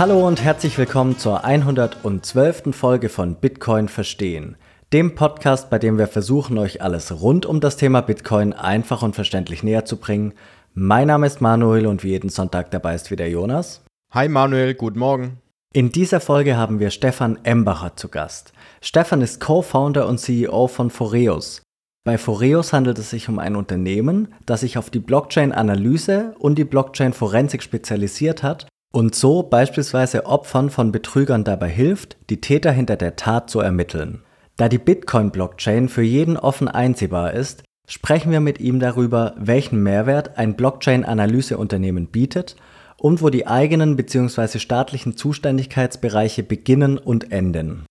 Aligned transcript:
Hallo 0.00 0.26
und 0.26 0.42
herzlich 0.42 0.78
willkommen 0.78 1.18
zur 1.18 1.44
112. 1.44 2.74
Folge 2.74 3.10
von 3.10 3.34
Bitcoin 3.34 3.86
Verstehen, 3.86 4.56
dem 4.94 5.14
Podcast, 5.14 5.68
bei 5.68 5.78
dem 5.78 5.98
wir 5.98 6.06
versuchen, 6.06 6.56
euch 6.56 6.80
alles 6.80 7.20
rund 7.20 7.44
um 7.44 7.60
das 7.60 7.76
Thema 7.76 8.00
Bitcoin 8.00 8.54
einfach 8.54 9.02
und 9.02 9.14
verständlich 9.14 9.62
näher 9.62 9.84
zu 9.84 9.98
bringen. 9.98 10.32
Mein 10.72 11.08
Name 11.08 11.26
ist 11.26 11.42
Manuel 11.42 11.86
und 11.86 12.02
wie 12.02 12.12
jeden 12.12 12.30
Sonntag 12.30 12.70
dabei 12.70 12.94
ist 12.94 13.10
wieder 13.10 13.26
Jonas. 13.26 13.84
Hi 14.10 14.30
Manuel, 14.30 14.72
guten 14.72 14.98
Morgen. 14.98 15.36
In 15.74 15.92
dieser 15.92 16.20
Folge 16.20 16.56
haben 16.56 16.80
wir 16.80 16.88
Stefan 16.88 17.38
Embacher 17.42 17.94
zu 17.96 18.08
Gast. 18.08 18.54
Stefan 18.80 19.20
ist 19.20 19.38
Co-Founder 19.38 20.08
und 20.08 20.16
CEO 20.16 20.66
von 20.68 20.88
Foreus. 20.88 21.60
Bei 22.06 22.16
Foreus 22.16 22.72
handelt 22.72 22.98
es 22.98 23.10
sich 23.10 23.28
um 23.28 23.38
ein 23.38 23.54
Unternehmen, 23.54 24.32
das 24.46 24.60
sich 24.60 24.78
auf 24.78 24.88
die 24.88 24.98
Blockchain-Analyse 24.98 26.36
und 26.38 26.56
die 26.56 26.64
Blockchain-Forensik 26.64 27.62
spezialisiert 27.62 28.42
hat 28.42 28.66
und 28.92 29.14
so 29.14 29.42
beispielsweise 29.42 30.26
Opfern 30.26 30.70
von 30.70 30.92
Betrügern 30.92 31.44
dabei 31.44 31.68
hilft, 31.68 32.16
die 32.28 32.40
Täter 32.40 32.72
hinter 32.72 32.96
der 32.96 33.16
Tat 33.16 33.50
zu 33.50 33.60
ermitteln. 33.60 34.22
Da 34.56 34.68
die 34.68 34.78
Bitcoin-Blockchain 34.78 35.88
für 35.88 36.02
jeden 36.02 36.36
offen 36.36 36.68
einsehbar 36.68 37.32
ist, 37.32 37.62
sprechen 37.88 38.30
wir 38.30 38.40
mit 38.40 38.60
ihm 38.60 38.78
darüber, 38.78 39.34
welchen 39.38 39.82
Mehrwert 39.82 40.38
ein 40.38 40.54
Blockchain-Analyseunternehmen 40.54 42.08
bietet 42.08 42.56
und 42.98 43.22
wo 43.22 43.30
die 43.30 43.46
eigenen 43.46 43.96
bzw. 43.96 44.58
staatlichen 44.58 45.16
Zuständigkeitsbereiche 45.16 46.42
beginnen 46.42 46.98
und 46.98 47.32
enden. 47.32 47.86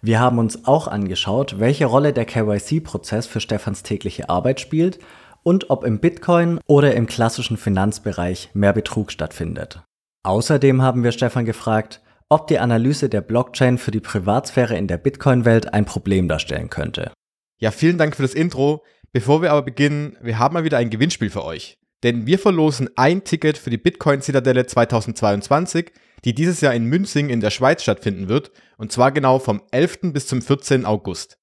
Wir 0.00 0.20
haben 0.20 0.38
uns 0.38 0.64
auch 0.66 0.88
angeschaut, 0.88 1.58
welche 1.58 1.86
Rolle 1.86 2.12
der 2.12 2.24
KYC-Prozess 2.24 3.26
für 3.26 3.40
Stefans 3.40 3.82
tägliche 3.82 4.28
Arbeit 4.28 4.60
spielt 4.60 4.98
und 5.42 5.70
ob 5.70 5.84
im 5.84 6.00
Bitcoin 6.00 6.60
oder 6.66 6.94
im 6.94 7.06
klassischen 7.06 7.56
Finanzbereich 7.56 8.50
mehr 8.54 8.72
Betrug 8.72 9.12
stattfindet. 9.12 9.82
Außerdem 10.24 10.82
haben 10.82 11.02
wir 11.02 11.12
Stefan 11.12 11.44
gefragt, 11.44 12.00
ob 12.28 12.46
die 12.46 12.58
Analyse 12.58 13.08
der 13.08 13.20
Blockchain 13.20 13.76
für 13.76 13.90
die 13.90 14.00
Privatsphäre 14.00 14.76
in 14.76 14.86
der 14.86 14.98
Bitcoin-Welt 14.98 15.74
ein 15.74 15.84
Problem 15.84 16.28
darstellen 16.28 16.70
könnte. 16.70 17.12
Ja, 17.60 17.70
vielen 17.70 17.98
Dank 17.98 18.16
für 18.16 18.22
das 18.22 18.34
Intro. 18.34 18.84
Bevor 19.12 19.42
wir 19.42 19.50
aber 19.52 19.62
beginnen, 19.62 20.16
wir 20.22 20.38
haben 20.38 20.54
mal 20.54 20.64
wieder 20.64 20.78
ein 20.78 20.90
Gewinnspiel 20.90 21.28
für 21.28 21.44
euch. 21.44 21.76
Denn 22.02 22.26
wir 22.26 22.38
verlosen 22.38 22.88
ein 22.96 23.24
Ticket 23.24 23.58
für 23.58 23.70
die 23.70 23.78
Bitcoin-Zitadelle 23.78 24.66
2022, 24.66 25.92
die 26.24 26.34
dieses 26.34 26.60
Jahr 26.60 26.74
in 26.74 26.86
Münzing 26.86 27.28
in 27.28 27.40
der 27.40 27.50
Schweiz 27.50 27.82
stattfinden 27.82 28.28
wird, 28.28 28.50
und 28.78 28.90
zwar 28.90 29.12
genau 29.12 29.38
vom 29.38 29.62
11. 29.70 30.12
bis 30.12 30.26
zum 30.26 30.40
14. 30.40 30.86
August. 30.86 31.38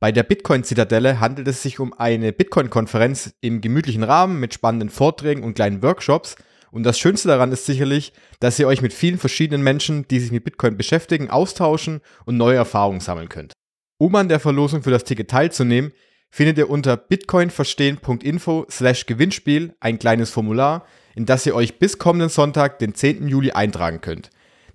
Bei 0.00 0.12
der 0.12 0.22
Bitcoin-Zitadelle 0.22 1.20
handelt 1.20 1.48
es 1.48 1.62
sich 1.62 1.80
um 1.80 1.92
eine 1.92 2.32
Bitcoin-Konferenz 2.32 3.34
im 3.40 3.60
gemütlichen 3.60 4.02
Rahmen 4.02 4.38
mit 4.38 4.54
spannenden 4.54 4.90
Vorträgen 4.90 5.42
und 5.42 5.54
kleinen 5.54 5.82
Workshops. 5.82 6.36
Und 6.74 6.82
das 6.82 6.98
Schönste 6.98 7.28
daran 7.28 7.52
ist 7.52 7.66
sicherlich, 7.66 8.12
dass 8.40 8.58
ihr 8.58 8.66
euch 8.66 8.82
mit 8.82 8.92
vielen 8.92 9.16
verschiedenen 9.16 9.62
Menschen, 9.62 10.08
die 10.08 10.18
sich 10.18 10.32
mit 10.32 10.42
Bitcoin 10.42 10.76
beschäftigen, 10.76 11.30
austauschen 11.30 12.00
und 12.24 12.36
neue 12.36 12.56
Erfahrungen 12.56 12.98
sammeln 12.98 13.28
könnt. 13.28 13.52
Um 13.96 14.12
an 14.16 14.28
der 14.28 14.40
Verlosung 14.40 14.82
für 14.82 14.90
das 14.90 15.04
Ticket 15.04 15.30
teilzunehmen, 15.30 15.92
findet 16.32 16.58
ihr 16.58 16.68
unter 16.68 16.96
bitcoinverstehen.info 16.96 18.66
slash 18.68 19.06
Gewinnspiel 19.06 19.76
ein 19.78 20.00
kleines 20.00 20.30
Formular, 20.30 20.84
in 21.14 21.26
das 21.26 21.46
ihr 21.46 21.54
euch 21.54 21.78
bis 21.78 21.98
kommenden 21.98 22.28
Sonntag, 22.28 22.80
den 22.80 22.92
10. 22.92 23.28
Juli, 23.28 23.52
eintragen 23.52 24.00
könnt. 24.00 24.30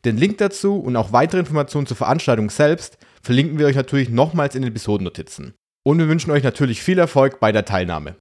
Den 0.06 0.16
Link 0.16 0.38
dazu 0.38 0.80
und 0.80 0.96
auch 0.96 1.12
weitere 1.12 1.42
Informationen 1.42 1.86
zur 1.86 1.98
Veranstaltung 1.98 2.50
selbst 2.50 2.98
verlinken 3.22 3.60
wir 3.60 3.66
euch 3.66 3.76
natürlich 3.76 4.08
nochmals 4.08 4.56
in 4.56 4.62
den 4.62 4.72
Episodennotizen. 4.72 5.54
Und 5.84 6.00
wir 6.00 6.08
wünschen 6.08 6.32
euch 6.32 6.44
natürlich 6.44 6.82
viel 6.82 6.98
Erfolg 6.98 7.42
bei 7.42 7.52
der 7.52 7.66
Teilnahme. 7.66 8.16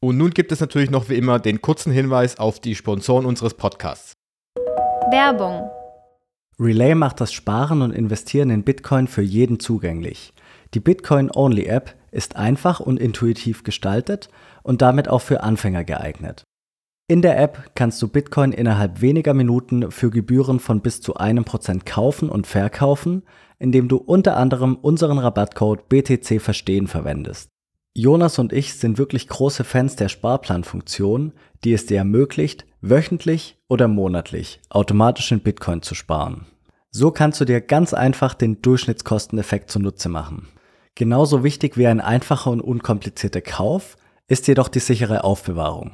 Und 0.00 0.18
nun 0.18 0.30
gibt 0.30 0.52
es 0.52 0.60
natürlich 0.60 0.90
noch 0.90 1.08
wie 1.08 1.16
immer 1.16 1.38
den 1.38 1.62
kurzen 1.62 1.92
Hinweis 1.92 2.38
auf 2.38 2.60
die 2.60 2.74
Sponsoren 2.74 3.26
unseres 3.26 3.54
Podcasts. 3.54 4.12
Werbung. 5.10 5.70
Relay 6.58 6.94
macht 6.94 7.20
das 7.20 7.32
Sparen 7.32 7.82
und 7.82 7.92
Investieren 7.92 8.50
in 8.50 8.62
Bitcoin 8.62 9.08
für 9.08 9.22
jeden 9.22 9.58
zugänglich. 9.58 10.32
Die 10.74 10.80
Bitcoin-Only-App 10.80 11.94
ist 12.10 12.36
einfach 12.36 12.80
und 12.80 12.98
intuitiv 12.98 13.64
gestaltet 13.64 14.28
und 14.62 14.82
damit 14.82 15.08
auch 15.08 15.20
für 15.20 15.42
Anfänger 15.42 15.84
geeignet. 15.84 16.44
In 17.06 17.20
der 17.20 17.38
App 17.38 17.72
kannst 17.74 18.00
du 18.00 18.08
Bitcoin 18.08 18.52
innerhalb 18.52 19.02
weniger 19.02 19.34
Minuten 19.34 19.90
für 19.90 20.10
Gebühren 20.10 20.58
von 20.58 20.80
bis 20.80 21.00
zu 21.00 21.16
einem 21.16 21.44
Prozent 21.44 21.84
kaufen 21.84 22.30
und 22.30 22.46
verkaufen, 22.46 23.24
indem 23.58 23.88
du 23.88 23.98
unter 23.98 24.36
anderem 24.36 24.76
unseren 24.76 25.18
Rabattcode 25.18 25.88
BTC 25.88 26.40
Verstehen 26.40 26.86
verwendest. 26.86 27.50
Jonas 27.96 28.40
und 28.40 28.52
ich 28.52 28.74
sind 28.74 28.98
wirklich 28.98 29.28
große 29.28 29.62
Fans 29.62 29.94
der 29.94 30.08
Sparplanfunktion, 30.08 31.32
die 31.62 31.72
es 31.72 31.86
dir 31.86 31.98
ermöglicht, 31.98 32.66
wöchentlich 32.80 33.56
oder 33.68 33.86
monatlich 33.86 34.60
automatisch 34.68 35.30
in 35.30 35.38
Bitcoin 35.38 35.80
zu 35.80 35.94
sparen. 35.94 36.46
So 36.90 37.12
kannst 37.12 37.40
du 37.40 37.44
dir 37.44 37.60
ganz 37.60 37.94
einfach 37.94 38.34
den 38.34 38.60
Durchschnittskosteneffekt 38.60 39.70
zunutze 39.70 40.08
machen. 40.08 40.48
Genauso 40.96 41.44
wichtig 41.44 41.76
wie 41.76 41.86
ein 41.86 42.00
einfacher 42.00 42.50
und 42.50 42.60
unkomplizierter 42.60 43.40
Kauf 43.40 43.96
ist 44.26 44.48
jedoch 44.48 44.68
die 44.68 44.80
sichere 44.80 45.22
Aufbewahrung. 45.22 45.92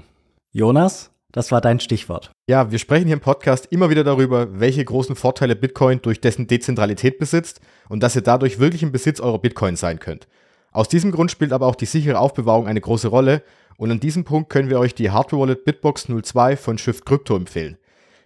Jonas, 0.53 1.11
das 1.33 1.53
war 1.53 1.61
dein 1.61 1.81
Stichwort. 1.81 2.33
Ja, 2.49 2.71
wir 2.71 2.79
sprechen 2.79 3.07
hier 3.07 3.15
im 3.17 3.21
Podcast 3.21 3.67
immer 3.71 3.91
wieder 3.91 4.05
darüber, 4.05 4.59
welche 4.59 4.85
großen 4.85 5.17
Vorteile 5.17 5.55
Bitcoin 5.55 6.01
durch 6.01 6.23
dessen 6.23 6.47
Dezentralität 6.47 7.19
besitzt 7.19 7.61
und 7.91 8.03
dass 8.03 8.17
ihr 8.17 8.23
dadurch 8.23 8.59
wirklich 8.59 8.83
im 8.83 8.91
Besitz 8.91 9.21
eurer 9.21 9.39
Bitcoin 9.39 9.77
sein 9.77 9.99
könnt. 9.99 10.29
Aus 10.73 10.89
diesem 10.89 11.11
Grund 11.11 11.31
spielt 11.31 11.53
aber 11.53 11.67
auch 11.67 11.75
die 11.75 11.87
sichere 11.87 12.19
Aufbewahrung 12.19 12.69
eine 12.69 12.81
große 12.81 13.09
Rolle 13.09 13.43
und 13.77 13.91
an 13.91 13.99
diesem 13.99 14.25
Punkt 14.25 14.51
können 14.51 14.71
wir 14.71 14.79
euch 14.79 14.95
die 14.95 15.11
Hardware 15.11 15.43
Wallet 15.43 15.65
Bitbox 15.65 16.07
02 16.07 16.57
von 16.57 16.79
Shift 16.79 17.05
Crypto 17.05 17.35
empfehlen. 17.35 17.77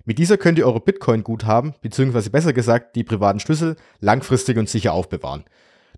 Mit 0.05 0.19
dieser 0.19 0.37
könnt 0.37 0.59
ihr 0.59 0.67
eure 0.67 0.81
Bitcoin-Guthaben, 0.81 1.75
beziehungsweise 1.81 2.29
besser 2.29 2.53
gesagt 2.53 2.97
die 2.97 3.05
privaten 3.05 3.41
Schlüssel, 3.41 3.77
langfristig 4.01 4.59
und 4.59 4.69
sicher 4.69 4.93
aufbewahren. 4.93 5.45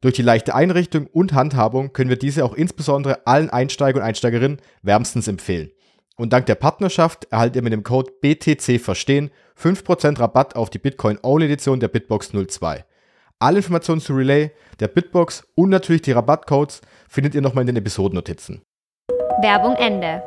Durch 0.01 0.15
die 0.15 0.23
leichte 0.23 0.55
Einrichtung 0.55 1.07
und 1.07 1.33
Handhabung 1.33 1.93
können 1.93 2.11
wir 2.11 2.19
diese 2.19 2.45
auch 2.45 2.55
insbesondere 2.55 3.27
allen 3.27 3.51
Einsteiger 3.51 3.99
und 3.99 4.05
Einsteigerinnen 4.05 4.61
wärmstens 4.83 5.27
empfehlen. 5.27 5.71
Und 6.17 6.33
dank 6.33 6.47
der 6.47 6.55
Partnerschaft 6.55 7.27
erhaltet 7.31 7.57
ihr 7.57 7.63
mit 7.63 7.73
dem 7.73 7.83
Code 7.83 8.13
BTC 8.21 8.81
Verstehen 8.81 9.31
5% 9.61 10.21
Rabatt 10.21 10.55
auf 10.55 10.71
die 10.71 10.79
Bitcoin-Only-Edition 10.79 11.81
der 11.81 11.89
Bitbox 11.89 12.31
02. 12.31 12.85
Alle 13.39 13.59
Informationen 13.59 14.01
zu 14.01 14.15
Relay, 14.15 14.51
der 14.81 14.89
Bitbox 14.89 15.47
und 15.55 15.69
natürlich 15.69 16.01
die 16.01 16.13
Rabattcodes 16.13 16.81
findet 17.07 17.35
ihr 17.35 17.43
nochmal 17.43 17.63
in 17.63 17.67
den 17.67 17.77
Episodennotizen. 17.77 18.63
Werbung 19.43 19.75
Ende. 19.75 20.23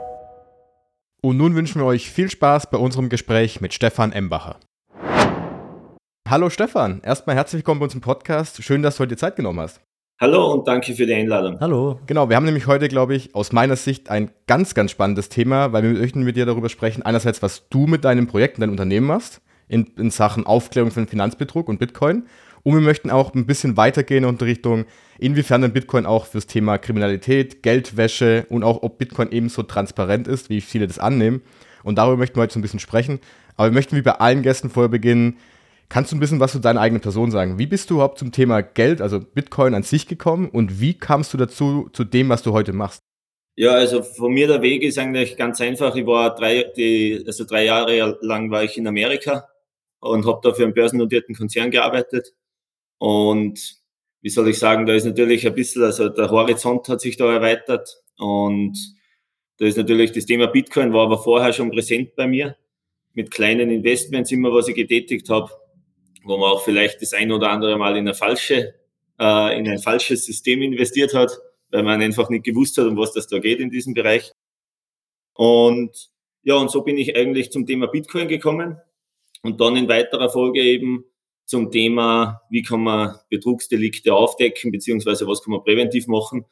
Und 1.24 1.38
nun 1.38 1.56
wünschen 1.56 1.82
wir 1.82 1.88
euch 1.88 2.12
viel 2.12 2.30
Spaß 2.30 2.70
bei 2.70 2.78
unserem 2.78 3.10
Gespräch 3.10 3.62
mit 3.62 3.74
Stefan 3.74 4.12
Embacher. 4.12 4.60
Hallo 6.30 6.52
Stefan, 6.52 7.02
erstmal 7.02 7.36
herzlich 7.36 7.62
willkommen 7.62 7.80
bei 7.80 7.86
uns 7.86 7.96
im 7.96 8.02
Podcast. 8.02 8.62
Schön, 8.62 8.84
dass 8.84 8.98
du 8.98 9.02
heute 9.02 9.18
Zeit 9.18 9.36
genommen 9.36 9.62
hast. 9.62 9.82
Hallo 10.22 10.54
und 10.54 10.68
danke 10.68 10.94
für 10.94 11.08
die 11.08 11.16
Einladung. 11.16 11.60
Hallo. 11.60 12.00
Genau, 12.06 12.30
wir 12.30 12.36
haben 12.36 12.46
nämlich 12.46 12.68
heute, 12.68 12.90
glaube 12.90 13.16
ich, 13.16 13.34
aus 13.34 13.52
meiner 13.52 13.76
Sicht 13.76 14.12
ein 14.12 14.30
ganz, 14.46 14.76
ganz 14.76 14.92
spannendes 14.92 15.30
Thema, 15.30 15.74
weil 15.74 15.82
wir 15.82 15.94
möchten 15.94 16.22
mit 16.22 16.36
dir 16.36 16.46
darüber 16.46 16.70
sprechen, 16.70 17.02
einerseits, 17.02 17.42
was 17.42 17.70
du 17.70 17.88
mit 17.88 18.06
deinem 18.06 18.28
Projekt 18.28 18.58
und 18.58 18.62
deinem 18.62 18.72
Unternehmen 18.74 19.08
machst 19.08 19.42
in, 19.68 19.86
in 19.98 20.12
Sachen 20.12 20.46
Aufklärung 20.46 20.92
von 20.92 21.08
Finanzbetrug 21.08 21.70
und 21.70 21.80
Bitcoin. 21.80 22.28
Und 22.64 22.74
wir 22.74 22.82
möchten 22.82 23.10
auch 23.10 23.34
ein 23.34 23.46
bisschen 23.46 23.78
weitergehen 23.78 24.24
in 24.24 24.36
Richtung, 24.36 24.86
inwiefern 25.18 25.62
denn 25.62 25.74
Bitcoin 25.74 26.06
auch 26.06 26.26
fürs 26.26 26.48
Thema 26.48 26.78
Kriminalität, 26.78 27.64
Geldwäsche 27.64 28.46
und 28.50 28.64
auch 28.64 28.84
ob 28.84 28.98
Bitcoin 28.98 29.32
ebenso 29.32 29.64
transparent 29.64 30.28
ist, 30.28 30.50
wie 30.50 30.62
viele 30.62 30.88
das 30.88 31.00
annehmen. 31.00 31.42
Und 31.84 31.98
darüber 31.98 32.18
möchten 32.18 32.36
wir 32.36 32.44
heute 32.44 32.54
so 32.54 32.60
ein 32.60 32.64
bisschen 32.64 32.80
sprechen. 32.80 33.20
Aber 33.56 33.70
wir 33.70 33.74
möchten 33.74 33.96
wie 33.96 34.02
bei 34.02 34.14
allen 34.14 34.42
Gästen 34.42 34.70
vorher 34.70 34.90
beginnen, 34.90 35.38
Kannst 35.90 36.12
du 36.12 36.16
ein 36.16 36.20
bisschen 36.20 36.40
was 36.40 36.52
zu 36.52 36.60
deiner 36.60 36.82
eigenen 36.82 37.02
Person 37.02 37.32
sagen? 37.32 37.58
Wie 37.58 37.66
bist 37.66 37.90
du 37.90 37.96
überhaupt 37.96 38.20
zum 38.20 38.32
Thema 38.32 38.62
Geld, 38.62 39.02
also 39.02 39.20
Bitcoin 39.20 39.74
an 39.74 39.82
sich 39.82 40.08
gekommen 40.08 40.48
und 40.48 40.80
wie 40.80 40.94
kamst 40.94 41.34
du 41.34 41.38
dazu, 41.38 41.90
zu 41.94 42.04
dem, 42.04 42.30
was 42.30 42.44
du 42.44 42.54
heute 42.54 42.74
machst? 42.74 43.02
Ja, 43.56 43.72
also 43.72 44.04
von 44.04 44.32
mir 44.32 44.48
der 44.48 44.62
Weg 44.62 44.84
ist 44.84 45.00
eigentlich 45.00 45.36
ganz 45.36 45.60
einfach. 45.60 45.96
Ich 45.96 46.06
war 46.06 46.36
drei, 46.36 46.72
die, 46.78 47.24
also 47.26 47.44
drei 47.44 47.66
Jahre 47.66 48.20
lang 48.22 48.52
war 48.52 48.64
ich 48.64 48.78
in 48.78 48.86
Amerika 48.86 49.50
und 50.00 50.28
habe 50.28 50.40
da 50.44 50.54
für 50.54 50.64
einen 50.64 50.76
börsennotierten 50.76 51.36
Konzern 51.36 51.72
gearbeitet. 51.72 52.34
Und 53.00 53.78
wie 54.22 54.30
soll 54.30 54.50
ich 54.50 54.60
sagen, 54.60 54.86
da 54.86 54.94
ist 54.94 55.06
natürlich 55.06 55.48
ein 55.48 55.56
bisschen, 55.56 55.84
also 55.84 56.10
der 56.10 56.30
Horizont 56.30 56.88
hat 56.88 57.02
sich 57.02 57.18
da 57.18 57.34
erweitert 57.34 58.02
und 58.18 58.78
da 59.58 59.66
ist 59.66 59.78
natürlich 59.78 60.12
das 60.12 60.26
Thema 60.26 60.48
Bitcoin 60.48 60.94
war 60.94 61.06
aber 61.06 61.18
vorher 61.18 61.52
schon 61.54 61.72
präsent 61.72 62.16
bei 62.16 62.28
mir 62.28 62.56
mit 63.14 63.32
kleinen 63.32 63.72
Investments 63.72 64.32
immer, 64.32 64.54
was 64.54 64.68
ich 64.68 64.76
getätigt 64.76 65.30
habe 65.30 65.50
wo 66.24 66.38
man 66.38 66.52
auch 66.52 66.64
vielleicht 66.64 67.02
das 67.02 67.14
ein 67.14 67.32
oder 67.32 67.50
andere 67.50 67.78
Mal 67.78 67.98
in 67.98 68.08
eine 68.08 68.14
falsche, 68.14 68.76
äh, 69.20 69.58
in 69.58 69.68
ein 69.68 69.80
falsches 69.80 70.26
System 70.26 70.62
investiert 70.62 71.14
hat, 71.14 71.32
weil 71.72 71.84
man 71.84 72.02
einfach 72.02 72.30
nicht 72.30 72.46
gewusst 72.46 72.78
hat, 72.78 72.86
um 72.86 72.98
was 72.98 73.14
das 73.14 73.28
da 73.28 73.40
geht 73.40 73.60
in 73.60 73.70
diesem 73.70 73.94
Bereich. 73.94 74.32
Und 75.34 76.10
ja, 76.44 76.56
und 76.56 76.72
so 76.72 76.82
bin 76.82 76.98
ich 76.98 77.16
eigentlich 77.16 77.52
zum 77.52 77.66
Thema 77.66 77.88
Bitcoin 77.88 78.28
gekommen 78.28 78.78
und 79.42 79.60
dann 79.62 79.76
in 79.76 79.88
weiterer 79.88 80.30
Folge 80.30 80.62
eben 80.62 81.06
zum 81.50 81.72
Thema, 81.72 82.42
wie 82.52 82.62
kann 82.62 82.84
man 82.84 83.16
Betrugsdelikte 83.30 84.14
aufdecken, 84.14 84.72
beziehungsweise 84.72 85.28
was 85.28 85.42
kann 85.42 85.52
man 85.52 85.64
präventiv 85.64 86.06
machen. 86.06 86.46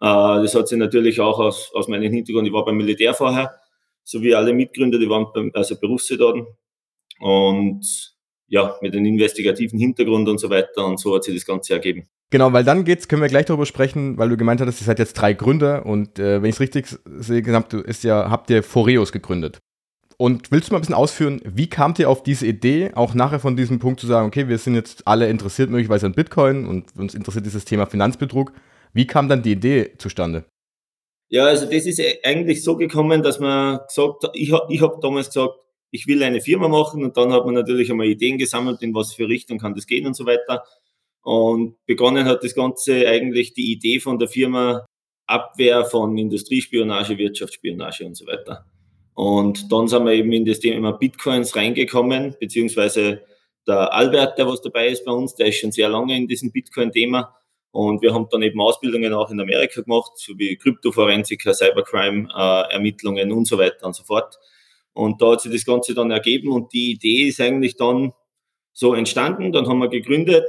Äh, 0.00 0.06
das 0.42 0.54
hat 0.54 0.68
sich 0.68 0.78
natürlich 0.78 1.20
auch 1.20 1.40
aus, 1.40 1.72
aus 1.74 1.88
meinem 1.88 2.12
Hintergrund, 2.12 2.46
ich 2.46 2.52
war 2.52 2.64
beim 2.64 2.76
Militär 2.76 3.14
vorher, 3.14 3.52
so 4.04 4.22
wie 4.22 4.32
alle 4.32 4.52
Mitgründer, 4.52 4.98
die 4.98 5.08
waren 5.08 5.26
beim, 5.34 5.50
also 5.54 5.76
Berufssoldaten. 5.76 6.46
Und 7.18 8.14
ja, 8.46 8.76
mit 8.80 8.94
einem 8.94 9.06
investigativen 9.06 9.78
Hintergrund 9.78 10.28
und 10.28 10.38
so 10.38 10.48
weiter. 10.50 10.86
Und 10.86 11.00
so 11.00 11.14
hat 11.16 11.24
sich 11.24 11.34
das 11.34 11.46
Ganze 11.46 11.72
ergeben. 11.72 12.06
Genau, 12.30 12.52
weil 12.52 12.62
dann 12.62 12.84
geht's, 12.84 13.08
können 13.08 13.22
wir 13.22 13.28
gleich 13.28 13.46
darüber 13.46 13.66
sprechen, 13.66 14.18
weil 14.18 14.28
du 14.28 14.36
gemeint 14.36 14.60
hattest, 14.60 14.80
ihr 14.80 14.84
seid 14.84 15.00
jetzt 15.00 15.14
drei 15.14 15.32
Gründer 15.32 15.84
und 15.84 16.18
äh, 16.20 16.42
wenn 16.42 16.50
ich 16.50 16.56
es 16.56 16.60
richtig 16.60 16.86
sehe, 17.04 17.42
ist 17.86 18.04
ja, 18.04 18.30
habt 18.30 18.50
ihr 18.50 18.62
Foreos 18.62 19.10
gegründet. 19.10 19.58
Und 20.16 20.52
willst 20.52 20.68
du 20.68 20.72
mal 20.72 20.78
ein 20.78 20.82
bisschen 20.82 20.94
ausführen, 20.94 21.40
wie 21.44 21.68
kamt 21.68 21.98
ihr 21.98 22.08
auf 22.08 22.22
diese 22.22 22.46
Idee, 22.46 22.92
auch 22.94 23.14
nachher 23.14 23.40
von 23.40 23.56
diesem 23.56 23.78
Punkt 23.78 24.00
zu 24.00 24.06
sagen, 24.06 24.28
okay, 24.28 24.48
wir 24.48 24.58
sind 24.58 24.74
jetzt 24.74 25.06
alle 25.06 25.28
interessiert 25.28 25.70
möglicherweise 25.70 26.06
an 26.06 26.14
Bitcoin 26.14 26.66
und 26.66 26.96
uns 26.96 27.14
interessiert 27.14 27.46
dieses 27.46 27.64
Thema 27.64 27.86
Finanzbetrug. 27.86 28.52
Wie 28.92 29.06
kam 29.06 29.28
dann 29.28 29.42
die 29.42 29.52
Idee 29.52 29.92
zustande? 29.98 30.44
Ja, 31.28 31.46
also 31.46 31.66
das 31.66 31.86
ist 31.86 32.00
eigentlich 32.22 32.62
so 32.62 32.76
gekommen, 32.76 33.22
dass 33.22 33.40
man 33.40 33.80
gesagt 33.88 34.24
ich, 34.34 34.52
ich 34.68 34.82
habe 34.82 34.98
damals 35.02 35.28
gesagt, 35.28 35.54
ich 35.90 36.06
will 36.06 36.22
eine 36.22 36.40
Firma 36.40 36.68
machen 36.68 37.02
und 37.02 37.16
dann 37.16 37.32
hat 37.32 37.44
man 37.44 37.54
natürlich 37.54 37.90
einmal 37.90 38.06
Ideen 38.06 38.38
gesammelt, 38.38 38.82
in 38.82 38.94
was 38.94 39.14
für 39.14 39.28
Richtung 39.28 39.58
kann 39.58 39.74
das 39.74 39.86
gehen 39.86 40.06
und 40.06 40.14
so 40.14 40.26
weiter. 40.26 40.64
Und 41.22 41.76
begonnen 41.86 42.26
hat 42.26 42.44
das 42.44 42.54
Ganze 42.54 43.08
eigentlich 43.08 43.54
die 43.54 43.72
Idee 43.72 44.00
von 44.00 44.18
der 44.18 44.28
Firma 44.28 44.86
Abwehr 45.26 45.84
von 45.84 46.16
Industriespionage, 46.18 47.16
Wirtschaftsspionage 47.16 48.04
und 48.04 48.16
so 48.16 48.26
weiter. 48.26 48.66
Und 49.14 49.70
dann 49.70 49.88
sind 49.88 50.04
wir 50.04 50.12
eben 50.12 50.32
in 50.32 50.44
das 50.44 50.60
Thema 50.60 50.92
Bitcoins 50.92 51.54
reingekommen, 51.54 52.36
beziehungsweise 52.38 53.22
der 53.66 53.92
Albert, 53.92 54.38
der 54.38 54.46
was 54.46 54.60
dabei 54.60 54.88
ist 54.88 55.04
bei 55.04 55.12
uns, 55.12 55.34
der 55.34 55.46
ist 55.46 55.60
schon 55.60 55.72
sehr 55.72 55.88
lange 55.88 56.16
in 56.16 56.26
diesem 56.26 56.52
Bitcoin-Thema. 56.52 57.34
Und 57.70 58.02
wir 58.02 58.12
haben 58.12 58.28
dann 58.30 58.42
eben 58.42 58.60
Ausbildungen 58.60 59.12
auch 59.12 59.30
in 59.30 59.40
Amerika 59.40 59.80
gemacht, 59.80 60.12
so 60.16 60.38
wie 60.38 60.56
Kryptoforensiker, 60.56 61.54
Cybercrime, 61.54 62.28
äh, 62.32 63.32
und 63.32 63.48
so 63.48 63.58
weiter 63.58 63.86
und 63.86 63.96
so 63.96 64.04
fort. 64.04 64.38
Und 64.92 65.20
da 65.20 65.32
hat 65.32 65.40
sich 65.40 65.52
das 65.52 65.64
Ganze 65.64 65.94
dann 65.94 66.10
ergeben 66.10 66.52
und 66.52 66.72
die 66.72 66.92
Idee 66.92 67.28
ist 67.28 67.40
eigentlich 67.40 67.76
dann 67.76 68.12
so 68.72 68.94
entstanden. 68.94 69.52
Dann 69.52 69.66
haben 69.66 69.78
wir 69.78 69.88
gegründet 69.88 70.44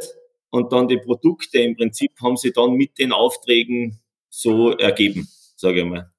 und 0.52 0.72
dann 0.72 0.88
die 0.88 0.98
Produkte 0.98 1.60
im 1.60 1.76
Prinzip 1.76 2.12
haben 2.22 2.38
sie 2.38 2.52
dann 2.52 2.74
mit 2.74 3.00
den 3.00 3.12
Aufträgen 3.12 4.00
so 4.30 4.72
ergeben, 4.72 5.28
sage 5.56 5.80
ich 5.80 5.86
mal. 5.86 6.15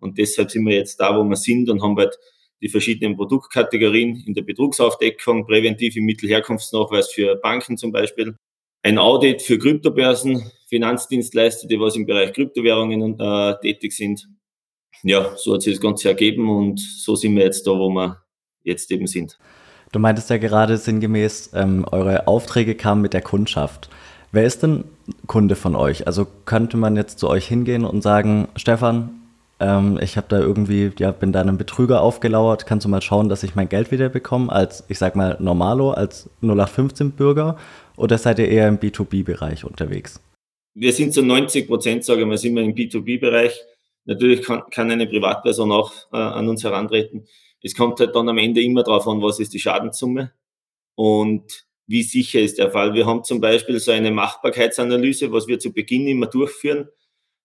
Und 0.00 0.18
deshalb 0.18 0.50
sind 0.50 0.66
wir 0.66 0.76
jetzt 0.76 0.98
da, 0.98 1.16
wo 1.16 1.24
wir 1.24 1.36
sind 1.36 1.68
und 1.70 1.82
haben 1.82 1.96
halt 1.96 2.18
die 2.62 2.68
verschiedenen 2.68 3.16
Produktkategorien 3.16 4.22
in 4.26 4.34
der 4.34 4.42
Betrugsaufdeckung, 4.42 5.46
präventiv 5.46 5.96
im 5.96 6.04
Mittelherkunftsnachweis 6.04 7.10
für 7.10 7.36
Banken 7.36 7.76
zum 7.76 7.92
Beispiel, 7.92 8.36
ein 8.82 8.98
Audit 8.98 9.42
für 9.42 9.58
Kryptobörsen, 9.58 10.50
Finanzdienstleister, 10.68 11.68
die 11.68 11.78
was 11.78 11.96
im 11.96 12.06
Bereich 12.06 12.32
Kryptowährungen 12.32 13.18
äh, 13.18 13.54
tätig 13.60 13.92
sind. 13.92 14.28
Ja, 15.02 15.36
so 15.36 15.54
hat 15.54 15.62
sich 15.62 15.74
das 15.74 15.82
Ganze 15.82 16.08
ergeben 16.08 16.48
und 16.48 16.80
so 16.80 17.16
sind 17.16 17.36
wir 17.36 17.44
jetzt 17.44 17.66
da, 17.66 17.72
wo 17.72 17.88
wir 17.90 18.22
jetzt 18.62 18.90
eben 18.90 19.06
sind. 19.06 19.38
Du 19.92 19.98
meintest 19.98 20.30
ja 20.30 20.38
gerade 20.38 20.76
sinngemäß, 20.76 21.50
ähm, 21.54 21.84
eure 21.90 22.28
Aufträge 22.28 22.74
kamen 22.74 23.02
mit 23.02 23.12
der 23.12 23.22
Kundschaft. 23.22 23.90
Wer 24.32 24.44
ist 24.44 24.62
denn 24.62 24.84
Kunde 25.26 25.56
von 25.56 25.74
euch? 25.74 26.06
Also 26.06 26.26
könnte 26.44 26.76
man 26.76 26.94
jetzt 26.94 27.18
zu 27.18 27.28
euch 27.28 27.46
hingehen 27.46 27.84
und 27.84 28.02
sagen, 28.02 28.48
Stefan, 28.54 29.19
ähm, 29.60 29.98
ich 30.02 30.16
habe 30.16 30.26
da 30.28 30.38
irgendwie, 30.38 30.90
ja, 30.98 31.12
bin 31.12 31.32
da 31.32 31.40
einem 31.40 31.58
Betrüger 31.58 32.00
aufgelauert, 32.02 32.66
kannst 32.66 32.86
du 32.86 32.88
mal 32.88 33.02
schauen, 33.02 33.28
dass 33.28 33.42
ich 33.42 33.54
mein 33.54 33.68
Geld 33.68 33.90
wieder 33.90 34.08
bekomme, 34.08 34.50
als, 34.50 34.84
ich 34.88 34.98
sag 34.98 35.16
mal, 35.16 35.36
Normalo, 35.38 35.90
als 35.90 36.28
0815-Bürger? 36.42 37.56
Oder 37.96 38.18
seid 38.18 38.38
ihr 38.38 38.48
eher 38.48 38.68
im 38.68 38.78
B2B-Bereich 38.78 39.64
unterwegs? 39.64 40.20
Wir 40.74 40.92
sind 40.92 41.12
zu 41.12 41.22
90 41.22 41.66
Prozent, 41.66 42.04
sage 42.04 42.22
ich 42.22 42.26
mal, 42.26 42.38
sind 42.38 42.54
wir 42.54 42.62
im 42.62 42.74
B2B-Bereich. 42.74 43.60
Natürlich 44.06 44.42
kann, 44.42 44.62
kann 44.70 44.90
eine 44.90 45.06
Privatperson 45.06 45.70
auch 45.72 45.92
äh, 46.12 46.16
an 46.16 46.48
uns 46.48 46.64
herantreten. 46.64 47.26
Es 47.62 47.74
kommt 47.74 48.00
halt 48.00 48.14
dann 48.16 48.28
am 48.28 48.38
Ende 48.38 48.62
immer 48.62 48.82
darauf 48.82 49.06
an, 49.06 49.20
was 49.20 49.38
ist 49.38 49.52
die 49.52 49.60
Schadenssumme 49.60 50.32
und 50.94 51.66
wie 51.86 52.02
sicher 52.02 52.40
ist 52.40 52.58
der 52.58 52.70
Fall. 52.70 52.94
Wir 52.94 53.04
haben 53.04 53.24
zum 53.24 53.40
Beispiel 53.40 53.78
so 53.80 53.90
eine 53.90 54.10
Machbarkeitsanalyse, 54.10 55.32
was 55.32 55.48
wir 55.48 55.58
zu 55.58 55.72
Beginn 55.72 56.06
immer 56.06 56.26
durchführen, 56.26 56.88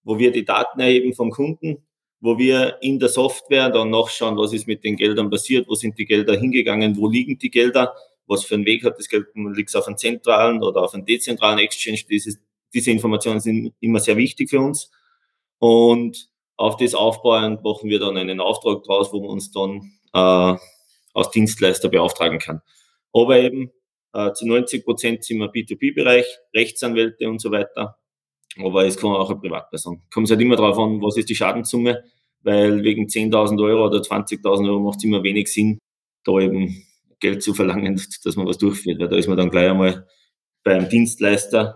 wo 0.04 0.20
wir 0.20 0.32
die 0.32 0.46
Daten 0.46 0.80
erheben 0.80 1.14
vom 1.14 1.32
Kunden, 1.32 1.86
wo 2.26 2.40
wir 2.40 2.78
in 2.82 3.00
der 3.00 3.10
Software 3.10 3.70
dann 3.70 3.92
nachschauen, 3.92 4.36
was 4.36 4.52
ist 4.52 4.68
mit 4.68 4.84
den 4.84 4.96
Geldern 4.96 5.30
passiert, 5.30 5.68
wo 5.70 5.76
sind 5.76 5.98
die 6.00 6.06
Gelder 6.06 6.36
hingegangen, 6.36 6.98
wo 6.98 7.08
liegen 7.08 7.38
die 7.38 7.52
Gelder, 7.52 7.94
was 8.26 8.44
für 8.44 8.56
einen 8.56 8.66
Weg 8.66 8.84
hat 8.84 8.98
das 8.98 9.08
Geld, 9.08 9.28
liegt 9.36 9.70
es 9.70 9.76
auf 9.76 9.86
einem 9.86 9.98
zentralen 9.98 10.64
oder 10.64 10.82
auf 10.82 10.96
einem 10.96 11.06
dezentralen 11.06 11.60
Exchange. 11.60 12.00
Dieses, 12.10 12.40
diese 12.74 12.90
Informationen 12.90 13.40
sind 13.40 13.76
immer 13.80 14.00
sehr 14.00 14.18
wichtig 14.18 14.50
für 14.50 14.60
uns. 14.60 14.90
Und 15.60 16.28
auf 16.58 16.78
das 16.78 16.96
aufbauend 16.96 17.64
machen 17.64 17.90
wir 17.90 18.00
dann 18.00 18.18
einen 18.18 18.40
Auftrag 18.40 18.84
draus, 18.84 19.14
wo 19.14 19.22
wir 19.22 19.30
uns 19.30 19.52
dann 19.52 19.92
äh, 20.14 20.58
als 21.14 21.30
Dienstleister 21.32 21.90
beauftragen 21.90 22.40
kann. 22.40 22.62
Aber 23.14 23.38
eben 23.38 23.72
äh, 24.14 24.34
zu 24.34 24.48
90 24.48 24.84
Prozent 24.84 25.24
sind 25.24 25.38
wir 25.38 25.52
B2B-Bereich, 25.52 26.26
Rechtsanwälte 26.56 27.30
und 27.30 27.40
so 27.40 27.52
weiter. 27.52 28.00
Aber 28.58 28.86
es 28.86 28.98
kann 28.98 29.12
auch 29.12 29.30
eine 29.30 29.40
Privatperson. 29.40 30.02
Kommt 30.12 30.30
halt 30.30 30.42
immer 30.42 30.56
darauf 30.56 30.80
an, 30.80 31.02
was 31.02 31.18
ist 31.18 31.30
die 31.30 31.36
Schadenssumme, 31.36 32.04
weil 32.46 32.84
wegen 32.84 33.08
10.000 33.08 33.62
Euro 33.62 33.88
oder 33.88 34.00
20.000 34.00 34.70
Euro 34.70 34.80
macht 34.80 35.00
es 35.00 35.04
immer 35.04 35.24
wenig 35.24 35.52
Sinn, 35.52 35.80
da 36.24 36.40
eben 36.40 36.84
Geld 37.20 37.42
zu 37.42 37.54
verlangen, 37.54 38.02
dass 38.24 38.36
man 38.36 38.48
was 38.48 38.58
durchführt. 38.58 39.00
Weil 39.00 39.10
da 39.10 39.18
ist 39.18 39.28
man 39.28 39.36
dann 39.36 39.50
gleich 39.50 39.70
einmal 39.70 40.08
beim 40.64 40.88
Dienstleister, 40.88 41.76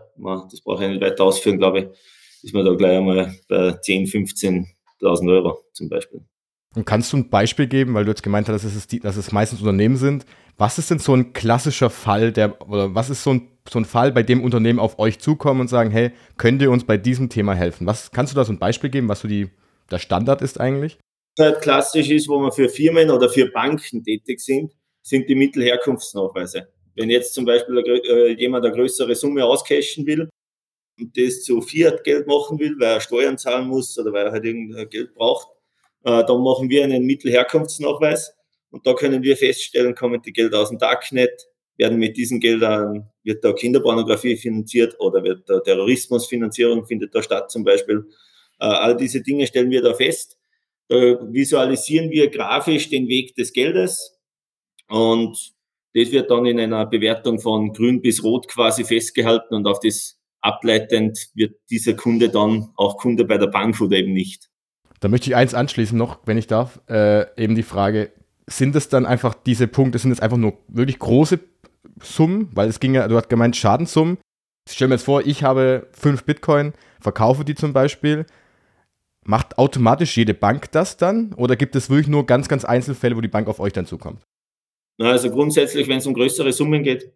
das 0.51 0.61
brauche 0.61 0.85
ich 0.85 0.91
nicht 0.91 1.01
weiter 1.01 1.23
ausführen, 1.23 1.57
glaube 1.57 1.79
ich, 1.79 1.87
ist 2.43 2.53
man 2.53 2.65
da 2.65 2.73
gleich 2.75 2.97
einmal 2.97 3.35
bei 3.47 3.69
10.000, 3.69 4.65
15.000 5.01 5.31
Euro 5.31 5.59
zum 5.73 5.89
Beispiel. 5.89 6.21
Und 6.75 6.85
kannst 6.85 7.11
du 7.13 7.17
ein 7.17 7.29
Beispiel 7.29 7.65
geben, 7.65 7.95
weil 7.95 8.05
du 8.05 8.11
jetzt 8.11 8.21
gemeint 8.21 8.47
hast, 8.47 8.63
dass 8.63 8.75
es, 8.75 8.85
die, 8.85 8.99
dass 8.99 9.17
es 9.17 9.31
meistens 9.31 9.59
Unternehmen 9.59 9.97
sind. 9.97 10.25
Was 10.57 10.77
ist 10.77 10.91
denn 10.91 10.99
so 10.99 11.15
ein 11.15 11.33
klassischer 11.33 11.89
Fall, 11.89 12.31
der, 12.31 12.61
oder 12.69 12.93
was 12.93 13.09
ist 13.09 13.23
so 13.23 13.31
ein, 13.31 13.47
so 13.67 13.79
ein 13.79 13.85
Fall, 13.85 14.11
bei 14.11 14.21
dem 14.21 14.43
Unternehmen 14.43 14.77
auf 14.77 14.99
euch 14.99 15.19
zukommen 15.19 15.61
und 15.61 15.67
sagen, 15.67 15.89
hey, 15.89 16.11
könnt 16.37 16.61
ihr 16.61 16.69
uns 16.69 16.83
bei 16.83 16.97
diesem 16.97 17.29
Thema 17.29 17.55
helfen? 17.55 17.87
Was, 17.87 18.11
kannst 18.11 18.33
du 18.33 18.35
da 18.35 18.45
so 18.45 18.53
ein 18.53 18.59
Beispiel 18.59 18.91
geben, 18.91 19.07
was 19.07 19.21
so 19.21 19.27
die, 19.27 19.49
der 19.91 19.99
Standard 19.99 20.41
ist 20.41 20.59
eigentlich? 20.59 20.97
Klassisch 21.61 22.09
ist, 22.09 22.27
wo 22.27 22.39
wir 22.39 22.51
für 22.51 22.67
Firmen 22.67 23.09
oder 23.09 23.29
für 23.29 23.49
Banken 23.49 24.03
tätig 24.03 24.41
sind, 24.41 24.73
sind 25.01 25.29
die 25.29 25.35
Mittelherkunftsnachweise. 25.35 26.67
Wenn 26.95 27.09
jetzt 27.09 27.33
zum 27.33 27.45
Beispiel 27.45 27.77
äh, 27.77 28.33
jemand 28.33 28.65
eine 28.65 28.75
größere 28.75 29.15
Summe 29.15 29.45
auscashen 29.45 30.05
will 30.05 30.29
und 30.99 31.17
das 31.17 31.43
zu 31.43 31.61
Fiat-Geld 31.61 32.27
machen 32.27 32.59
will, 32.59 32.75
weil 32.77 32.95
er 32.95 33.01
Steuern 33.01 33.37
zahlen 33.37 33.67
muss 33.67 33.97
oder 33.97 34.11
weil 34.11 34.25
er 34.25 34.31
halt 34.33 34.43
irgendein 34.43 34.89
Geld 34.89 35.13
braucht, 35.13 35.47
äh, 36.03 36.23
dann 36.25 36.43
machen 36.43 36.69
wir 36.69 36.83
einen 36.83 37.05
Mittelherkunftsnachweis 37.05 38.33
und 38.71 38.85
da 38.85 38.93
können 38.93 39.23
wir 39.23 39.37
feststellen, 39.37 39.95
kommen 39.95 40.21
die 40.21 40.33
Gelder 40.33 40.59
aus 40.59 40.69
dem 40.69 40.77
Darknet, 40.77 41.47
werden 41.77 41.97
mit 41.97 42.17
diesen 42.17 42.39
Geldern, 42.39 43.09
wird 43.23 43.43
da 43.43 43.53
Kinderpornografie 43.53 44.35
finanziert 44.35 44.95
oder 44.99 45.23
wird 45.23 45.49
da 45.49 45.59
Terrorismusfinanzierung 45.61 46.85
findet 46.85 47.15
da 47.15 47.23
statt 47.23 47.49
zum 47.49 47.63
Beispiel. 47.63 48.05
Äh, 48.59 48.65
all 48.65 48.97
diese 48.97 49.21
Dinge 49.21 49.47
stellen 49.47 49.71
wir 49.71 49.81
da 49.81 49.93
fest. 49.93 50.37
Da 50.87 50.95
visualisieren 51.31 52.09
wir 52.09 52.29
grafisch 52.29 52.89
den 52.89 53.07
Weg 53.07 53.35
des 53.35 53.53
Geldes 53.53 54.19
und 54.87 55.53
das 55.93 56.11
wird 56.11 56.29
dann 56.31 56.45
in 56.45 56.59
einer 56.59 56.85
Bewertung 56.85 57.39
von 57.39 57.73
grün 57.73 58.01
bis 58.01 58.23
rot 58.23 58.47
quasi 58.47 58.83
festgehalten 58.83 59.55
und 59.55 59.67
auf 59.67 59.79
das 59.79 60.19
ableitend 60.41 61.29
wird 61.35 61.55
dieser 61.69 61.93
Kunde 61.93 62.29
dann 62.29 62.69
auch 62.75 62.97
Kunde 62.97 63.25
bei 63.25 63.37
der 63.37 63.47
Bank 63.47 63.79
oder 63.81 63.97
eben 63.97 64.13
nicht. 64.13 64.49
Da 64.99 65.07
möchte 65.07 65.29
ich 65.29 65.35
eins 65.35 65.53
anschließen 65.53 65.97
noch, 65.97 66.19
wenn 66.25 66.37
ich 66.37 66.47
darf, 66.47 66.81
äh, 66.89 67.25
eben 67.41 67.55
die 67.55 67.63
Frage, 67.63 68.11
sind 68.47 68.75
es 68.75 68.89
dann 68.89 69.05
einfach 69.05 69.33
diese 69.33 69.67
Punkte, 69.67 69.99
sind 69.99 70.11
es 70.11 70.19
einfach 70.19 70.37
nur 70.37 70.57
wirklich 70.67 70.99
große 70.99 71.39
Summen, 72.01 72.49
weil 72.53 72.67
es 72.67 72.79
ging 72.79 72.95
ja, 72.95 73.07
du 73.07 73.15
hast 73.15 73.29
gemeint 73.29 73.55
Schadenssummen. 73.55 74.17
Ich 74.67 74.75
stelle 74.75 74.89
mir 74.89 74.95
jetzt 74.95 75.05
vor, 75.05 75.25
ich 75.25 75.43
habe 75.43 75.87
fünf 75.91 76.23
Bitcoin, 76.23 76.73
verkaufe 76.99 77.45
die 77.45 77.55
zum 77.55 77.73
Beispiel. 77.73 78.25
Macht 79.25 79.57
automatisch 79.57 80.17
jede 80.17 80.33
Bank 80.33 80.71
das 80.71 80.97
dann? 80.97 81.33
Oder 81.33 81.55
gibt 81.55 81.75
es 81.75 81.89
wirklich 81.89 82.07
nur 82.07 82.25
ganz, 82.25 82.47
ganz 82.47 82.65
Einzelfälle, 82.65 83.15
wo 83.15 83.21
die 83.21 83.27
Bank 83.27 83.47
auf 83.47 83.59
euch 83.59 83.73
dann 83.73 83.85
zukommt? 83.85 84.23
Also 84.97 85.29
grundsätzlich, 85.29 85.87
wenn 85.87 85.99
es 85.99 86.07
um 86.07 86.13
größere 86.13 86.51
Summen 86.51 86.83
geht, 86.83 87.11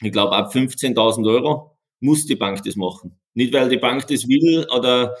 ich 0.00 0.12
glaube 0.12 0.32
ab 0.32 0.52
15.000 0.52 1.28
Euro 1.28 1.76
muss 2.00 2.26
die 2.26 2.36
Bank 2.36 2.62
das 2.62 2.76
machen. 2.76 3.18
Nicht, 3.34 3.52
weil 3.52 3.68
die 3.68 3.76
Bank 3.76 4.06
das 4.08 4.26
will 4.28 4.66
oder 4.74 5.16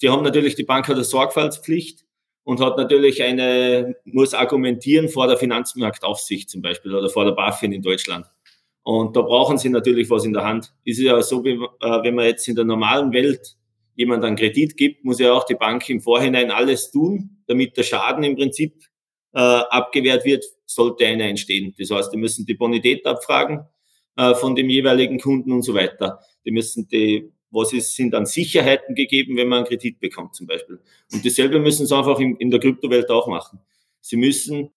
die 0.00 0.08
haben 0.08 0.22
natürlich, 0.22 0.54
die 0.54 0.64
Bank 0.64 0.88
hat 0.88 0.94
eine 0.94 1.04
Sorgfaltspflicht 1.04 2.04
und 2.44 2.60
hat 2.60 2.76
natürlich 2.76 3.22
eine, 3.22 3.96
muss 4.04 4.34
argumentieren 4.34 5.08
vor 5.08 5.26
der 5.26 5.36
Finanzmarktaufsicht 5.36 6.48
zum 6.50 6.62
Beispiel 6.62 6.94
oder 6.94 7.08
vor 7.08 7.24
der 7.24 7.32
BaFin 7.32 7.72
in 7.72 7.82
Deutschland. 7.82 8.26
Und 8.82 9.14
da 9.16 9.22
brauchen 9.22 9.58
sie 9.58 9.68
natürlich 9.68 10.08
was 10.10 10.24
in 10.24 10.32
der 10.32 10.44
Hand. 10.44 10.72
Ist 10.84 11.00
ja 11.00 11.20
so, 11.22 11.44
wie, 11.44 11.50
äh, 11.50 12.02
wenn 12.02 12.14
man 12.14 12.26
jetzt 12.26 12.48
in 12.48 12.56
der 12.56 12.64
normalen 12.64 13.12
Welt 13.12 13.56
jemand 14.00 14.24
einen 14.24 14.36
Kredit 14.36 14.76
gibt, 14.76 15.04
muss 15.04 15.18
ja 15.18 15.32
auch 15.32 15.44
die 15.44 15.54
Bank 15.54 15.88
im 15.88 16.00
Vorhinein 16.00 16.50
alles 16.50 16.90
tun, 16.90 17.42
damit 17.46 17.76
der 17.76 17.82
Schaden 17.82 18.24
im 18.24 18.36
Prinzip 18.36 18.74
äh, 19.32 19.38
abgewehrt 19.38 20.24
wird, 20.24 20.44
sollte 20.66 21.06
einer 21.06 21.24
entstehen. 21.24 21.74
Das 21.78 21.90
heißt, 21.90 22.12
die 22.12 22.16
müssen 22.16 22.46
die 22.46 22.54
Bonität 22.54 23.06
abfragen 23.06 23.66
äh, 24.16 24.34
von 24.34 24.54
dem 24.54 24.68
jeweiligen 24.68 25.18
Kunden 25.18 25.52
und 25.52 25.62
so 25.62 25.74
weiter. 25.74 26.20
Die 26.44 26.50
müssen 26.50 26.88
die 26.88 27.30
was 27.52 27.72
ist, 27.72 27.96
sind 27.96 28.14
an 28.14 28.26
Sicherheiten 28.26 28.94
gegeben, 28.94 29.36
wenn 29.36 29.48
man 29.48 29.58
einen 29.58 29.66
Kredit 29.66 29.98
bekommt 29.98 30.36
zum 30.36 30.46
Beispiel. 30.46 30.78
Und 31.12 31.26
dasselbe 31.26 31.58
müssen 31.58 31.84
sie 31.84 31.96
einfach 31.96 32.20
in, 32.20 32.36
in 32.36 32.48
der 32.48 32.60
Kryptowelt 32.60 33.10
auch 33.10 33.26
machen. 33.26 33.58
Sie 34.00 34.16
müssen 34.16 34.70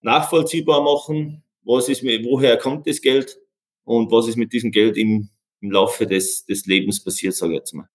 nachvollziehbar 0.00 0.80
machen, 0.80 1.42
was 1.64 1.88
ist, 1.88 2.04
woher 2.04 2.56
kommt 2.56 2.86
das 2.86 3.00
Geld, 3.00 3.36
und 3.84 4.12
was 4.12 4.28
ist 4.28 4.36
mit 4.36 4.52
diesem 4.52 4.70
Geld 4.70 4.96
im, 4.96 5.28
im 5.60 5.70
Laufe 5.72 6.06
des, 6.06 6.44
des 6.44 6.66
Lebens 6.66 7.02
passiert, 7.02 7.34
sage 7.34 7.54
ich 7.54 7.58
jetzt 7.58 7.74
mal. 7.74 7.88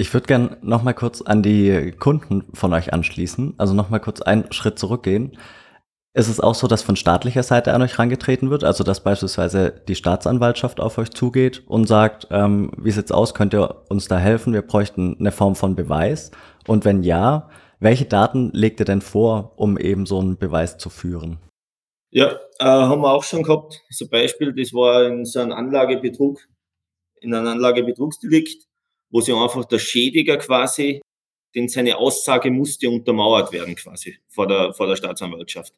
Ich 0.00 0.14
würde 0.14 0.26
gern 0.26 0.56
noch 0.62 0.82
mal 0.82 0.94
kurz 0.94 1.20
an 1.20 1.42
die 1.42 1.92
Kunden 1.92 2.46
von 2.54 2.72
euch 2.72 2.94
anschließen, 2.94 3.52
also 3.58 3.74
noch 3.74 3.90
mal 3.90 3.98
kurz 3.98 4.22
einen 4.22 4.50
Schritt 4.50 4.78
zurückgehen. 4.78 5.36
Ist 6.14 6.30
es 6.30 6.40
auch 6.40 6.54
so, 6.54 6.68
dass 6.68 6.80
von 6.80 6.96
staatlicher 6.96 7.42
Seite 7.42 7.74
an 7.74 7.82
euch 7.82 7.98
herangetreten 7.98 8.48
wird? 8.48 8.64
Also 8.64 8.82
dass 8.82 9.04
beispielsweise 9.04 9.82
die 9.88 9.94
Staatsanwaltschaft 9.94 10.80
auf 10.80 10.96
euch 10.96 11.10
zugeht 11.10 11.64
und 11.66 11.86
sagt, 11.86 12.28
ähm, 12.30 12.72
wie 12.78 12.92
sieht's 12.92 13.12
aus, 13.12 13.34
könnt 13.34 13.52
ihr 13.52 13.82
uns 13.90 14.08
da 14.08 14.16
helfen? 14.16 14.54
Wir 14.54 14.62
bräuchten 14.62 15.18
eine 15.20 15.32
Form 15.32 15.54
von 15.54 15.76
Beweis. 15.76 16.30
Und 16.66 16.86
wenn 16.86 17.02
ja, 17.02 17.50
welche 17.78 18.06
Daten 18.06 18.52
legt 18.54 18.80
ihr 18.80 18.86
denn 18.86 19.02
vor, 19.02 19.52
um 19.56 19.76
eben 19.76 20.06
so 20.06 20.18
einen 20.18 20.38
Beweis 20.38 20.78
zu 20.78 20.88
führen? 20.88 21.40
Ja, 22.10 22.38
äh, 22.58 22.64
haben 22.64 23.02
wir 23.02 23.12
auch 23.12 23.24
schon 23.24 23.42
gehabt. 23.42 23.82
So 23.90 24.06
ein 24.06 24.10
Beispiel, 24.10 24.54
das 24.54 24.72
war 24.72 25.04
in 25.04 25.26
so 25.26 25.40
einem 25.40 25.52
Anlagebetrug, 25.52 26.40
in 27.20 27.34
einem 27.34 27.48
Anlagebetrugsdelikt, 27.48 28.69
wo 29.10 29.20
sich 29.20 29.34
einfach 29.34 29.64
der 29.64 29.78
Schädiger 29.78 30.36
quasi, 30.38 31.00
denn 31.54 31.68
seine 31.68 31.96
Aussage 31.96 32.50
musste 32.50 32.88
untermauert 32.88 33.52
werden 33.52 33.74
quasi 33.74 34.18
vor 34.28 34.46
der, 34.46 34.72
vor 34.72 34.86
der 34.86 34.96
Staatsanwaltschaft. 34.96 35.74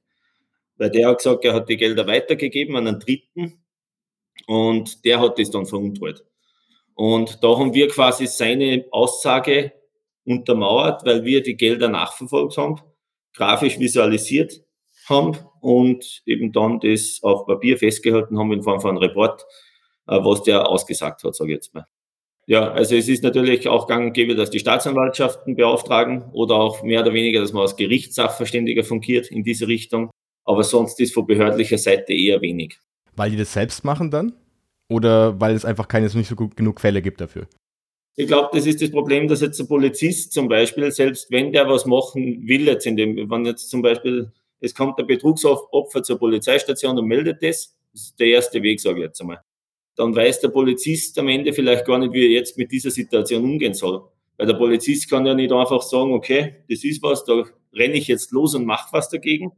Weil 0.76 0.90
der 0.90 1.08
hat 1.08 1.18
gesagt, 1.18 1.44
er 1.44 1.54
hat 1.54 1.68
die 1.68 1.76
Gelder 1.76 2.06
weitergegeben 2.06 2.76
an 2.76 2.86
einen 2.86 3.00
Dritten 3.00 3.62
und 4.46 5.04
der 5.04 5.20
hat 5.20 5.38
das 5.38 5.50
dann 5.50 5.66
veruntreut. 5.66 6.24
Und 6.94 7.42
da 7.42 7.56
haben 7.56 7.74
wir 7.74 7.88
quasi 7.88 8.26
seine 8.26 8.84
Aussage 8.90 9.72
untermauert, 10.24 11.04
weil 11.04 11.24
wir 11.24 11.42
die 11.42 11.56
Gelder 11.56 11.88
nachverfolgt 11.88 12.56
haben, 12.56 12.80
grafisch 13.34 13.78
visualisiert 13.78 14.62
haben 15.08 15.36
und 15.60 16.22
eben 16.26 16.52
dann 16.52 16.80
das 16.80 17.20
auf 17.22 17.46
Papier 17.46 17.78
festgehalten 17.78 18.38
haben 18.38 18.52
in 18.52 18.62
Form 18.62 18.80
von 18.80 18.90
einem 18.90 18.98
Report, 18.98 19.42
äh, 20.06 20.18
was 20.22 20.42
der 20.42 20.68
ausgesagt 20.68 21.24
hat, 21.24 21.34
sage 21.34 21.52
ich 21.52 21.56
jetzt 21.56 21.74
mal. 21.74 21.86
Ja, 22.46 22.72
also 22.72 22.96
es 22.96 23.08
ist 23.08 23.22
natürlich 23.22 23.68
auch 23.68 23.86
gang 23.86 24.06
und 24.06 24.12
gäbe, 24.14 24.34
dass 24.34 24.50
die 24.50 24.58
Staatsanwaltschaften 24.58 25.54
beauftragen 25.54 26.24
oder 26.32 26.56
auch 26.56 26.82
mehr 26.82 27.02
oder 27.02 27.12
weniger, 27.12 27.40
dass 27.40 27.52
man 27.52 27.62
als 27.62 27.76
Gerichtssachverständiger 27.76 28.82
fungiert 28.82 29.30
in 29.30 29.44
diese 29.44 29.68
Richtung. 29.68 30.10
Aber 30.44 30.64
sonst 30.64 30.98
ist 30.98 31.14
von 31.14 31.26
behördlicher 31.26 31.78
Seite 31.78 32.12
eher 32.12 32.40
wenig. 32.40 32.78
Weil 33.14 33.30
die 33.30 33.36
das 33.36 33.52
selbst 33.52 33.84
machen 33.84 34.10
dann? 34.10 34.32
Oder 34.88 35.40
weil 35.40 35.54
es 35.54 35.64
einfach 35.64 35.86
keine 35.86 36.06
nicht 36.06 36.28
so 36.28 36.34
gut, 36.34 36.56
genug 36.56 36.76
Quelle 36.76 37.00
gibt 37.00 37.20
dafür? 37.20 37.46
Ich 38.16 38.26
glaube, 38.26 38.50
das 38.52 38.66
ist 38.66 38.82
das 38.82 38.90
Problem, 38.90 39.28
dass 39.28 39.40
jetzt 39.40 39.58
ein 39.60 39.68
Polizist 39.68 40.32
zum 40.32 40.48
Beispiel, 40.48 40.90
selbst 40.90 41.30
wenn 41.30 41.52
der 41.52 41.68
was 41.68 41.86
machen 41.86 42.46
will, 42.46 42.66
jetzt 42.66 42.86
in 42.86 42.96
dem, 42.96 43.30
wenn 43.30 43.46
jetzt 43.46 43.70
zum 43.70 43.80
Beispiel, 43.80 44.32
es 44.60 44.74
kommt 44.74 44.98
ein 44.98 45.06
Betrugsopfer 45.06 46.02
zur 46.02 46.18
Polizeistation 46.18 46.98
und 46.98 47.06
meldet 47.06 47.42
das, 47.42 47.74
das 47.92 48.02
ist 48.02 48.20
der 48.20 48.26
erste 48.26 48.62
Weg, 48.62 48.80
sage 48.80 48.98
ich 48.98 49.04
jetzt 49.04 49.20
einmal. 49.20 49.40
Dann 49.96 50.14
weiß 50.14 50.40
der 50.40 50.48
Polizist 50.48 51.18
am 51.18 51.28
Ende 51.28 51.52
vielleicht 51.52 51.84
gar 51.84 51.98
nicht, 51.98 52.12
wie 52.12 52.24
er 52.24 52.30
jetzt 52.30 52.56
mit 52.56 52.72
dieser 52.72 52.90
Situation 52.90 53.44
umgehen 53.44 53.74
soll. 53.74 54.02
Weil 54.36 54.46
der 54.46 54.54
Polizist 54.54 55.10
kann 55.10 55.26
ja 55.26 55.34
nicht 55.34 55.52
einfach 55.52 55.82
sagen, 55.82 56.12
okay, 56.14 56.64
das 56.68 56.82
ist 56.84 57.02
was, 57.02 57.24
da 57.24 57.44
renne 57.74 57.94
ich 57.94 58.08
jetzt 58.08 58.32
los 58.32 58.54
und 58.54 58.64
mache 58.64 58.92
was 58.92 59.08
dagegen, 59.08 59.52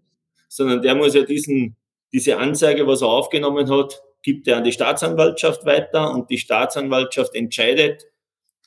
sondern 0.49 0.83
der 0.83 0.95
muss 0.95 1.15
ja 1.15 1.23
diesen, 1.23 1.77
diese 2.13 2.39
Anzeige, 2.39 2.87
was 2.87 3.03
er 3.03 3.09
aufgenommen 3.09 3.71
hat, 3.71 4.03
gibt 4.23 4.49
er 4.49 4.57
an 4.57 4.65
die 4.65 4.73
Staatsanwaltschaft 4.73 5.65
weiter 5.67 6.13
und 6.13 6.31
die 6.31 6.39
Staatsanwaltschaft 6.39 7.35
entscheidet, 7.35 8.05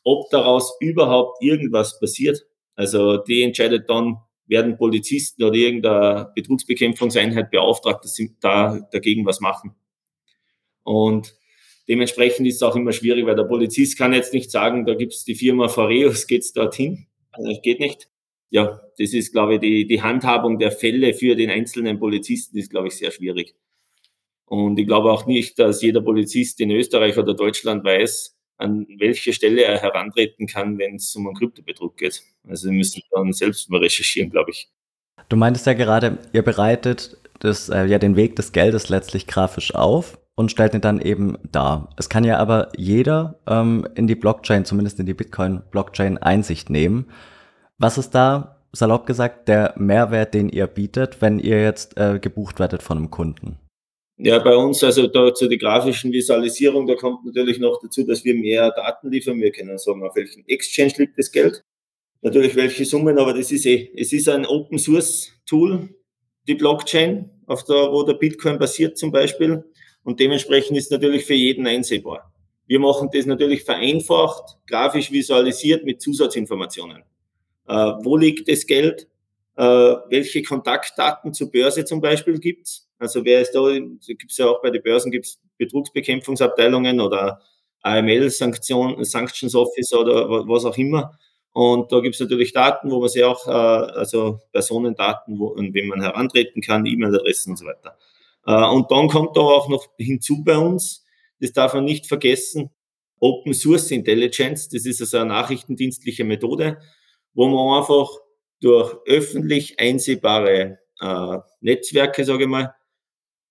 ob 0.03 0.29
daraus 0.29 0.77
überhaupt 0.79 1.41
irgendwas 1.41 1.99
passiert. 1.99 2.45
Also 2.75 3.17
die 3.17 3.41
entscheidet 3.41 3.89
dann, 3.89 4.17
werden 4.45 4.77
Polizisten 4.77 5.43
oder 5.43 5.55
irgendeine 5.55 6.31
Betrugsbekämpfungseinheit 6.35 7.51
beauftragt, 7.51 8.05
dass 8.05 8.13
sie 8.13 8.35
da 8.39 8.79
dagegen 8.91 9.25
was 9.25 9.41
machen. 9.41 9.75
Und 10.83 11.36
dementsprechend 11.87 12.47
ist 12.47 12.55
es 12.55 12.63
auch 12.63 12.75
immer 12.75 12.91
schwierig, 12.91 13.25
weil 13.25 13.35
der 13.35 13.43
Polizist 13.43 13.97
kann 13.97 14.13
jetzt 14.13 14.33
nicht 14.33 14.51
sagen, 14.51 14.85
da 14.85 14.93
gibt's 14.93 15.23
die 15.23 15.35
Firma 15.35 15.67
Foreus, 15.67 16.27
geht's 16.27 16.53
dorthin. 16.53 17.07
Also 17.31 17.49
das 17.49 17.61
geht 17.61 17.79
nicht. 17.79 18.09
Ja, 18.49 18.81
das 18.97 19.13
ist, 19.13 19.31
glaube 19.31 19.55
ich, 19.55 19.59
die, 19.59 19.87
die 19.87 20.01
Handhabung 20.01 20.57
der 20.57 20.71
Fälle 20.71 21.13
für 21.13 21.35
den 21.35 21.49
einzelnen 21.49 21.99
Polizisten 21.99 22.57
ist, 22.57 22.69
glaube 22.69 22.87
ich, 22.87 22.97
sehr 22.97 23.11
schwierig. 23.11 23.55
Und 24.45 24.79
ich 24.79 24.87
glaube 24.87 25.11
auch 25.11 25.25
nicht, 25.25 25.59
dass 25.59 25.81
jeder 25.81 26.01
Polizist 26.01 26.61
in 26.61 26.71
Österreich 26.71 27.17
oder 27.17 27.33
Deutschland 27.33 27.83
weiß, 27.83 28.37
an 28.57 28.87
welche 28.97 29.33
Stelle 29.33 29.63
er 29.63 29.79
herantreten 29.79 30.47
kann, 30.47 30.77
wenn 30.77 30.95
es 30.95 31.15
um 31.15 31.27
einen 31.27 31.35
Kryptobetrug 31.35 31.97
geht. 31.97 32.23
Also 32.47 32.69
wir 32.69 32.73
müssen 32.73 33.03
dann 33.11 33.33
selbst 33.33 33.69
mal 33.69 33.79
recherchieren, 33.81 34.29
glaube 34.29 34.51
ich. 34.51 34.69
Du 35.29 35.35
meintest 35.35 35.65
ja 35.65 35.73
gerade, 35.73 36.17
ihr 36.31 36.41
bereitet 36.41 37.17
das, 37.39 37.69
äh, 37.69 37.85
ja 37.85 37.99
den 37.99 38.15
Weg 38.15 38.37
des 38.37 38.53
Geldes 38.53 38.87
letztlich 38.87 39.27
grafisch 39.27 39.75
auf 39.75 40.17
und 40.37 40.51
stellt 40.51 40.75
ihn 40.75 40.81
dann 40.81 41.01
eben 41.01 41.37
dar. 41.51 41.89
Es 41.97 42.09
kann 42.09 42.23
ja 42.23 42.37
aber 42.37 42.69
jeder 42.77 43.39
ähm, 43.47 43.87
in 43.95 44.05
die 44.05 44.15
Blockchain, 44.15 44.65
zumindest 44.65 44.99
in 44.99 45.07
die 45.07 45.15
Bitcoin-Blockchain, 45.15 46.19
Einsicht 46.19 46.69
nehmen. 46.69 47.07
Was 47.79 47.97
ist 47.97 48.11
da, 48.11 48.61
salopp 48.71 49.07
gesagt, 49.07 49.47
der 49.47 49.73
Mehrwert, 49.77 50.35
den 50.35 50.49
ihr 50.49 50.67
bietet, 50.67 51.21
wenn 51.21 51.39
ihr 51.39 51.63
jetzt 51.63 51.97
äh, 51.97 52.19
gebucht 52.19 52.59
werdet 52.59 52.83
von 52.83 52.97
einem 52.97 53.09
Kunden? 53.09 53.57
Ja, 54.19 54.37
bei 54.37 54.55
uns, 54.55 54.83
also 54.83 55.07
da 55.07 55.33
zu 55.33 55.47
der 55.47 55.57
grafischen 55.57 56.11
Visualisierung, 56.11 56.85
da 56.85 56.93
kommt 56.93 57.25
natürlich 57.25 57.57
noch 57.59 57.79
dazu, 57.81 58.03
dass 58.03 58.23
wir 58.23 58.35
mehr 58.35 58.71
Daten 58.71 59.09
liefern. 59.09 59.39
Wir 59.39 59.51
können 59.51 59.77
sagen, 59.79 60.03
auf 60.03 60.15
welchem 60.15 60.43
Exchange 60.47 60.93
liegt 60.97 61.17
das 61.17 61.31
Geld. 61.31 61.63
Natürlich 62.21 62.55
welche 62.55 62.85
Summen, 62.85 63.17
aber 63.17 63.33
das 63.33 63.51
ist 63.51 63.65
eh, 63.65 63.91
es 63.95 64.13
ist 64.13 64.29
ein 64.29 64.45
Open 64.45 64.77
Source 64.77 65.31
Tool, 65.47 65.89
die 66.47 66.55
Blockchain, 66.55 67.31
auf 67.47 67.63
der, 67.63 67.91
wo 67.91 68.03
der 68.03 68.13
Bitcoin 68.13 68.59
basiert 68.59 68.97
zum 68.97 69.11
Beispiel. 69.11 69.63
Und 70.07 70.21
dementsprechend 70.21 70.77
ist 70.77 70.89
natürlich 70.89 71.25
für 71.25 71.33
jeden 71.33 71.67
einsehbar. 71.67 72.31
Wir 72.65 72.79
machen 72.79 73.09
das 73.11 73.25
natürlich 73.25 73.65
vereinfacht, 73.65 74.57
grafisch 74.65 75.11
visualisiert 75.11 75.83
mit 75.83 76.01
Zusatzinformationen. 76.01 77.03
Äh, 77.67 77.73
wo 77.73 78.15
liegt 78.15 78.47
das 78.47 78.65
Geld? 78.65 79.09
Äh, 79.57 79.63
welche 79.63 80.43
Kontaktdaten 80.43 81.33
zur 81.33 81.51
Börse 81.51 81.83
zum 81.83 81.99
Beispiel 81.99 82.39
gibt's? 82.39 82.87
Also 82.97 83.25
wer 83.25 83.41
ist 83.41 83.51
da, 83.51 83.69
gibt 83.69 84.31
es 84.31 84.37
ja 84.37 84.45
auch 84.45 84.61
bei 84.61 84.69
den 84.69 84.81
Börsen 84.81 85.11
gibt's 85.11 85.41
Betrugsbekämpfungsabteilungen 85.57 87.01
oder 87.01 87.41
AML 87.81 88.29
Sanktion, 88.29 89.03
Sanctions 89.03 89.55
Office 89.55 89.91
oder 89.91 90.47
was 90.47 90.63
auch 90.63 90.77
immer. 90.77 91.19
Und 91.51 91.91
da 91.91 91.99
gibt 91.99 92.15
es 92.15 92.21
natürlich 92.21 92.53
Daten, 92.53 92.91
wo 92.91 93.01
man 93.01 93.09
sich 93.09 93.25
auch, 93.25 93.45
äh, 93.45 93.51
also 93.51 94.39
Personendaten, 94.53 95.37
wo, 95.37 95.53
an 95.55 95.73
wen 95.73 95.89
man 95.89 95.99
herantreten 95.99 96.61
kann, 96.61 96.85
E-Mail-Adressen 96.85 97.51
und 97.51 97.57
so 97.57 97.65
weiter. 97.65 97.97
Äh, 98.47 98.65
und 98.69 98.89
dann 98.89 99.09
kommt 99.09 99.37
da 99.37 99.41
auch 99.41 99.69
noch 99.69 99.87
hinzu 99.97 100.43
bei 100.43 100.57
uns, 100.57 101.05
das 101.39 101.53
darf 101.53 101.73
man 101.73 101.85
nicht 101.85 102.07
vergessen, 102.07 102.71
Open 103.19 103.53
Source 103.53 103.91
Intelligence, 103.91 104.69
das 104.69 104.85
ist 104.85 105.01
also 105.01 105.17
eine 105.17 105.27
nachrichtendienstliche 105.27 106.23
Methode, 106.23 106.79
wo 107.33 107.47
man 107.47 107.79
einfach 107.79 108.09
durch 108.61 108.95
öffentlich 109.05 109.79
einsehbare 109.79 110.79
äh, 111.01 111.37
Netzwerke, 111.61 112.23
sage 112.23 112.43
ich 112.43 112.49
mal, 112.49 112.73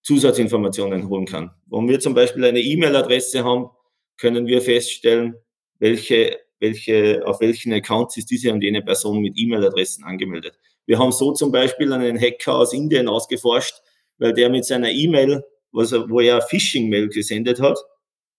Zusatzinformationen 0.03 1.09
holen 1.09 1.27
kann. 1.27 1.51
Wenn 1.67 1.89
wir 1.89 2.01
zum 2.01 2.15
Beispiel 2.15 2.45
eine 2.45 2.61
E-Mail-Adresse 2.61 3.45
haben, 3.45 3.71
können 4.19 4.47
wir 4.47 4.63
feststellen, 4.63 5.35
welche, 5.79 6.39
welche, 6.59 7.23
auf 7.27 7.41
welchen 7.41 7.73
Accounts 7.73 8.17
ist 8.17 8.31
diese 8.31 8.53
und 8.53 8.63
jene 8.63 8.83
Person 8.83 9.21
mit 9.21 9.35
E-Mail-Adressen 9.37 10.05
angemeldet. 10.05 10.59
Wir 10.87 10.99
haben 10.99 11.13
so 11.13 11.33
zum 11.33 11.51
Beispiel 11.53 11.93
einen 11.93 12.19
Hacker 12.19 12.55
aus 12.55 12.73
Indien 12.73 13.09
ausgeforscht, 13.09 13.75
weil 14.19 14.33
der 14.33 14.51
mit 14.51 14.65
seiner 14.65 14.91
E-Mail, 14.91 15.43
wo 15.73 16.21
er 16.21 16.43
Phishing-Mail 16.43 17.09
gesendet 17.09 17.61
hat, 17.61 17.79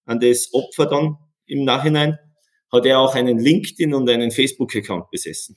an 0.05 0.19
das 0.19 0.53
Opfer 0.53 0.86
dann 0.86 1.17
im 1.46 1.63
Nachhinein, 1.63 2.17
hat 2.72 2.86
er 2.86 3.00
auch 3.00 3.15
einen 3.15 3.39
LinkedIn 3.39 3.93
und 3.93 4.10
einen 4.10 4.31
Facebook-Account 4.31 5.10
besessen. 5.12 5.55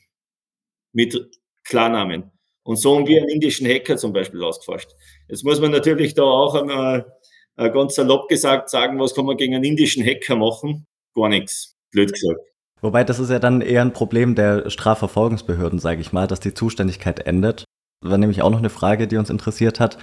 Mit 0.92 1.18
Klarnamen. 1.64 2.30
Und 2.62 2.76
so 2.76 2.96
haben 2.96 3.06
wir 3.06 3.20
einen 3.20 3.30
indischen 3.30 3.66
Hacker 3.66 3.96
zum 3.96 4.12
Beispiel 4.12 4.42
ausgeforscht. 4.42 4.90
Jetzt 5.28 5.44
muss 5.44 5.60
man 5.60 5.70
natürlich 5.70 6.14
da 6.14 6.22
auch 6.22 6.54
einmal 6.54 7.12
äh, 7.56 7.70
ganz 7.70 7.94
salopp 7.94 8.28
gesagt 8.28 8.70
sagen, 8.70 8.98
was 8.98 9.14
kann 9.14 9.24
man 9.24 9.36
gegen 9.36 9.54
einen 9.54 9.64
indischen 9.64 10.04
Hacker 10.04 10.36
machen? 10.36 10.86
Gar 11.14 11.30
nichts, 11.30 11.76
blöd 11.90 12.12
gesagt. 12.12 12.40
Wobei 12.80 13.04
das 13.04 13.18
ist 13.18 13.30
ja 13.30 13.38
dann 13.38 13.60
eher 13.60 13.82
ein 13.82 13.92
Problem 13.92 14.34
der 14.34 14.70
Strafverfolgungsbehörden, 14.70 15.78
sage 15.78 16.00
ich 16.00 16.12
mal, 16.12 16.26
dass 16.26 16.40
die 16.40 16.54
Zuständigkeit 16.54 17.26
endet. 17.26 17.64
War 18.02 18.18
nämlich 18.18 18.42
auch 18.42 18.50
noch 18.50 18.58
eine 18.58 18.70
Frage, 18.70 19.06
die 19.06 19.16
uns 19.16 19.30
interessiert 19.30 19.80
hat, 19.80 19.98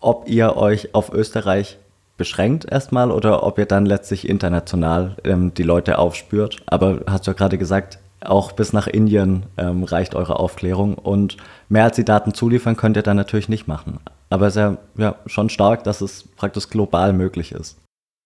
ob 0.00 0.28
ihr 0.28 0.56
euch 0.56 0.94
auf 0.94 1.12
Österreich 1.12 1.78
beschränkt 2.16 2.70
erstmal 2.70 3.10
oder 3.10 3.42
ob 3.42 3.58
ihr 3.58 3.66
dann 3.66 3.86
letztlich 3.86 4.28
international 4.28 5.16
ähm, 5.24 5.52
die 5.54 5.62
Leute 5.62 5.98
aufspürt. 5.98 6.58
Aber 6.66 7.00
hast 7.06 7.26
du 7.26 7.30
ja 7.30 7.36
gerade 7.36 7.58
gesagt, 7.58 7.98
auch 8.20 8.52
bis 8.52 8.72
nach 8.72 8.86
Indien 8.86 9.46
ähm, 9.58 9.82
reicht 9.84 10.14
eure 10.14 10.38
Aufklärung 10.38 10.94
und 10.94 11.36
mehr 11.68 11.84
als 11.84 11.96
die 11.96 12.04
Daten 12.04 12.34
zuliefern 12.34 12.76
könnt 12.76 12.96
ihr 12.96 13.02
dann 13.02 13.16
natürlich 13.16 13.48
nicht 13.48 13.66
machen. 13.66 13.98
Aber 14.30 14.46
es 14.46 14.54
ist 14.54 14.60
ja, 14.60 14.78
ja 14.96 15.16
schon 15.26 15.48
stark, 15.48 15.84
dass 15.84 16.00
es 16.00 16.28
praktisch 16.36 16.68
global 16.68 17.12
möglich 17.12 17.52
ist. 17.52 17.78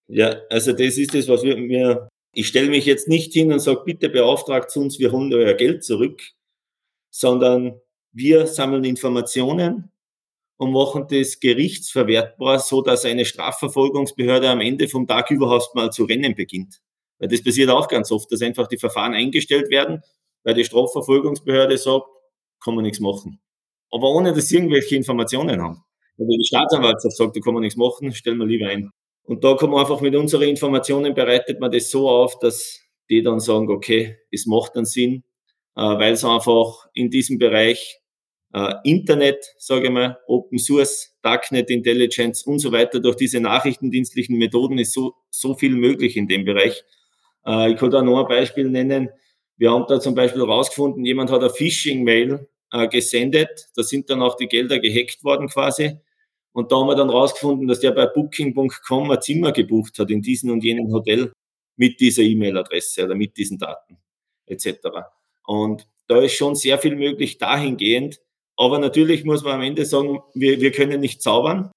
Ja, 0.09 0.37
also 0.51 0.73
das 0.73 0.99
ist 0.99 1.15
das, 1.15 1.29
was 1.29 1.43
wir 1.43 1.57
mir. 1.57 2.09
Ich 2.35 2.49
stelle 2.49 2.69
mich 2.69 2.85
jetzt 2.85 3.09
nicht 3.09 3.33
hin 3.33 3.51
und 3.51 3.61
sage, 3.61 3.81
bitte 3.85 4.11
beauftragt 4.11 4.77
uns, 4.77 4.99
wir 4.99 5.11
holen 5.11 5.33
euer 5.33 5.55
Geld 5.55 5.85
zurück, 5.85 6.21
sondern 7.11 7.81
wir 8.17 8.47
sammeln 8.47 8.85
Informationen 8.85 9.91
und 10.57 10.73
machen 10.73 11.07
das 11.11 11.39
gerichtsverwertbar, 11.39 12.59
so 12.59 12.81
dass 12.81 13.05
eine 13.05 13.25
Strafverfolgungsbehörde 13.25 14.49
am 14.49 14.61
Ende 14.61 14.89
vom 14.89 15.07
Tag 15.07 15.31
überhaupt 15.31 15.75
mal 15.75 15.91
zu 15.91 16.05
rennen 16.05 16.35
beginnt. 16.35 16.81
Weil 17.19 17.29
das 17.29 17.43
passiert 17.43 17.71
auch 17.71 17.89
ganz 17.89 18.11
oft, 18.11 18.33
dass 18.33 18.43
einfach 18.43 18.67
die 18.67 18.79
Verfahren 18.79 19.15
eingestellt 19.15 19.71
werden, 19.71 20.03
weil 20.45 20.55
die 20.55 20.65
Strafverfolgungsbehörde 20.65 21.77
sagt, 21.77 22.07
kann 22.61 22.75
man 22.75 22.85
nichts 22.85 23.01
machen. 23.01 23.39
Aber 23.91 24.11
ohne, 24.11 24.33
dass 24.33 24.49
sie 24.49 24.57
irgendwelche 24.57 24.97
Informationen 24.97 25.61
haben. 25.61 25.83
Wenn 26.17 26.29
die 26.29 26.45
Staatsanwaltschaft 26.45 27.17
sagt, 27.17 27.37
da 27.37 27.41
kann 27.41 27.55
man 27.55 27.63
nichts 27.63 27.77
machen, 27.77 28.13
stellen 28.13 28.39
wir 28.39 28.47
lieber 28.47 28.69
ein. 28.69 28.91
Und 29.25 29.45
da 29.45 29.55
man 29.61 29.75
einfach 29.75 30.01
mit 30.01 30.15
unseren 30.17 30.49
Informationen 30.49 31.15
bereitet 31.15 31.61
man 31.61 31.71
das 31.71 31.91
so 31.91 32.09
auf, 32.09 32.39
dass 32.39 32.81
die 33.11 33.23
dann 33.23 33.41
sagen, 33.41 33.71
okay, 33.71 34.17
es 34.31 34.47
macht 34.47 34.77
einen 34.77 34.87
Sinn, 34.87 35.25
äh, 35.77 35.83
weil 35.83 36.15
es 36.15 36.25
einfach 36.25 36.87
in 36.95 37.11
diesem 37.11 37.39
Bereich 37.39 38.01
äh, 38.53 38.75
Internet, 38.85 39.55
sage 39.59 39.87
ich 39.87 39.91
mal, 39.91 40.19
Open 40.27 40.59
Source, 40.59 41.17
Darknet 41.23 41.71
Intelligence 41.71 42.43
und 42.43 42.59
so 42.59 42.73
weiter, 42.73 43.01
durch 43.01 43.17
diese 43.17 43.41
nachrichtendienstlichen 43.41 44.39
Methoden 44.39 44.79
ist 44.79 44.93
so, 44.93 45.15
so 45.31 45.55
viel 45.55 45.75
möglich 45.75 46.17
in 46.17 46.29
dem 46.29 46.45
Bereich. 46.45 46.85
Äh, 47.47 47.73
ich 47.73 47.77
kann 47.79 47.91
da 47.91 48.03
noch 48.03 48.21
ein 48.21 48.29
Beispiel 48.29 48.69
nennen. 48.69 49.11
Wir 49.57 49.71
haben 49.71 49.87
da 49.89 50.01
zum 50.01 50.15
Beispiel 50.15 50.43
rausgefunden, 50.43 51.05
jemand 51.05 51.31
hat 51.31 51.41
eine 51.41 51.51
Phishing-Mail 51.51 52.47
äh, 52.73 52.89
gesendet. 52.89 53.69
Da 53.75 53.83
sind 53.83 54.11
dann 54.11 54.23
auch 54.23 54.37
die 54.37 54.49
Gelder 54.49 54.79
gehackt 54.79 55.25
worden 55.25 55.49
quasi. 55.49 55.99
Und 56.53 56.73
da 56.73 56.77
haben 56.77 56.89
wir 56.89 56.97
dann 56.97 57.11
rausgefunden, 57.11 57.69
dass 57.69 57.81
der 57.81 57.91
bei 57.91 58.07
Booking.com 58.07 59.11
ein 59.11 59.21
Zimmer 59.21 59.53
gebucht 59.53 59.99
hat 59.99 60.11
in 60.11 60.23
diesem 60.23 60.51
und 60.51 60.65
jenem 60.65 60.91
Hotel 60.91 61.33
mit 61.77 62.01
dieser 62.01 62.23
E-Mail-Adresse 62.23 63.05
oder 63.05 63.15
mit 63.15 63.37
diesen 63.37 63.59
Daten 63.59 63.99
etc. 64.47 64.69
Und 65.45 65.87
da 66.07 66.21
ist 66.21 66.33
schon 66.35 66.55
sehr 66.55 66.79
viel 66.79 66.97
möglich 66.97 67.39
dahingehend. 67.39 68.21
Aber 68.57 68.79
natürlich 68.79 69.25
muss 69.25 69.45
man 69.45 69.55
am 69.55 69.63
Ende 69.63 69.85
sagen, 69.85 70.21
wir, 70.35 70.61
wir 70.61 70.73
können 70.73 71.01
nicht 71.01 71.23
zaubern. 71.23 71.71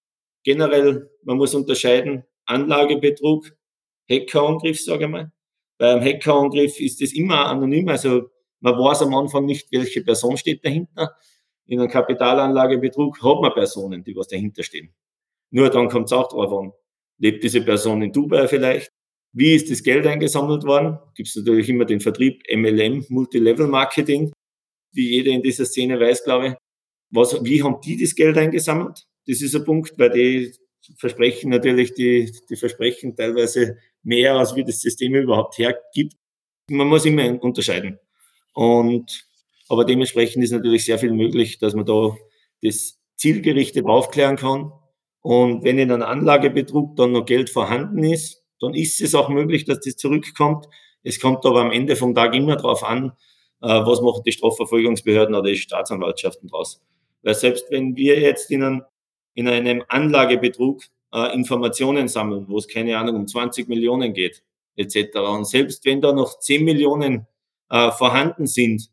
Generell, 0.43 1.09
man 1.23 1.37
muss 1.37 1.53
unterscheiden, 1.53 2.23
Anlagebetrug, 2.45 3.51
Hackerangriff, 4.09 4.81
sage 4.81 5.05
ich 5.05 5.11
mal. 5.11 5.31
Beim 5.77 6.01
Hackerangriff 6.01 6.79
ist 6.79 7.01
es 7.01 7.13
immer 7.13 7.45
anonym, 7.47 7.87
also 7.89 8.29
man 8.61 8.75
weiß 8.75 9.03
am 9.03 9.13
Anfang 9.13 9.45
nicht, 9.45 9.71
welche 9.71 10.03
Person 10.03 10.37
steht 10.37 10.65
dahinter. 10.65 11.15
In 11.65 11.79
einem 11.79 11.89
Kapitalanlagebetrug 11.89 13.21
hat 13.21 13.41
man 13.41 13.53
Personen, 13.53 14.03
die 14.03 14.15
was 14.15 14.27
dahinter 14.27 14.63
stehen. 14.63 14.93
Nur 15.51 15.69
dann 15.69 15.89
kommt 15.89 16.07
es 16.07 16.13
auch 16.13 16.27
drauf 16.27 16.51
an. 16.51 16.73
Lebt 17.19 17.43
diese 17.43 17.61
Person 17.61 18.01
in 18.01 18.11
Dubai 18.11 18.47
vielleicht? 18.47 18.91
Wie 19.31 19.53
ist 19.53 19.69
das 19.69 19.83
Geld 19.83 20.07
eingesammelt 20.07 20.63
worden? 20.63 20.97
Gibt 21.15 21.29
es 21.29 21.35
natürlich 21.35 21.69
immer 21.69 21.85
den 21.85 21.99
Vertrieb 21.99 22.41
MLM, 22.51 23.05
Multilevel 23.09 23.67
Marketing, 23.67 24.33
wie 24.93 25.09
jeder 25.09 25.31
in 25.31 25.43
dieser 25.43 25.65
Szene 25.65 25.99
weiß, 25.99 26.23
glaube 26.23 26.47
ich. 26.47 26.53
Was, 27.11 27.43
wie 27.43 27.63
haben 27.63 27.81
die 27.83 27.97
das 28.01 28.15
Geld 28.15 28.37
eingesammelt? 28.37 29.07
Das 29.27 29.41
ist 29.41 29.55
ein 29.55 29.63
Punkt, 29.63 29.97
weil 29.97 30.09
die 30.11 30.53
versprechen 30.97 31.49
natürlich, 31.49 31.93
die, 31.93 32.31
die 32.49 32.55
versprechen 32.55 33.15
teilweise 33.15 33.77
mehr, 34.03 34.35
als 34.35 34.55
wie 34.55 34.63
das 34.63 34.81
System 34.81 35.15
überhaupt 35.15 35.57
hergibt. 35.57 36.15
Man 36.69 36.87
muss 36.87 37.05
immer 37.05 37.41
unterscheiden. 37.41 37.99
Und, 38.53 39.25
aber 39.67 39.85
dementsprechend 39.85 40.43
ist 40.43 40.51
natürlich 40.51 40.85
sehr 40.85 40.99
viel 40.99 41.13
möglich, 41.13 41.59
dass 41.59 41.73
man 41.73 41.85
da 41.85 42.15
das 42.61 42.99
zielgerichtet 43.17 43.85
aufklären 43.85 44.35
kann. 44.35 44.71
Und 45.21 45.63
wenn 45.63 45.77
in 45.77 45.91
einem 45.91 46.03
Anlagebetrug 46.03 46.95
dann 46.95 47.11
noch 47.11 47.25
Geld 47.25 47.49
vorhanden 47.49 48.03
ist, 48.03 48.43
dann 48.59 48.73
ist 48.73 49.01
es 49.01 49.15
auch 49.15 49.29
möglich, 49.29 49.65
dass 49.65 49.79
das 49.79 49.95
zurückkommt. 49.95 50.65
Es 51.03 51.19
kommt 51.19 51.45
aber 51.45 51.61
am 51.61 51.71
Ende 51.71 51.95
vom 51.95 52.13
Tag 52.13 52.35
immer 52.35 52.55
darauf 52.55 52.83
an, 52.83 53.11
äh, 53.61 53.67
was 53.67 54.01
machen 54.01 54.23
die 54.25 54.31
Strafverfolgungsbehörden 54.31 55.35
oder 55.35 55.49
die 55.49 55.57
Staatsanwaltschaften 55.57 56.49
draus. 56.49 56.81
Weil 57.21 57.35
selbst 57.35 57.65
wenn 57.69 57.95
wir 57.95 58.19
jetzt 58.19 58.51
in 58.51 58.63
einem, 58.63 58.83
in 59.33 59.47
einem 59.47 59.83
Anlagebetrug 59.87 60.83
äh, 61.13 61.33
Informationen 61.33 62.07
sammeln, 62.07 62.45
wo 62.47 62.57
es 62.57 62.67
keine 62.67 62.97
Ahnung 62.97 63.15
um 63.15 63.27
20 63.27 63.67
Millionen 63.67 64.13
geht, 64.13 64.43
etc. 64.75 65.17
Und 65.17 65.47
selbst 65.47 65.85
wenn 65.85 66.01
da 66.01 66.13
noch 66.13 66.39
10 66.39 66.63
Millionen 66.63 67.27
äh, 67.69 67.91
vorhanden 67.91 68.47
sind 68.47 68.89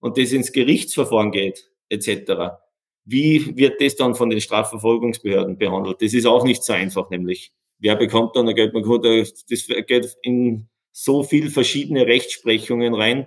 und 0.00 0.18
das 0.18 0.32
ins 0.32 0.52
Gerichtsverfahren 0.52 1.32
geht, 1.32 1.70
etc., 1.88 2.58
wie 3.04 3.56
wird 3.56 3.80
das 3.80 3.96
dann 3.96 4.14
von 4.14 4.28
den 4.28 4.40
Strafverfolgungsbehörden 4.40 5.56
behandelt? 5.56 6.02
Das 6.02 6.12
ist 6.12 6.26
auch 6.26 6.44
nicht 6.44 6.62
so 6.62 6.74
einfach, 6.74 7.08
nämlich 7.08 7.52
wer 7.78 7.96
bekommt 7.96 8.36
dann 8.36 8.48
ein 8.48 8.54
Geld? 8.54 8.74
Man 8.74 8.82
kann, 8.82 9.00
das 9.02 9.66
geht 9.86 10.16
in 10.22 10.68
so 10.92 11.22
viel 11.22 11.50
verschiedene 11.50 12.06
Rechtsprechungen 12.06 12.94
rein, 12.94 13.26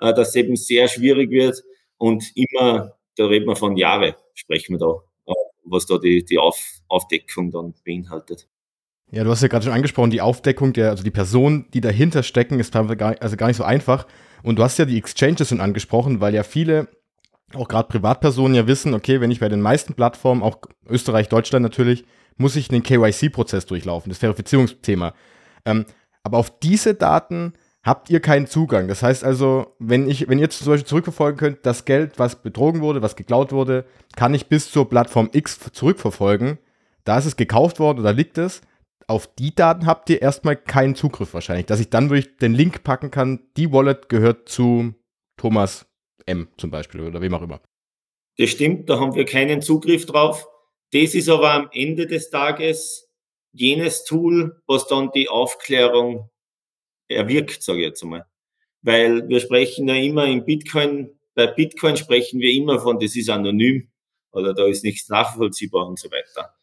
äh, 0.00 0.12
dass 0.12 0.30
es 0.30 0.36
eben 0.36 0.56
sehr 0.56 0.88
schwierig 0.88 1.30
wird 1.30 1.62
und 1.96 2.24
immer, 2.34 2.98
da 3.16 3.26
reden 3.26 3.46
wir 3.46 3.56
von 3.56 3.76
Jahre, 3.76 4.16
sprechen 4.34 4.74
wir 4.74 4.78
da, 4.78 5.32
äh, 5.32 5.34
was 5.64 5.86
da 5.86 5.98
die, 5.98 6.24
die 6.24 6.38
Auf, 6.38 6.58
Aufdeckung 6.88 7.50
dann 7.50 7.74
beinhaltet. 7.84 8.48
Ja, 9.10 9.24
du 9.24 9.30
hast 9.30 9.42
ja 9.42 9.48
gerade 9.48 9.64
schon 9.64 9.74
angesprochen, 9.74 10.10
die 10.10 10.22
Aufdeckung 10.22 10.72
der, 10.72 10.88
also 10.88 11.04
die 11.04 11.10
Personen, 11.10 11.66
die 11.74 11.82
dahinter 11.82 12.22
stecken, 12.22 12.58
ist 12.58 12.72
gar, 12.72 13.14
also 13.20 13.36
gar 13.36 13.48
nicht 13.48 13.58
so 13.58 13.64
einfach. 13.64 14.06
Und 14.42 14.58
du 14.58 14.62
hast 14.62 14.78
ja 14.78 14.86
die 14.86 14.96
Exchanges 14.96 15.50
schon 15.50 15.60
angesprochen, 15.60 16.20
weil 16.20 16.34
ja 16.34 16.42
viele, 16.42 16.88
auch 17.54 17.68
gerade 17.68 17.88
Privatpersonen 17.88 18.54
ja 18.54 18.66
wissen, 18.66 18.94
okay, 18.94 19.20
wenn 19.20 19.30
ich 19.30 19.40
bei 19.40 19.50
den 19.50 19.60
meisten 19.60 19.92
Plattformen, 19.92 20.42
auch 20.42 20.56
Österreich, 20.88 21.28
Deutschland 21.28 21.62
natürlich, 21.62 22.04
muss 22.38 22.56
ich 22.56 22.70
einen 22.70 22.82
KYC-Prozess 22.82 23.66
durchlaufen, 23.66 24.08
das 24.08 24.18
Verifizierungsthema. 24.18 25.12
Ähm, 25.66 25.84
aber 26.22 26.38
auf 26.38 26.58
diese 26.60 26.94
Daten 26.94 27.52
habt 27.82 28.10
ihr 28.10 28.20
keinen 28.20 28.46
Zugang. 28.46 28.88
Das 28.88 29.02
heißt 29.02 29.24
also, 29.24 29.74
wenn 29.78 30.08
ich, 30.08 30.28
wenn 30.28 30.38
ihr 30.38 30.50
zum 30.50 30.68
Beispiel 30.68 30.86
zurückverfolgen 30.86 31.38
könnt, 31.38 31.66
das 31.66 31.84
Geld, 31.84 32.18
was 32.18 32.42
betrogen 32.42 32.80
wurde, 32.80 33.02
was 33.02 33.16
geklaut 33.16 33.52
wurde, 33.52 33.84
kann 34.16 34.34
ich 34.34 34.46
bis 34.46 34.70
zur 34.70 34.88
Plattform 34.88 35.30
X 35.32 35.58
zurückverfolgen. 35.72 36.58
Da 37.04 37.18
ist 37.18 37.26
es 37.26 37.36
gekauft 37.36 37.80
worden 37.80 38.00
oder 38.00 38.12
liegt 38.12 38.38
es. 38.38 38.62
Auf 39.08 39.26
die 39.34 39.54
Daten 39.54 39.86
habt 39.86 40.08
ihr 40.10 40.22
erstmal 40.22 40.56
keinen 40.56 40.94
Zugriff 40.94 41.34
wahrscheinlich, 41.34 41.66
dass 41.66 41.80
ich 41.80 41.90
dann 41.90 42.08
wirklich 42.08 42.36
den 42.36 42.54
Link 42.54 42.84
packen 42.84 43.10
kann, 43.10 43.40
die 43.56 43.72
Wallet 43.72 44.08
gehört 44.08 44.48
zu 44.48 44.94
Thomas 45.36 45.86
M 46.24 46.48
zum 46.56 46.70
Beispiel 46.70 47.00
oder 47.00 47.20
wem 47.20 47.34
auch 47.34 47.42
immer. 47.42 47.60
Das 48.38 48.50
stimmt, 48.50 48.88
da 48.88 49.00
haben 49.00 49.14
wir 49.14 49.24
keinen 49.24 49.60
Zugriff 49.60 50.06
drauf. 50.06 50.46
Das 50.92 51.14
ist 51.14 51.28
aber 51.28 51.52
am 51.52 51.68
Ende 51.72 52.06
des 52.06 52.30
Tages 52.30 53.08
jenes 53.52 54.04
Tool, 54.04 54.62
was 54.66 54.86
dann 54.86 55.10
die 55.10 55.28
Aufklärung 55.28 56.30
erwirkt, 57.14 57.62
sage 57.62 57.80
ich 57.80 57.86
jetzt 57.86 58.02
einmal. 58.02 58.26
Weil 58.82 59.28
wir 59.28 59.40
sprechen 59.40 59.88
ja 59.88 59.94
immer 59.96 60.26
in 60.26 60.44
Bitcoin, 60.44 61.10
bei 61.34 61.46
Bitcoin 61.46 61.96
sprechen 61.96 62.40
wir 62.40 62.52
immer 62.52 62.80
von, 62.80 62.98
das 62.98 63.16
ist 63.16 63.30
anonym 63.30 63.88
oder 64.32 64.54
da 64.54 64.66
ist 64.66 64.84
nichts 64.84 65.08
nachvollziehbar 65.08 65.86
und 65.86 65.98
so 65.98 66.10
weiter. 66.10 66.54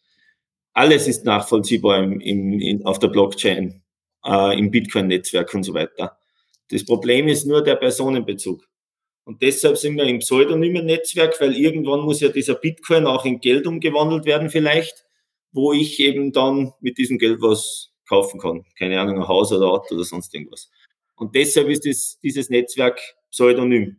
Alles 0.73 1.07
ist 1.07 1.25
nachvollziehbar 1.25 2.03
im, 2.03 2.19
im, 2.19 2.59
in, 2.59 2.85
auf 2.85 2.99
der 2.99 3.07
Blockchain, 3.07 3.81
äh, 4.25 4.57
im 4.57 4.71
Bitcoin-Netzwerk 4.71 5.53
und 5.53 5.63
so 5.63 5.73
weiter. 5.73 6.17
Das 6.69 6.85
Problem 6.85 7.27
ist 7.27 7.45
nur 7.45 7.63
der 7.63 7.75
Personenbezug. 7.75 8.63
Und 9.23 9.41
deshalb 9.41 9.77
sind 9.77 9.95
wir 9.95 10.05
im 10.05 10.19
pseudonymen 10.19 10.85
Netzwerk, 10.85 11.39
weil 11.39 11.55
irgendwann 11.55 12.01
muss 12.01 12.19
ja 12.19 12.29
dieser 12.29 12.55
Bitcoin 12.55 13.05
auch 13.05 13.25
in 13.25 13.39
Geld 13.39 13.67
umgewandelt 13.67 14.25
werden 14.25 14.49
vielleicht, 14.49 15.05
wo 15.51 15.73
ich 15.73 15.99
eben 15.99 16.31
dann 16.31 16.73
mit 16.79 16.97
diesem 16.97 17.17
Geld 17.17 17.41
was 17.41 17.88
kaufen 18.09 18.39
kann. 18.39 18.65
Keine 18.77 18.99
Ahnung, 18.99 19.17
ein 19.17 19.27
Haus 19.27 19.53
oder 19.53 19.67
Auto 19.67 19.95
oder 19.95 20.03
sonst 20.03 20.33
irgendwas. 20.33 20.69
Und 21.15 21.35
deshalb 21.35 21.69
ist 21.69 21.85
das, 21.85 22.19
dieses 22.21 22.49
Netzwerk 22.49 22.99
pseudonym, 23.31 23.97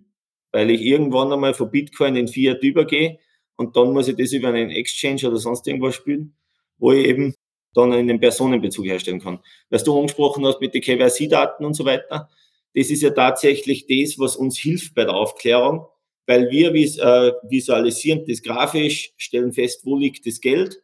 weil 0.53 0.71
ich 0.71 0.83
irgendwann 0.83 1.33
einmal 1.33 1.55
von 1.55 1.71
Bitcoin 1.71 2.17
in 2.17 2.29
Fiat 2.29 2.63
übergehe 2.63 3.19
und 3.57 3.77
dann 3.77 3.93
muss 3.93 4.09
ich 4.09 4.17
das 4.17 4.33
über 4.33 4.49
einen 4.49 4.71
Exchange 4.71 5.29
oder 5.29 5.37
sonst 5.37 5.67
irgendwas 5.67 5.95
spielen, 5.95 6.35
wo 6.79 6.93
ich 6.93 7.07
eben 7.07 7.35
dann 7.75 7.93
einen 7.93 8.19
Personenbezug 8.19 8.87
herstellen 8.87 9.21
kann. 9.21 9.39
Was 9.69 9.85
du 9.85 9.97
angesprochen 9.97 10.45
hast 10.45 10.61
mit 10.61 10.75
den 10.75 10.83
KYC-Daten 10.83 11.65
und 11.65 11.75
so 11.75 11.85
weiter, 11.85 12.29
das 12.75 12.91
ist 12.91 13.03
ja 13.03 13.11
tatsächlich 13.11 13.87
das, 13.87 14.19
was 14.19 14.37
uns 14.37 14.59
hilft 14.59 14.95
bei 14.95 15.05
der 15.05 15.15
Aufklärung, 15.15 15.87
weil 16.27 16.51
wir 16.51 16.75
äh, 16.75 17.33
visualisieren 17.49 18.25
das 18.27 18.43
grafisch, 18.43 19.13
stellen 19.17 19.53
fest, 19.53 19.83
wo 19.85 19.97
liegt 19.97 20.27
das 20.27 20.41
Geld 20.41 20.83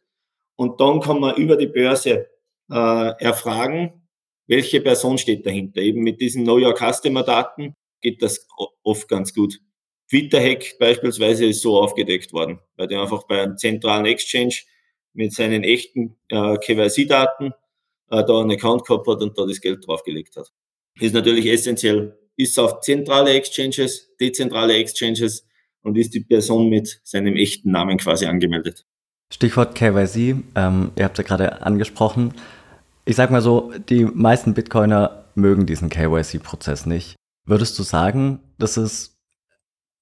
und 0.55 0.79
dann 0.79 0.99
kann 0.99 1.19
man 1.19 1.35
über 1.35 1.55
die 1.55 1.67
Börse 1.67 2.27
äh, 2.69 3.23
erfragen, 3.23 4.07
welche 4.47 4.81
Person 4.81 5.17
steht 5.17 5.45
dahinter. 5.45 5.81
Eben 5.81 6.01
mit 6.01 6.21
diesen 6.21 6.43
Know 6.43 6.57
Your 6.57 6.75
Customer 6.75 7.23
Daten 7.23 7.75
geht 8.01 8.21
das 8.21 8.47
oft 8.83 9.07
ganz 9.07 9.33
gut. 9.33 9.59
Twitter-Hack 10.09 10.77
beispielsweise 10.79 11.45
ist 11.45 11.61
so 11.61 11.81
aufgedeckt 11.81 12.31
worden, 12.31 12.59
weil 12.77 12.87
der 12.87 13.01
einfach 13.01 13.23
bei 13.27 13.41
einem 13.41 13.57
zentralen 13.57 14.05
Exchange 14.05 14.55
mit 15.13 15.33
seinen 15.33 15.63
echten 15.63 16.15
äh, 16.29 16.57
KYC-Daten 16.57 17.53
äh, 18.09 18.23
da 18.23 18.39
einen 18.39 18.51
Account 18.51 18.85
gehabt 18.85 19.07
hat 19.07 19.21
und 19.21 19.37
da 19.37 19.45
das 19.45 19.59
Geld 19.59 19.85
draufgelegt 19.85 20.37
hat. 20.37 20.51
Ist 20.99 21.13
natürlich 21.13 21.45
essentiell. 21.47 22.17
Ist 22.37 22.57
auf 22.59 22.81
zentrale 22.81 23.31
Exchanges, 23.31 24.15
dezentrale 24.19 24.75
Exchanges 24.75 25.45
und 25.81 25.97
ist 25.97 26.13
die 26.13 26.21
Person 26.21 26.69
mit 26.69 27.01
seinem 27.03 27.35
echten 27.35 27.71
Namen 27.71 27.97
quasi 27.97 28.25
angemeldet. 28.25 28.85
Stichwort 29.33 29.75
KYC, 29.75 30.35
ähm, 30.55 30.91
ihr 30.95 31.03
habt 31.03 31.17
ja 31.17 31.23
gerade 31.23 31.61
angesprochen. 31.61 32.33
Ich 33.07 33.15
sag 33.15 33.31
mal 33.31 33.41
so, 33.41 33.71
die 33.87 34.03
meisten 34.03 34.53
Bitcoiner 34.53 35.23
mögen 35.33 35.65
diesen 35.65 35.87
KYC-Prozess 35.87 36.85
nicht. 36.85 37.15
Würdest 37.45 37.79
du 37.79 37.83
sagen, 37.83 38.39
das 38.57 38.75
ist 38.75 39.17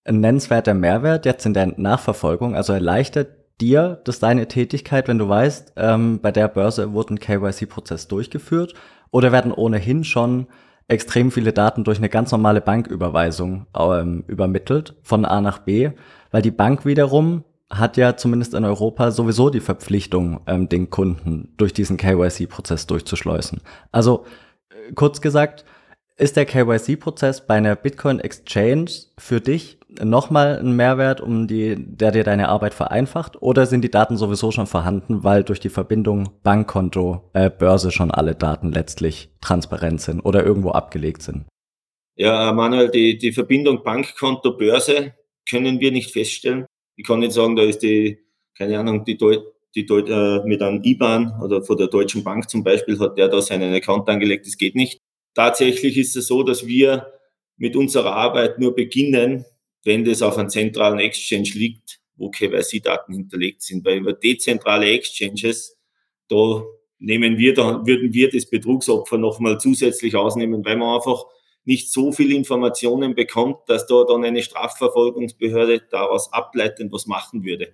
ein 0.05 0.21
nennenswerter 0.21 0.73
Mehrwert 0.73 1.23
jetzt 1.27 1.45
in 1.45 1.53
der 1.53 1.67
Nachverfolgung? 1.79 2.55
Also 2.55 2.73
erleichtert 2.73 3.27
dir 3.61 4.01
das 4.05 4.17
deine 4.17 4.47
Tätigkeit, 4.47 5.07
wenn 5.07 5.19
du 5.19 5.29
weißt, 5.29 5.73
ähm, 5.75 6.19
bei 6.19 6.31
der 6.31 6.47
Börse 6.47 6.93
wurde 6.93 7.13
ein 7.13 7.19
KYC-Prozess 7.19 8.07
durchgeführt 8.07 8.73
oder 9.11 9.31
werden 9.31 9.51
ohnehin 9.51 10.03
schon 10.03 10.47
extrem 10.87 11.29
viele 11.29 11.53
Daten 11.53 11.83
durch 11.83 11.99
eine 11.99 12.09
ganz 12.09 12.31
normale 12.31 12.59
Banküberweisung 12.59 13.67
ähm, 13.77 14.23
übermittelt 14.25 14.95
von 15.03 15.25
A 15.25 15.41
nach 15.41 15.59
B, 15.59 15.91
weil 16.31 16.41
die 16.41 16.49
Bank 16.49 16.87
wiederum 16.87 17.43
hat 17.69 17.97
ja 17.97 18.15
zumindest 18.15 18.53
in 18.53 18.65
Europa 18.65 19.11
sowieso 19.11 19.49
die 19.49 19.59
Verpflichtung, 19.59 20.41
ähm, 20.47 20.69
den 20.69 20.89
Kunden 20.89 21.53
durch 21.57 21.73
diesen 21.73 21.97
KYC-Prozess 21.97 22.87
durchzuschleusen. 22.87 23.61
Also 23.91 24.25
äh, 24.69 24.93
kurz 24.93 25.21
gesagt, 25.21 25.65
ist 26.17 26.37
der 26.37 26.45
KYC-Prozess 26.45 27.45
bei 27.45 27.55
einer 27.55 27.75
Bitcoin-Exchange 27.75 28.89
für 29.17 29.41
dich 29.41 29.79
nochmal 30.01 30.59
ein 30.59 30.73
Mehrwert, 30.75 31.19
um 31.19 31.47
die, 31.47 31.75
der 31.77 32.11
dir 32.11 32.23
deine 32.23 32.49
Arbeit 32.49 32.73
vereinfacht? 32.73 33.41
Oder 33.41 33.65
sind 33.65 33.81
die 33.81 33.91
Daten 33.91 34.15
sowieso 34.15 34.51
schon 34.51 34.67
vorhanden, 34.67 35.23
weil 35.23 35.43
durch 35.43 35.59
die 35.59 35.69
Verbindung 35.69 36.29
Bankkonto, 36.43 37.29
äh, 37.33 37.49
Börse 37.49 37.91
schon 37.91 38.11
alle 38.11 38.35
Daten 38.35 38.71
letztlich 38.71 39.29
transparent 39.41 40.01
sind 40.01 40.21
oder 40.21 40.45
irgendwo 40.45 40.71
abgelegt 40.71 41.21
sind? 41.21 41.45
Ja, 42.15 42.53
Manuel, 42.53 42.89
die, 42.89 43.17
die 43.17 43.33
Verbindung 43.33 43.83
Bankkonto, 43.83 44.55
Börse 44.55 45.13
können 45.49 45.81
wir 45.81 45.91
nicht 45.91 46.11
feststellen. 46.11 46.65
Ich 46.95 47.05
kann 47.05 47.19
nicht 47.19 47.33
sagen, 47.33 47.55
da 47.55 47.63
ist 47.63 47.79
die, 47.79 48.19
keine 48.57 48.79
Ahnung, 48.79 49.03
die, 49.05 49.17
Deut 49.17 49.43
die 49.75 49.85
Deut 49.85 50.09
äh, 50.09 50.39
mit 50.45 50.61
einem 50.61 50.81
IBAN 50.83 51.41
oder 51.41 51.61
von 51.61 51.77
der 51.77 51.87
Deutschen 51.87 52.23
Bank 52.23 52.49
zum 52.49 52.63
Beispiel 52.63 52.97
hat 52.99 53.17
der 53.17 53.27
da 53.27 53.41
seinen 53.41 53.73
Account 53.73 54.07
angelegt. 54.07 54.47
Das 54.47 54.57
geht 54.57 54.75
nicht. 54.75 55.01
Tatsächlich 55.33 55.97
ist 55.97 56.15
es 56.15 56.27
so, 56.27 56.43
dass 56.43 56.65
wir 56.65 57.11
mit 57.57 57.75
unserer 57.75 58.13
Arbeit 58.13 58.57
nur 58.57 58.73
beginnen, 58.73 59.45
wenn 59.83 60.05
das 60.05 60.21
auf 60.21 60.37
einem 60.37 60.49
zentralen 60.49 60.99
Exchange 60.99 61.49
liegt, 61.53 61.99
wo 62.15 62.29
KYC-Daten 62.29 63.13
hinterlegt 63.13 63.61
sind. 63.61 63.85
Weil 63.85 63.97
über 63.97 64.13
dezentrale 64.13 64.87
Exchanges, 64.87 65.77
da 66.29 66.63
nehmen 66.99 67.37
wir, 67.37 67.53
da 67.53 67.85
würden 67.85 68.13
wir 68.13 68.29
das 68.29 68.49
Betrugsopfer 68.49 69.17
nochmal 69.17 69.59
zusätzlich 69.59 70.15
ausnehmen, 70.15 70.63
weil 70.63 70.77
man 70.77 70.95
einfach 70.95 71.25
nicht 71.65 71.91
so 71.91 72.11
viel 72.11 72.31
Informationen 72.31 73.15
bekommt, 73.15 73.57
dass 73.67 73.87
da 73.87 74.03
dann 74.03 74.23
eine 74.23 74.41
Strafverfolgungsbehörde 74.41 75.81
daraus 75.89 76.31
ableitend 76.31 76.91
was 76.91 77.07
machen 77.07 77.43
würde. 77.43 77.73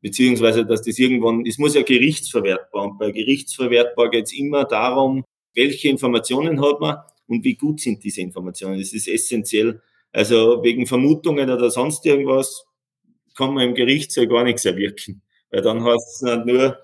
Beziehungsweise, 0.00 0.64
dass 0.64 0.82
das 0.82 0.98
irgendwann, 0.98 1.44
es 1.46 1.58
muss 1.58 1.74
ja 1.74 1.82
gerichtsverwertbar 1.82 2.84
und 2.84 2.98
bei 2.98 3.10
gerichtsverwertbar 3.10 4.10
geht 4.10 4.26
es 4.26 4.32
immer 4.32 4.64
darum, 4.64 5.24
welche 5.54 5.88
Informationen 5.88 6.60
hat 6.60 6.80
man 6.80 6.98
und 7.26 7.44
wie 7.44 7.54
gut 7.54 7.80
sind 7.80 8.04
diese 8.04 8.20
Informationen. 8.20 8.78
Das 8.78 8.92
ist 8.92 9.08
essentiell 9.08 9.80
also 10.14 10.62
wegen 10.62 10.86
Vermutungen 10.86 11.50
oder 11.50 11.70
sonst 11.70 12.06
irgendwas 12.06 12.64
kann 13.36 13.52
man 13.52 13.70
im 13.70 13.74
Gerichtssaal 13.74 14.28
gar 14.28 14.44
nichts 14.44 14.64
erwirken. 14.64 15.22
Weil 15.50 15.60
dann 15.60 15.82
heißt 15.82 16.22
es 16.22 16.44
nur, 16.46 16.78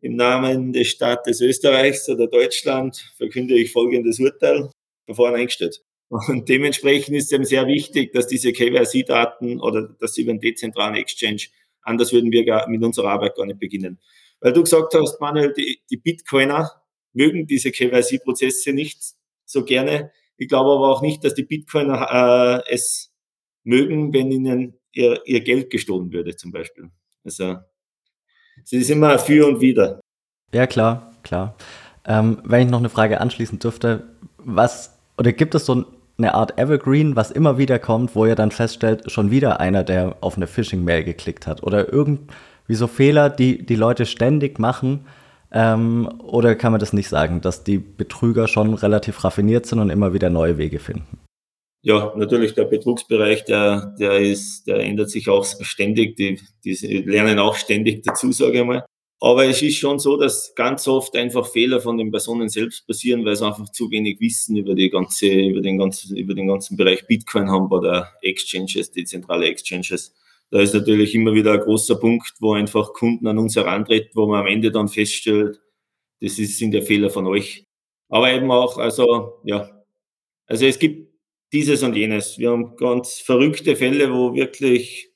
im 0.00 0.14
Namen 0.14 0.72
des 0.72 0.86
Staates 0.86 1.40
Österreichs 1.40 2.08
oder 2.08 2.28
Deutschland 2.28 3.12
verkünde 3.16 3.58
ich 3.58 3.72
folgendes 3.72 4.20
Urteil, 4.20 4.70
Verfahren 5.06 5.34
eingestellt. 5.34 5.82
Und 6.08 6.48
dementsprechend 6.48 7.16
ist 7.16 7.26
es 7.26 7.32
eben 7.32 7.44
sehr 7.44 7.66
wichtig, 7.66 8.12
dass 8.12 8.26
diese 8.26 8.52
KYC-Daten 8.52 9.60
oder 9.60 9.88
dass 10.00 10.14
sie 10.14 10.22
über 10.22 10.30
einen 10.30 10.40
dezentralen 10.40 10.94
Exchange, 10.94 11.42
anders 11.82 12.12
würden 12.12 12.32
wir 12.32 12.44
gar 12.44 12.68
mit 12.68 12.82
unserer 12.82 13.10
Arbeit 13.10 13.36
gar 13.36 13.46
nicht 13.46 13.60
beginnen. 13.60 13.98
Weil 14.40 14.52
du 14.52 14.62
gesagt 14.62 14.94
hast, 14.94 15.20
Manuel, 15.20 15.52
die, 15.52 15.80
die 15.90 15.96
Bitcoiner 15.96 16.70
mögen 17.12 17.46
diese 17.46 17.70
KYC-Prozesse 17.70 18.72
nicht 18.72 19.02
so 19.44 19.64
gerne. 19.64 20.12
Ich 20.36 20.48
glaube 20.48 20.70
aber 20.70 20.88
auch 20.88 21.02
nicht, 21.02 21.24
dass 21.24 21.34
die 21.34 21.42
Bitcoiner 21.42 22.64
äh, 22.66 22.72
es 22.72 23.12
mögen, 23.64 24.12
wenn 24.14 24.30
ihnen 24.30 24.78
ihr, 24.92 25.20
ihr 25.26 25.40
Geld 25.40 25.70
gestohlen 25.70 26.12
würde, 26.12 26.36
zum 26.36 26.52
Beispiel. 26.52 26.90
Also 27.24 27.56
es 28.64 28.72
ist 28.72 28.90
immer 28.90 29.18
für 29.18 29.46
und 29.46 29.60
wider. 29.60 30.00
Ja, 30.54 30.66
klar, 30.66 31.14
klar. 31.22 31.56
Ähm, 32.06 32.40
wenn 32.44 32.66
ich 32.66 32.70
noch 32.70 32.78
eine 32.78 32.88
Frage 32.88 33.20
anschließen 33.20 33.58
dürfte, 33.58 34.16
was 34.38 34.98
oder 35.18 35.32
gibt 35.32 35.54
es 35.54 35.66
so 35.66 35.84
eine 36.18 36.34
Art 36.34 36.58
Evergreen, 36.58 37.14
was 37.14 37.30
immer 37.30 37.58
wieder 37.58 37.78
kommt, 37.78 38.16
wo 38.16 38.26
ihr 38.26 38.34
dann 38.34 38.50
feststellt, 38.50 39.10
schon 39.10 39.30
wieder 39.30 39.60
einer, 39.60 39.84
der 39.84 40.16
auf 40.20 40.36
eine 40.36 40.48
Phishing-Mail 40.48 41.04
geklickt 41.04 41.46
hat 41.46 41.62
oder 41.62 41.92
irgendwie 41.92 42.74
so 42.74 42.88
Fehler, 42.88 43.30
die 43.30 43.64
die 43.64 43.76
Leute 43.76 44.04
ständig 44.04 44.58
machen, 44.58 45.06
ähm, 45.50 46.08
oder 46.22 46.54
kann 46.54 46.72
man 46.72 46.80
das 46.80 46.92
nicht 46.92 47.08
sagen, 47.08 47.40
dass 47.40 47.64
die 47.64 47.78
Betrüger 47.78 48.48
schon 48.48 48.74
relativ 48.74 49.24
raffiniert 49.24 49.66
sind 49.66 49.78
und 49.78 49.90
immer 49.90 50.12
wieder 50.12 50.28
neue 50.28 50.58
Wege 50.58 50.78
finden? 50.78 51.20
Ja, 51.82 52.12
natürlich, 52.16 52.54
der 52.54 52.64
Betrugsbereich, 52.64 53.44
der, 53.44 53.94
der 53.98 54.18
ist, 54.18 54.66
der 54.66 54.80
ändert 54.80 55.10
sich 55.10 55.28
auch 55.28 55.44
ständig. 55.44 56.16
Die, 56.16 56.38
die 56.64 56.74
lernen 57.06 57.38
auch 57.38 57.54
ständig 57.54 58.02
dazu, 58.04 58.32
sage 58.32 58.60
ich 58.60 58.64
mal. 58.64 58.84
Aber 59.20 59.46
es 59.46 59.62
ist 59.62 59.76
schon 59.76 59.98
so, 59.98 60.16
dass 60.16 60.54
ganz 60.54 60.86
oft 60.86 61.16
einfach 61.16 61.46
Fehler 61.48 61.80
von 61.80 61.98
den 61.98 62.10
Personen 62.12 62.48
selbst 62.48 62.86
passieren, 62.86 63.24
weil 63.24 63.34
sie 63.34 63.44
einfach 63.46 63.68
zu 63.72 63.90
wenig 63.90 64.20
Wissen 64.20 64.56
über 64.56 64.74
die 64.74 64.90
ganze, 64.90 65.26
über 65.28 65.60
den 65.60 65.76
ganzen, 65.78 66.16
über 66.16 66.34
den 66.34 66.46
ganzen 66.46 66.76
Bereich 66.76 67.04
Bitcoin 67.06 67.50
haben 67.50 67.68
bei 67.68 67.80
der 67.80 68.12
Exchanges, 68.22 68.92
dezentrale 68.92 69.46
Exchanges. 69.46 70.14
Da 70.50 70.60
ist 70.60 70.72
natürlich 70.72 71.14
immer 71.14 71.34
wieder 71.34 71.52
ein 71.52 71.60
großer 71.60 71.96
Punkt, 71.96 72.34
wo 72.40 72.52
einfach 72.52 72.92
Kunden 72.92 73.26
an 73.26 73.38
uns 73.38 73.56
herantreten, 73.56 74.10
wo 74.14 74.26
man 74.26 74.40
am 74.40 74.46
Ende 74.46 74.70
dann 74.70 74.88
feststellt, 74.88 75.60
das 76.20 76.38
ist, 76.38 76.58
sind 76.58 76.72
ja 76.74 76.80
Fehler 76.80 77.10
von 77.10 77.26
euch. 77.26 77.64
Aber 78.08 78.32
eben 78.32 78.50
auch, 78.50 78.78
also, 78.78 79.40
ja. 79.44 79.70
Also 80.46 80.64
es 80.66 80.78
gibt 80.78 81.12
dieses 81.52 81.82
und 81.82 81.96
jenes. 81.96 82.38
Wir 82.38 82.50
haben 82.50 82.76
ganz 82.76 83.18
verrückte 83.18 83.76
Fälle, 83.76 84.12
wo 84.12 84.34
wirklich 84.34 85.07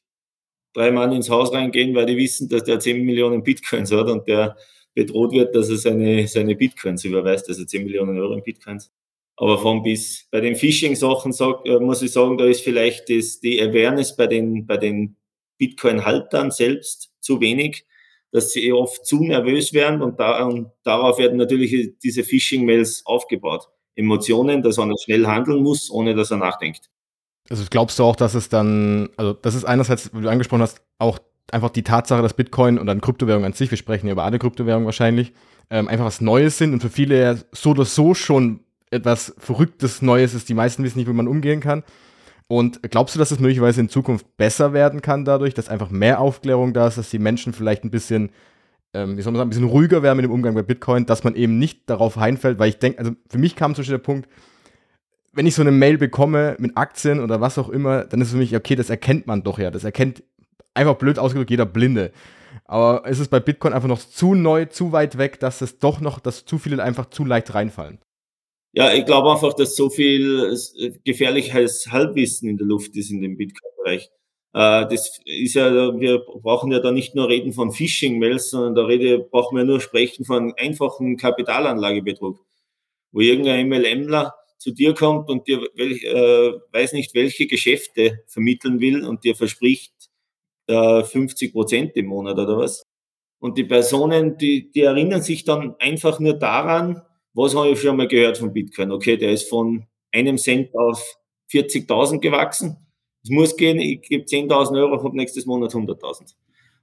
drei 0.74 0.90
Mann 0.90 1.12
ins 1.12 1.30
Haus 1.30 1.52
reingehen, 1.52 1.94
weil 1.94 2.06
die 2.06 2.16
wissen, 2.16 2.48
dass 2.48 2.64
der 2.64 2.80
10 2.80 3.04
Millionen 3.04 3.42
Bitcoins 3.42 3.92
hat 3.92 4.08
und 4.08 4.26
der 4.28 4.56
bedroht 4.94 5.32
wird, 5.32 5.54
dass 5.54 5.70
er 5.70 5.76
seine, 5.76 6.26
seine 6.28 6.54
Bitcoins 6.54 7.04
überweist, 7.04 7.48
also 7.48 7.64
10 7.64 7.84
Millionen 7.84 8.18
Euro 8.18 8.34
in 8.34 8.42
Bitcoins. 8.42 8.90
Aber 9.36 9.58
von 9.58 9.82
bis 9.82 10.26
bei 10.30 10.40
den 10.40 10.54
Phishing-Sachen 10.56 11.32
äh, 11.64 11.78
muss 11.78 12.02
ich 12.02 12.12
sagen, 12.12 12.36
da 12.36 12.44
ist 12.44 12.62
vielleicht 12.62 13.08
das, 13.08 13.40
die 13.40 13.60
Awareness 13.60 14.14
bei 14.16 14.26
den, 14.26 14.66
bei 14.66 14.76
den 14.76 15.16
Bitcoin-Haltern 15.58 16.50
selbst 16.50 17.12
zu 17.20 17.40
wenig, 17.40 17.86
dass 18.30 18.52
sie 18.52 18.72
oft 18.72 19.06
zu 19.06 19.22
nervös 19.22 19.72
werden 19.72 20.02
und, 20.02 20.18
da, 20.20 20.44
und 20.44 20.70
darauf 20.84 21.18
werden 21.18 21.38
natürlich 21.38 21.98
diese 22.02 22.24
Phishing-Mails 22.24 23.04
aufgebaut. 23.06 23.68
Emotionen, 23.94 24.62
dass 24.62 24.78
einer 24.78 24.96
schnell 25.02 25.26
handeln 25.26 25.62
muss, 25.62 25.90
ohne 25.90 26.14
dass 26.14 26.30
er 26.30 26.38
nachdenkt. 26.38 26.90
Also 27.52 27.66
glaubst 27.68 27.98
du 27.98 28.04
auch, 28.04 28.16
dass 28.16 28.32
es 28.32 28.48
dann, 28.48 29.10
also 29.18 29.34
das 29.34 29.54
ist 29.54 29.66
einerseits, 29.66 30.14
wie 30.14 30.22
du 30.22 30.30
angesprochen 30.30 30.62
hast, 30.62 30.80
auch 30.98 31.18
einfach 31.50 31.68
die 31.68 31.82
Tatsache, 31.82 32.22
dass 32.22 32.32
Bitcoin 32.32 32.78
und 32.78 32.86
dann 32.86 33.02
Kryptowährungen 33.02 33.44
an 33.44 33.52
sich, 33.52 33.70
wir 33.70 33.76
sprechen 33.76 34.06
ja 34.06 34.12
über 34.12 34.24
alle 34.24 34.38
Kryptowährungen 34.38 34.86
wahrscheinlich, 34.86 35.34
ähm, 35.68 35.86
einfach 35.86 36.06
was 36.06 36.22
Neues 36.22 36.56
sind 36.56 36.72
und 36.72 36.80
für 36.80 36.88
viele 36.88 37.44
so 37.52 37.72
oder 37.72 37.84
so 37.84 38.14
schon 38.14 38.60
etwas 38.90 39.34
Verrücktes 39.36 40.00
Neues 40.00 40.32
ist. 40.32 40.48
Die 40.48 40.54
meisten 40.54 40.82
wissen 40.82 40.96
nicht, 40.96 41.08
wie 41.08 41.12
man 41.12 41.28
umgehen 41.28 41.60
kann. 41.60 41.82
Und 42.48 42.82
glaubst 42.90 43.14
du, 43.14 43.18
dass 43.18 43.32
es 43.32 43.38
möglicherweise 43.38 43.82
in 43.82 43.90
Zukunft 43.90 44.38
besser 44.38 44.72
werden 44.72 45.02
kann 45.02 45.26
dadurch, 45.26 45.52
dass 45.52 45.68
einfach 45.68 45.90
mehr 45.90 46.20
Aufklärung 46.20 46.72
da 46.72 46.88
ist, 46.88 46.96
dass 46.96 47.10
die 47.10 47.18
Menschen 47.18 47.52
vielleicht 47.52 47.84
ein 47.84 47.90
bisschen, 47.90 48.30
ähm, 48.94 49.18
wie 49.18 49.20
soll 49.20 49.32
man 49.32 49.40
sagen, 49.40 49.48
ein 49.48 49.50
bisschen 49.50 49.68
ruhiger 49.68 50.02
werden 50.02 50.16
mit 50.16 50.24
dem 50.24 50.32
Umgang 50.32 50.54
bei 50.54 50.62
Bitcoin, 50.62 51.04
dass 51.04 51.22
man 51.22 51.34
eben 51.34 51.58
nicht 51.58 51.90
darauf 51.90 52.16
einfällt, 52.16 52.58
weil 52.58 52.70
ich 52.70 52.78
denke, 52.78 52.98
also 52.98 53.12
für 53.28 53.36
mich 53.36 53.56
kam 53.56 53.74
zum 53.74 53.82
Beispiel 53.82 53.98
der 53.98 54.04
Punkt, 54.04 54.26
wenn 55.32 55.46
ich 55.46 55.54
so 55.54 55.62
eine 55.62 55.72
Mail 55.72 55.98
bekomme 55.98 56.56
mit 56.58 56.76
Aktien 56.76 57.20
oder 57.20 57.40
was 57.40 57.58
auch 57.58 57.68
immer, 57.68 58.04
dann 58.04 58.20
ist 58.20 58.32
für 58.32 58.36
mich, 58.36 58.54
okay, 58.54 58.76
das 58.76 58.90
erkennt 58.90 59.26
man 59.26 59.42
doch 59.42 59.58
ja. 59.58 59.70
Das 59.70 59.84
erkennt 59.84 60.22
einfach 60.74 60.96
blöd 60.96 61.18
ausgedrückt 61.18 61.50
jeder 61.50 61.66
Blinde. 61.66 62.12
Aber 62.66 63.02
es 63.06 63.18
ist 63.18 63.28
bei 63.28 63.40
Bitcoin 63.40 63.72
einfach 63.72 63.88
noch 63.88 63.98
zu 63.98 64.34
neu, 64.34 64.66
zu 64.66 64.92
weit 64.92 65.18
weg, 65.18 65.40
dass 65.40 65.62
es 65.62 65.78
doch 65.78 66.00
noch, 66.00 66.20
dass 66.20 66.44
zu 66.44 66.58
viele 66.58 66.82
einfach 66.82 67.08
zu 67.10 67.24
leicht 67.24 67.54
reinfallen. 67.54 67.98
Ja, 68.74 68.92
ich 68.92 69.04
glaube 69.04 69.30
einfach, 69.30 69.54
dass 69.54 69.76
so 69.76 69.90
viel 69.90 70.56
äh, 70.78 70.92
gefährliches 71.04 71.88
Halbwissen 71.90 72.48
in 72.48 72.56
der 72.56 72.66
Luft 72.66 72.96
ist 72.96 73.10
in 73.10 73.20
dem 73.20 73.36
Bitcoin-Bereich. 73.36 74.10
Äh, 74.54 74.86
das 74.88 75.18
ist 75.24 75.54
ja, 75.54 75.98
wir 75.98 76.20
brauchen 76.20 76.72
ja 76.72 76.80
da 76.80 76.90
nicht 76.90 77.14
nur 77.14 77.28
reden 77.28 77.52
von 77.52 77.70
Phishing-Mails, 77.72 78.50
sondern 78.50 78.74
da 78.74 78.84
rede, 78.84 79.18
brauchen 79.18 79.56
wir 79.56 79.64
nur 79.64 79.80
sprechen 79.80 80.24
von 80.24 80.54
einfachen 80.56 81.16
Kapitalanlagebetrug, 81.16 82.38
wo 83.12 83.20
irgendein 83.20 83.68
MLMler 83.68 84.34
zu 84.62 84.70
dir 84.70 84.94
kommt 84.94 85.28
und 85.28 85.48
dir 85.48 85.60
äh, 85.76 86.52
weiß 86.72 86.92
nicht, 86.92 87.14
welche 87.14 87.46
Geschäfte 87.46 88.22
vermitteln 88.26 88.78
will 88.78 89.04
und 89.04 89.24
dir 89.24 89.34
verspricht 89.34 89.92
äh, 90.68 91.02
50 91.02 91.52
Prozent 91.52 91.96
im 91.96 92.06
Monat 92.06 92.38
oder 92.38 92.56
was. 92.58 92.84
Und 93.40 93.58
die 93.58 93.64
Personen, 93.64 94.38
die, 94.38 94.70
die 94.70 94.82
erinnern 94.82 95.20
sich 95.20 95.44
dann 95.44 95.74
einfach 95.80 96.20
nur 96.20 96.34
daran, 96.34 97.02
was 97.34 97.56
habe 97.56 97.70
ich 97.70 97.80
schon 97.80 97.96
mal 97.96 98.06
gehört 98.06 98.38
von 98.38 98.52
Bitcoin? 98.52 98.92
Okay, 98.92 99.16
der 99.16 99.32
ist 99.32 99.48
von 99.48 99.84
einem 100.12 100.38
Cent 100.38 100.72
auf 100.76 101.16
40.000 101.50 102.20
gewachsen. 102.20 102.76
Es 103.24 103.30
muss 103.30 103.56
gehen, 103.56 103.80
ich 103.80 104.02
gebe 104.02 104.24
10.000 104.24 104.78
Euro, 104.78 105.02
habe 105.02 105.16
nächstes 105.16 105.44
Monat 105.44 105.72
100.000. 105.72 106.34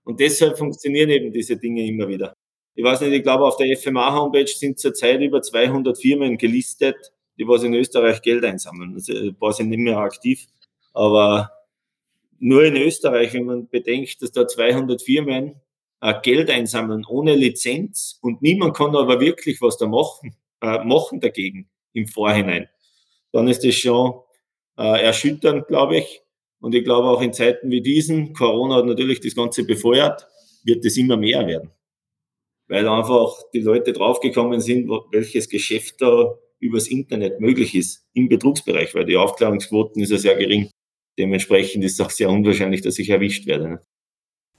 Und 0.04 0.20
deshalb 0.20 0.58
funktionieren 0.58 1.10
eben 1.12 1.32
diese 1.32 1.56
Dinge 1.56 1.88
immer 1.88 2.10
wieder. 2.10 2.34
Ich 2.76 2.84
weiß 2.84 3.02
nicht, 3.02 3.13
ich 3.13 3.24
glaube, 3.24 3.46
auf 3.46 3.56
der 3.56 3.78
FMA-Homepage 3.78 4.48
sind 4.48 4.80
zurzeit 4.80 5.22
über 5.22 5.42
200 5.42 5.98
Firmen 5.98 6.38
gelistet, 6.38 7.13
die 7.39 7.47
was 7.47 7.63
in 7.63 7.73
Österreich 7.73 8.21
Geld 8.21 8.43
einsammeln. 8.43 8.93
Also, 8.93 9.13
ein 9.13 9.36
paar 9.36 9.54
sind 9.54 9.69
nicht 9.69 9.80
mehr 9.80 9.97
aktiv, 9.97 10.45
aber 10.93 11.52
nur 12.39 12.63
in 12.63 12.75
Österreich, 12.75 13.34
wenn 13.34 13.45
man 13.45 13.69
bedenkt, 13.69 14.21
dass 14.21 14.32
da 14.32 14.47
200 14.47 15.02
Firmen 15.02 15.56
äh, 16.02 16.13
Geld 16.21 16.49
einsammeln 16.49 17.06
ohne 17.08 17.36
Lizenz 17.36 18.19
und 18.21 18.41
niemand 18.41 18.75
kann 18.75 18.95
aber 18.95 19.19
wirklich 19.19 19.62
was 19.62 19.78
da 19.78 19.88
machen, 19.88 20.36
äh, 20.62 20.84
machen 20.84 21.19
dagegen 21.19 21.69
im 21.93 22.08
Vorhinein, 22.08 22.69
dann 23.32 23.47
ist 23.47 23.63
das 23.63 23.75
schon 23.75 24.21
äh, 24.78 25.04
erschütternd, 25.04 25.67
glaube 25.67 25.97
ich. 25.97 26.21
Und 26.62 26.75
ich 26.75 26.84
glaube 26.84 27.08
auch 27.08 27.21
in 27.21 27.32
Zeiten 27.32 27.71
wie 27.71 27.82
diesen, 27.82 28.34
Corona 28.34 28.75
hat 28.75 28.86
natürlich 28.86 29.21
das 29.21 29.36
Ganze 29.36 29.63
befeuert, 29.63 30.28
wird 30.63 30.84
es 30.84 30.97
immer 30.97 31.15
mehr 31.15 31.47
werden. 31.47 31.71
Weil 32.67 32.88
einfach 32.88 33.34
die 33.54 33.62
Leute 33.62 33.93
draufgekommen 33.93 34.60
sind, 34.60 34.89
welches 35.12 35.49
Geschäft 35.49 36.02
da 36.02 36.38
übers 36.60 36.88
Internet 36.88 37.39
möglich 37.39 37.76
ist 37.76 38.06
im 38.13 38.30
Betrugsbereich, 38.30 38.93
weil 38.95 39.06
die 39.06 39.17
Aufklärungsquoten 39.17 40.02
ist 40.02 40.12
ja 40.12 40.17
sehr 40.17 40.36
gering. 40.36 40.69
Dementsprechend 41.17 41.84
ist 41.84 42.00
es 42.00 42.06
auch 42.06 42.10
sehr 42.10 42.30
unwahrscheinlich, 42.30 42.82
dass 42.82 43.00
ich 43.00 43.10
erwischt 43.10 43.45
werde. 43.45 43.69
Ne? 43.69 43.82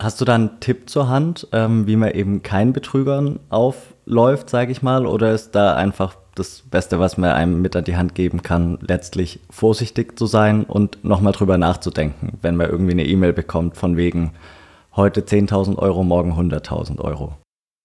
Hast 0.00 0.20
du 0.20 0.24
da 0.24 0.34
einen 0.34 0.60
Tipp 0.60 0.88
zur 0.88 1.08
Hand, 1.08 1.46
ähm, 1.52 1.86
wie 1.86 1.96
man 1.96 2.12
eben 2.12 2.42
keinen 2.42 2.72
Betrügern 2.72 3.38
aufläuft, 3.50 4.48
sage 4.48 4.72
ich 4.72 4.80
mal, 4.80 5.06
oder 5.06 5.32
ist 5.32 5.52
da 5.52 5.74
einfach 5.74 6.16
das 6.34 6.62
Beste, 6.70 6.98
was 6.98 7.18
man 7.18 7.32
einem 7.32 7.60
mit 7.60 7.76
an 7.76 7.84
die 7.84 7.96
Hand 7.96 8.14
geben 8.14 8.42
kann, 8.42 8.78
letztlich 8.80 9.40
vorsichtig 9.50 10.18
zu 10.18 10.24
sein 10.24 10.64
und 10.64 11.04
nochmal 11.04 11.34
drüber 11.34 11.58
nachzudenken, 11.58 12.38
wenn 12.40 12.56
man 12.56 12.70
irgendwie 12.70 12.92
eine 12.92 13.06
E-Mail 13.06 13.34
bekommt 13.34 13.76
von 13.76 13.98
wegen 13.98 14.32
heute 14.96 15.20
10.000 15.20 15.76
Euro, 15.76 16.02
morgen 16.02 16.32
100.000 16.32 17.00
Euro? 17.00 17.36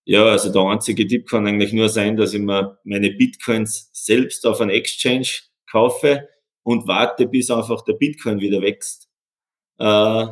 Ja, 0.08 0.26
also 0.26 0.52
der 0.52 0.62
einzige 0.62 1.08
Tipp 1.08 1.28
kann 1.28 1.48
eigentlich 1.48 1.74
nur 1.74 1.90
sein, 1.90 2.16
dass 2.16 2.34
ich 2.34 2.40
mir 2.40 2.78
meine 2.84 3.10
Bitcoins 3.12 3.90
selbst 3.92 4.46
auf 4.46 4.62
einen 4.62 4.70
Exchange 4.70 5.28
kaufe 5.70 6.30
und 6.64 6.88
warte, 6.88 7.28
bis 7.28 7.50
einfach 7.50 7.84
der 7.84 7.94
Bitcoin 7.94 8.40
wieder 8.40 8.62
wächst. 8.62 9.10
Äh, 9.80 10.28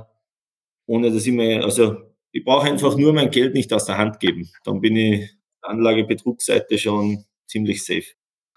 ohne 0.85 1.11
dass 1.11 1.25
ich 1.25 1.33
mir, 1.33 1.63
also 1.63 1.97
ich 2.31 2.43
brauche 2.43 2.67
einfach 2.67 2.95
nur 2.97 3.13
mein 3.13 3.31
Geld 3.31 3.55
nicht 3.55 3.73
aus 3.73 3.85
der 3.85 3.97
Hand 3.97 4.19
geben. 4.19 4.49
Dann 4.63 4.79
bin 4.79 4.95
ich 4.95 5.31
Anlagebetrugsseite 5.61 6.77
schon 6.77 7.25
ziemlich 7.47 7.83
safe. 7.83 8.05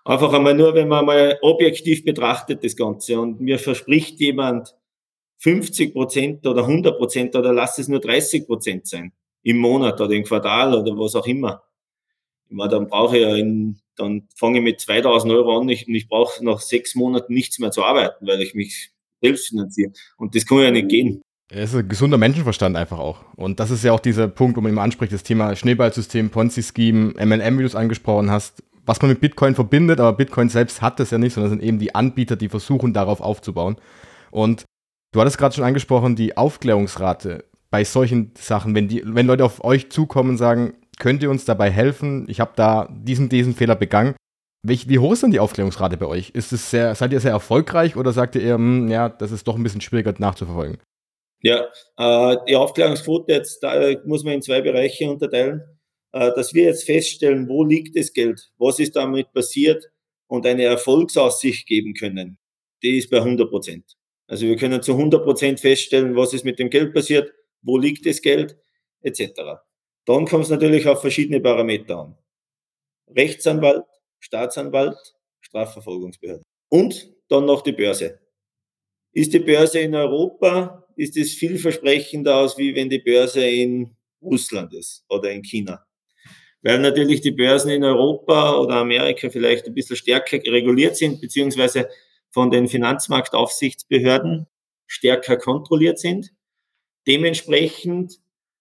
Einfach 0.05 0.33
einmal 0.35 0.55
nur, 0.55 0.75
wenn 0.75 0.89
man 0.89 1.07
mal 1.07 1.39
objektiv 1.41 2.05
betrachtet 2.05 2.63
das 2.63 2.77
Ganze 2.77 3.19
und 3.21 3.41
mir 3.41 3.59
verspricht 3.59 4.21
jemand 4.21 4.75
50 5.39 5.95
Prozent 5.95 6.47
oder 6.47 6.63
100 6.63 6.99
Prozent 6.99 7.37
oder 7.37 7.53
lass 7.55 7.79
es 7.79 7.89
nur 7.89 8.01
30 8.01 8.47
Prozent 8.47 8.87
sein 8.87 9.13
im 9.47 9.59
Monat 9.59 10.01
oder 10.01 10.13
im 10.13 10.25
Quartal 10.25 10.75
oder 10.75 10.99
was 10.99 11.15
auch 11.15 11.27
immer. 11.27 11.63
Ich 12.49 12.57
meine, 12.57 12.71
dann 12.71 12.89
brauche 12.89 13.17
ich 13.17 13.23
ja 13.23 13.37
in, 13.37 13.79
dann 13.97 14.27
fange 14.35 14.59
ich 14.59 14.65
mit 14.65 14.81
2000 14.81 15.33
Euro 15.33 15.57
an 15.57 15.63
und 15.63 15.69
ich, 15.69 16.09
brauche 16.09 16.45
nach 16.45 16.59
sechs 16.59 16.97
Monaten 16.97 17.33
nichts 17.33 17.61
mehr 17.61 17.71
zu 17.71 17.85
arbeiten, 17.85 18.27
weil 18.27 18.41
ich 18.41 18.55
mich 18.55 18.91
selbst 19.23 19.49
finanziere. 19.49 19.93
Und 20.17 20.35
das 20.35 20.47
kann 20.47 20.59
ja 20.59 20.71
nicht 20.73 20.89
gehen. 20.89 21.23
Es 21.49 21.73
ist 21.73 21.77
ein 21.79 21.89
gesunder 21.89 22.19
Menschenverstand 22.19 22.77
einfach 22.77 22.99
auch. 22.99 23.25
Und 23.37 23.61
das 23.61 23.71
ist 23.71 23.85
ja 23.85 23.93
auch 23.93 24.01
dieser 24.01 24.27
Punkt, 24.27 24.57
wo 24.57 24.61
man 24.61 24.73
immer 24.73 24.83
anspricht, 24.83 25.13
das 25.13 25.23
Thema 25.23 25.55
Schneeballsystem, 25.55 26.31
Ponzi-Scheme, 26.31 27.15
MLM, 27.25 27.59
wie 27.59 27.63
du 27.63 27.69
es 27.69 27.77
angesprochen 27.77 28.33
hast, 28.33 28.65
was 28.85 29.01
man 29.01 29.13
mit 29.13 29.21
Bitcoin 29.21 29.55
verbindet, 29.55 30.01
aber 30.01 30.13
Bitcoin 30.17 30.49
selbst 30.49 30.83
hat 30.83 30.99
das 30.99 31.13
ja 31.13 31.19
nicht, 31.19 31.35
sondern 31.35 31.51
sind 31.51 31.63
eben 31.63 31.79
die 31.79 31.95
Anbieter, 31.95 32.35
die 32.35 32.49
versuchen, 32.49 32.93
darauf 32.93 33.21
aufzubauen. 33.21 33.77
Und 34.33 34.65
du 35.13 35.21
hattest 35.21 35.39
gerade 35.39 35.55
schon 35.55 35.65
angesprochen, 35.65 36.17
die 36.17 36.37
Aufklärungsrate 36.37 37.45
bei 37.77 37.85
solchen 37.85 38.33
Sachen, 38.39 38.75
wenn, 38.75 38.89
die, 38.89 39.03
wenn 39.05 39.27
Leute 39.27 39.45
auf 39.45 39.63
euch 39.63 39.91
zukommen 39.91 40.31
und 40.31 40.37
sagen, 40.39 40.73
könnt 40.99 41.23
ihr 41.23 41.29
uns 41.29 41.45
dabei 41.45 41.71
helfen? 41.71 42.25
Ich 42.27 42.41
habe 42.41 42.53
da 42.57 42.89
diesen, 42.91 43.29
diesen 43.29 43.55
Fehler 43.55 43.77
begangen. 43.77 44.15
Wie, 44.63 44.81
wie, 44.89 44.99
hoch 44.99 45.13
ist 45.13 45.23
denn 45.23 45.31
die 45.31 45.41
Aufklärungsrate 45.41 45.99
bei 45.99 46.07
euch? 46.07 46.31
Ist 46.31 46.55
es 46.55 46.71
sehr, 46.71 46.95
seid 46.95 47.13
ihr 47.13 47.21
sehr 47.21 47.33
erfolgreich 47.33 47.95
oder 47.95 48.15
sagt 48.15 48.35
ihr 48.35 48.41
eher, 48.41 48.55
hm, 48.55 48.89
ja, 48.89 49.11
das 49.11 49.31
ist 49.31 49.47
doch 49.47 49.57
ein 49.57 49.63
bisschen 49.63 49.83
schwieriger 49.83 50.15
nachzuverfolgen? 50.17 50.79
Ja, 51.43 51.67
äh, 51.99 52.39
die 52.49 52.57
Aufklärungsquote 52.57 53.31
jetzt, 53.31 53.63
da 53.63 53.93
muss 54.07 54.25
man 54.25 54.33
in 54.33 54.43
zwei 54.43 54.63
Bereiche 54.63 55.11
unterteilen. 55.11 55.61
Äh, 56.13 56.33
dass 56.35 56.55
wir 56.55 56.65
jetzt 56.65 56.85
feststellen, 56.85 57.47
wo 57.47 57.63
liegt 57.63 57.95
das 57.95 58.11
Geld, 58.15 58.41
was 58.57 58.79
ist 58.79 58.97
damit 58.97 59.35
passiert 59.35 59.85
und 60.29 60.47
eine 60.47 60.63
Erfolgsaussicht 60.63 61.67
geben 61.67 61.93
können, 61.93 62.39
die 62.83 62.97
ist 62.97 63.11
bei 63.11 63.19
100 63.19 63.51
Prozent. 63.51 63.85
Also 64.29 64.47
wir 64.47 64.57
können 64.57 64.81
zu 64.81 64.93
100 64.93 65.23
Prozent 65.23 65.61
feststellen, 65.61 66.17
was 66.17 66.33
ist 66.33 66.47
mit 66.47 66.59
dem 66.59 66.71
Geld 66.71 66.95
passiert, 66.95 67.31
wo 67.63 67.79
liegt 67.79 68.07
das 68.07 68.23
Geld, 68.23 68.57
etc. 69.03 69.61
Dann 70.05 70.27
kommt 70.27 70.45
es 70.45 70.51
natürlich 70.51 70.87
auf 70.89 71.01
verschiedene 71.01 71.41
Parameter 71.41 71.99
an. 71.99 72.19
Rechtsanwalt, 73.09 73.85
Staatsanwalt, 74.21 74.97
Strafverfolgungsbehörde. 75.41 76.43
Und 76.69 77.13
dann 77.29 77.47
noch 77.47 77.63
die 77.63 77.73
Börse. 77.73 78.21
Ist 79.13 79.33
die 79.33 79.39
Börse 79.39 79.81
in 79.81 79.95
Europa 79.95 80.87
ist 80.97 81.17
es 81.17 81.35
vielversprechender 81.35 82.37
aus, 82.37 82.59
wie 82.59 82.75
wenn 82.75 82.89
die 82.89 82.99
Börse 82.99 83.47
in 83.47 83.97
Russland 84.23 84.75
ist 84.75 85.05
oder 85.09 85.31
in 85.31 85.43
China. 85.43 85.87
Weil 86.63 86.81
natürlich 86.81 87.21
die 87.21 87.31
Börsen 87.31 87.71
in 87.71 87.85
Europa 87.85 88.59
oder 88.59 88.77
Amerika 88.77 89.31
vielleicht 89.31 89.67
ein 89.67 89.75
bisschen 89.75 89.97
stärker 89.97 90.39
reguliert 90.51 90.97
sind, 90.97 91.21
beziehungsweise 91.21 91.89
von 92.31 92.51
den 92.51 92.67
Finanzmarktaufsichtsbehörden 92.67 94.47
stärker 94.87 95.37
kontrolliert 95.37 95.99
sind. 95.99 96.31
Dementsprechend 97.07 98.19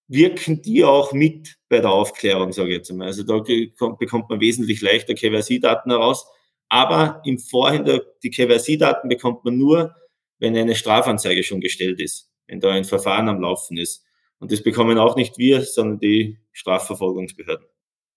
wirken 0.07 0.61
die 0.61 0.83
auch 0.83 1.13
mit 1.13 1.57
bei 1.69 1.79
der 1.79 1.91
Aufklärung, 1.91 2.51
sage 2.51 2.69
ich 2.69 2.77
jetzt 2.77 2.91
einmal. 2.91 3.07
Also 3.07 3.23
da 3.23 3.39
bekommt 3.39 4.29
man 4.29 4.39
wesentlich 4.39 4.81
leichter 4.81 5.15
KYC-Daten 5.15 5.89
heraus. 5.89 6.27
Aber 6.69 7.21
im 7.25 7.39
Vorhinein, 7.39 8.01
die 8.23 8.29
KYC-Daten 8.29 9.09
bekommt 9.09 9.45
man 9.45 9.57
nur, 9.57 9.95
wenn 10.39 10.55
eine 10.55 10.75
Strafanzeige 10.75 11.43
schon 11.43 11.61
gestellt 11.61 11.99
ist, 11.99 12.29
wenn 12.47 12.59
da 12.59 12.71
ein 12.71 12.85
Verfahren 12.85 13.29
am 13.29 13.41
Laufen 13.41 13.77
ist. 13.77 14.03
Und 14.39 14.51
das 14.51 14.61
bekommen 14.61 14.97
auch 14.97 15.15
nicht 15.15 15.37
wir, 15.37 15.61
sondern 15.61 15.99
die 15.99 16.37
Strafverfolgungsbehörden. 16.51 17.65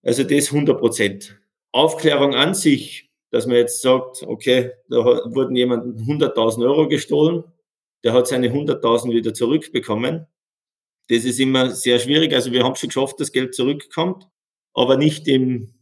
Also 0.03 0.25
das 0.25 0.53
100 0.53 0.79
Prozent. 0.79 1.41
Aufklärung 1.73 2.35
an 2.35 2.55
sich, 2.55 3.11
dass 3.31 3.47
man 3.47 3.57
jetzt 3.57 3.83
sagt, 3.83 4.23
okay, 4.23 4.73
da 4.89 4.97
wurden 4.97 5.55
jemanden 5.55 5.99
100.000 6.01 6.65
Euro 6.65 6.89
gestohlen, 6.89 7.45
der 8.05 8.13
hat 8.13 8.27
seine 8.29 8.49
100.000 8.49 9.13
wieder 9.13 9.35
zurückbekommen. 9.35 10.27
Das 11.09 11.25
ist 11.25 11.41
immer 11.41 11.71
sehr 11.71 11.99
schwierig. 11.99 12.33
Also 12.35 12.53
wir 12.53 12.65
haben 12.65 12.77
schon 12.77 12.89
geschafft, 12.89 13.19
dass 13.21 13.33
Geld 13.33 13.55
zurückkommt, 13.55 14.29
aber 14.75 14.97
nicht 14.97 15.27
im 15.27 15.75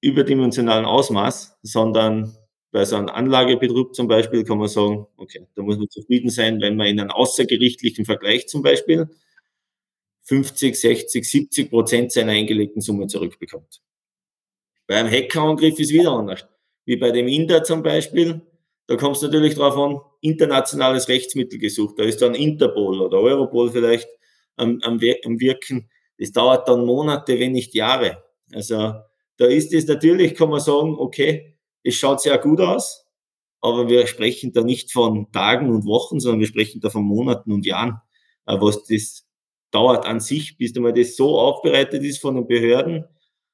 überdimensionalen 0.00 0.84
Ausmaß, 0.84 1.58
sondern 1.62 2.36
bei 2.72 2.84
so 2.84 2.96
einem 2.96 3.08
Anlagebetrug 3.08 3.94
zum 3.94 4.08
Beispiel 4.08 4.44
kann 4.44 4.58
man 4.58 4.68
sagen, 4.68 5.06
okay, 5.16 5.46
da 5.54 5.62
muss 5.62 5.78
man 5.78 5.88
zufrieden 5.90 6.30
sein, 6.30 6.60
wenn 6.60 6.76
man 6.76 6.88
in 6.88 7.00
einem 7.00 7.10
außergerichtlichen 7.10 8.04
Vergleich 8.04 8.48
zum 8.48 8.62
Beispiel 8.62 9.08
50, 10.24 10.74
60, 10.74 11.24
70 11.30 11.70
Prozent 11.70 12.12
seiner 12.12 12.32
eingelegten 12.32 12.80
Summe 12.80 13.06
zurückbekommt. 13.06 13.82
Bei 14.86 14.96
einem 14.96 15.10
Hackerangriff 15.10 15.78
ist 15.78 15.92
wieder 15.92 16.12
anders. 16.12 16.46
Wie 16.84 16.96
bei 16.96 17.10
dem 17.10 17.28
Inder 17.28 17.62
zum 17.62 17.82
Beispiel, 17.82 18.40
da 18.86 18.96
kommt 18.96 19.16
es 19.16 19.22
natürlich 19.22 19.54
darauf 19.54 19.76
an, 19.76 20.00
internationales 20.20 21.08
Rechtsmittel 21.08 21.58
gesucht. 21.58 21.98
Da 21.98 22.04
ist 22.04 22.20
dann 22.22 22.34
Interpol 22.34 23.00
oder 23.00 23.18
Europol 23.18 23.70
vielleicht 23.70 24.08
am, 24.56 24.80
am, 24.82 25.00
am 25.24 25.40
Wirken. 25.40 25.90
Das 26.18 26.32
dauert 26.32 26.68
dann 26.68 26.84
Monate, 26.84 27.38
wenn 27.38 27.52
nicht 27.52 27.74
Jahre. 27.74 28.22
Also 28.52 28.94
da 29.36 29.46
ist 29.46 29.72
es 29.72 29.86
natürlich, 29.86 30.34
kann 30.34 30.50
man 30.50 30.60
sagen, 30.60 30.96
okay, 30.98 31.56
es 31.82 31.94
schaut 31.94 32.20
sehr 32.20 32.38
gut 32.38 32.60
aus, 32.60 33.06
aber 33.60 33.88
wir 33.88 34.06
sprechen 34.06 34.52
da 34.52 34.62
nicht 34.62 34.92
von 34.92 35.30
Tagen 35.32 35.70
und 35.70 35.86
Wochen, 35.86 36.20
sondern 36.20 36.40
wir 36.40 36.46
sprechen 36.46 36.80
da 36.80 36.90
von 36.90 37.04
Monaten 37.04 37.52
und 37.52 37.66
Jahren, 37.66 38.00
äh, 38.46 38.56
was 38.60 38.84
das 38.84 39.26
dauert 39.70 40.04
an 40.04 40.20
sich, 40.20 40.58
bis 40.58 40.76
einmal 40.76 40.92
das 40.92 41.16
so 41.16 41.38
aufbereitet 41.38 42.02
ist 42.04 42.20
von 42.20 42.34
den 42.34 42.46
Behörden 42.46 43.04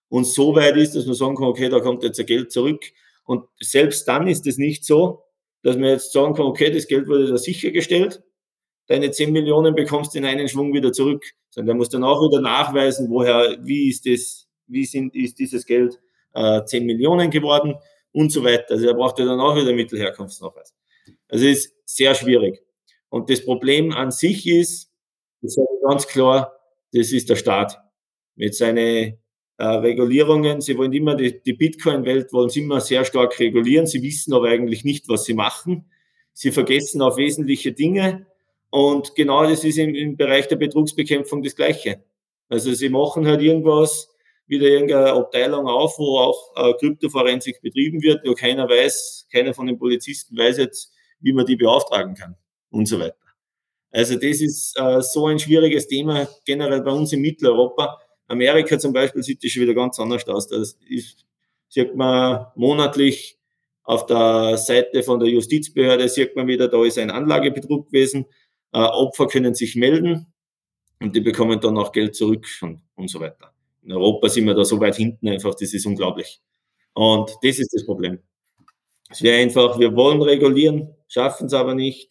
und 0.08 0.24
so 0.24 0.54
weit 0.54 0.76
ist, 0.76 0.94
dass 0.94 1.06
man 1.06 1.14
sagen 1.14 1.36
kann, 1.36 1.46
okay, 1.46 1.68
da 1.68 1.80
kommt 1.80 2.02
jetzt 2.02 2.18
ein 2.18 2.26
Geld 2.26 2.50
zurück. 2.50 2.84
Und 3.28 3.44
selbst 3.60 4.08
dann 4.08 4.26
ist 4.26 4.46
es 4.46 4.56
nicht 4.56 4.86
so, 4.86 5.22
dass 5.62 5.76
man 5.76 5.90
jetzt 5.90 6.12
sagen 6.12 6.32
kann, 6.32 6.46
okay, 6.46 6.70
das 6.70 6.86
Geld 6.88 7.08
wurde 7.08 7.26
da 7.26 7.36
sichergestellt, 7.36 8.22
deine 8.86 9.10
10 9.10 9.32
Millionen 9.32 9.74
bekommst 9.74 10.16
in 10.16 10.24
einen 10.24 10.48
Schwung 10.48 10.72
wieder 10.72 10.94
zurück, 10.94 11.22
sondern 11.50 11.66
der 11.66 11.74
muss 11.74 11.90
dann 11.90 12.04
auch 12.04 12.22
wieder 12.22 12.40
nachweisen, 12.40 13.10
woher, 13.10 13.58
wie 13.60 13.90
ist 13.90 14.06
das, 14.06 14.48
wie 14.66 14.86
sind, 14.86 15.14
ist 15.14 15.38
dieses 15.38 15.66
Geld 15.66 16.00
äh, 16.32 16.64
10 16.64 16.86
Millionen 16.86 17.30
geworden 17.30 17.74
und 18.12 18.32
so 18.32 18.42
weiter. 18.42 18.70
Also 18.70 18.86
er 18.86 18.94
braucht 18.94 19.18
ja 19.18 19.26
dann 19.26 19.40
auch 19.40 19.56
wieder 19.56 19.74
Mittelherkunftsnachweis. 19.74 20.74
Also 21.28 21.44
es 21.44 21.66
ist 21.66 21.74
sehr 21.84 22.14
schwierig. 22.14 22.62
Und 23.10 23.28
das 23.28 23.44
Problem 23.44 23.92
an 23.92 24.10
sich 24.10 24.46
ist, 24.46 24.90
das 25.42 25.52
sage 25.52 25.68
ganz 25.86 26.06
klar, 26.06 26.58
das 26.94 27.12
ist 27.12 27.28
der 27.28 27.36
Staat. 27.36 27.78
Mit 28.36 28.54
seinen 28.54 29.18
äh, 29.58 29.64
Regulierungen, 29.64 30.60
sie 30.60 30.78
wollen 30.78 30.92
immer, 30.92 31.14
die, 31.16 31.42
die 31.42 31.52
Bitcoin-Welt 31.52 32.32
wollen 32.32 32.48
sie 32.48 32.60
immer 32.60 32.80
sehr 32.80 33.04
stark 33.04 33.38
regulieren, 33.38 33.86
sie 33.86 34.02
wissen 34.02 34.32
aber 34.32 34.48
eigentlich 34.48 34.84
nicht, 34.84 35.08
was 35.08 35.24
sie 35.24 35.34
machen. 35.34 35.90
Sie 36.32 36.52
vergessen 36.52 37.02
auf 37.02 37.16
wesentliche 37.16 37.72
Dinge. 37.72 38.26
Und 38.70 39.16
genau 39.16 39.42
das 39.42 39.64
ist 39.64 39.78
im, 39.78 39.94
im 39.94 40.16
Bereich 40.16 40.46
der 40.46 40.56
Betrugsbekämpfung 40.56 41.42
das 41.42 41.56
Gleiche. 41.56 42.04
Also 42.48 42.72
sie 42.72 42.88
machen 42.88 43.26
halt 43.26 43.42
irgendwas, 43.42 44.08
wieder 44.46 44.66
irgendeine 44.66 45.12
Abteilung 45.12 45.66
auf, 45.66 45.98
wo 45.98 46.18
auch 46.18 46.52
äh, 46.56 46.74
Kryptoforensik 46.74 47.60
betrieben 47.60 48.00
wird, 48.02 48.24
nur 48.24 48.36
keiner 48.36 48.68
weiß, 48.68 49.26
keiner 49.32 49.52
von 49.52 49.66
den 49.66 49.78
Polizisten 49.78 50.36
weiß 50.36 50.58
jetzt, 50.58 50.92
wie 51.20 51.32
man 51.32 51.44
die 51.44 51.56
beauftragen 51.56 52.14
kann 52.14 52.36
und 52.70 52.86
so 52.86 52.98
weiter. 52.98 53.16
Also 53.90 54.14
das 54.14 54.40
ist 54.40 54.78
äh, 54.78 55.00
so 55.02 55.26
ein 55.26 55.38
schwieriges 55.38 55.86
Thema 55.88 56.28
generell 56.44 56.82
bei 56.82 56.92
uns 56.92 57.12
in 57.12 57.20
Mitteleuropa. 57.20 57.98
Amerika 58.28 58.78
zum 58.78 58.92
Beispiel 58.92 59.22
sieht 59.22 59.42
das 59.42 59.50
schon 59.50 59.62
wieder 59.62 59.74
ganz 59.74 59.98
anders 59.98 60.26
aus. 60.28 60.46
Das 60.48 60.78
ist, 60.88 61.26
sieht 61.68 61.96
man 61.96 62.46
monatlich 62.54 63.38
auf 63.82 64.06
der 64.06 64.58
Seite 64.58 65.02
von 65.02 65.18
der 65.18 65.30
Justizbehörde, 65.30 66.08
sieht 66.08 66.36
man 66.36 66.46
wieder, 66.46 66.68
da 66.68 66.84
ist 66.84 66.98
ein 66.98 67.10
Anlagebetrug 67.10 67.86
gewesen. 67.86 68.26
Äh, 68.72 68.80
Opfer 68.80 69.26
können 69.26 69.54
sich 69.54 69.76
melden 69.76 70.26
und 71.00 71.16
die 71.16 71.20
bekommen 71.20 71.58
dann 71.60 71.78
auch 71.78 71.92
Geld 71.92 72.14
zurück 72.14 72.46
und, 72.60 72.82
und 72.96 73.08
so 73.08 73.18
weiter. 73.20 73.52
In 73.82 73.92
Europa 73.92 74.28
sind 74.28 74.44
wir 74.44 74.54
da 74.54 74.64
so 74.64 74.78
weit 74.78 74.96
hinten 74.96 75.28
einfach, 75.28 75.54
das 75.54 75.72
ist 75.72 75.86
unglaublich. 75.86 76.42
Und 76.92 77.30
das 77.42 77.58
ist 77.58 77.72
das 77.72 77.86
Problem. 77.86 78.18
Es 79.08 79.22
wäre 79.22 79.40
einfach, 79.40 79.78
wir 79.78 79.94
wollen 79.96 80.20
regulieren, 80.20 80.94
schaffen 81.08 81.46
es 81.46 81.54
aber 81.54 81.74
nicht. 81.74 82.10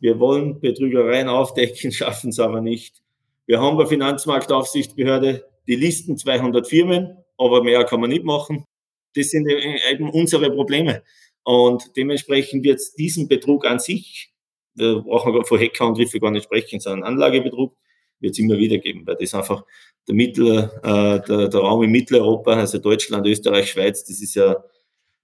Wir 0.00 0.20
wollen 0.20 0.60
Betrügereien 0.60 1.28
aufdecken, 1.28 1.90
schaffen 1.92 2.30
es 2.30 2.38
aber 2.38 2.60
nicht. 2.60 3.02
Wir 3.48 3.62
haben 3.62 3.78
bei 3.78 3.86
Finanzmarktaufsichtsbehörde 3.86 5.42
die 5.66 5.76
Listen 5.76 6.18
200 6.18 6.68
Firmen, 6.68 7.16
aber 7.38 7.64
mehr 7.64 7.82
kann 7.84 7.98
man 7.98 8.10
nicht 8.10 8.22
machen. 8.22 8.66
Das 9.14 9.30
sind 9.30 9.48
eben 9.90 10.10
unsere 10.10 10.50
Probleme. 10.50 11.02
Und 11.44 11.96
dementsprechend 11.96 12.62
wird 12.62 12.78
es 12.78 12.92
diesen 12.92 13.26
Betrug 13.26 13.64
an 13.64 13.78
sich, 13.78 14.34
da 14.74 14.96
brauchen 14.98 15.32
wir 15.32 15.46
vor 15.46 15.58
Hackerangriffe 15.58 16.20
gar 16.20 16.30
nicht 16.30 16.44
sprechen, 16.44 16.78
sondern 16.78 17.04
Anlagebetrug, 17.04 17.74
wird 18.20 18.32
es 18.34 18.38
immer 18.38 18.58
wieder 18.58 18.76
geben, 18.76 19.06
weil 19.06 19.16
das 19.16 19.32
einfach 19.32 19.64
der, 20.06 20.14
Mittel, 20.14 20.70
äh, 20.82 21.20
der, 21.26 21.48
der 21.48 21.60
Raum 21.60 21.82
in 21.84 21.90
Mitteleuropa, 21.90 22.52
also 22.52 22.76
Deutschland, 22.76 23.26
Österreich, 23.26 23.70
Schweiz, 23.70 24.04
das 24.04 24.20
ist 24.20 24.34
ja 24.34 24.62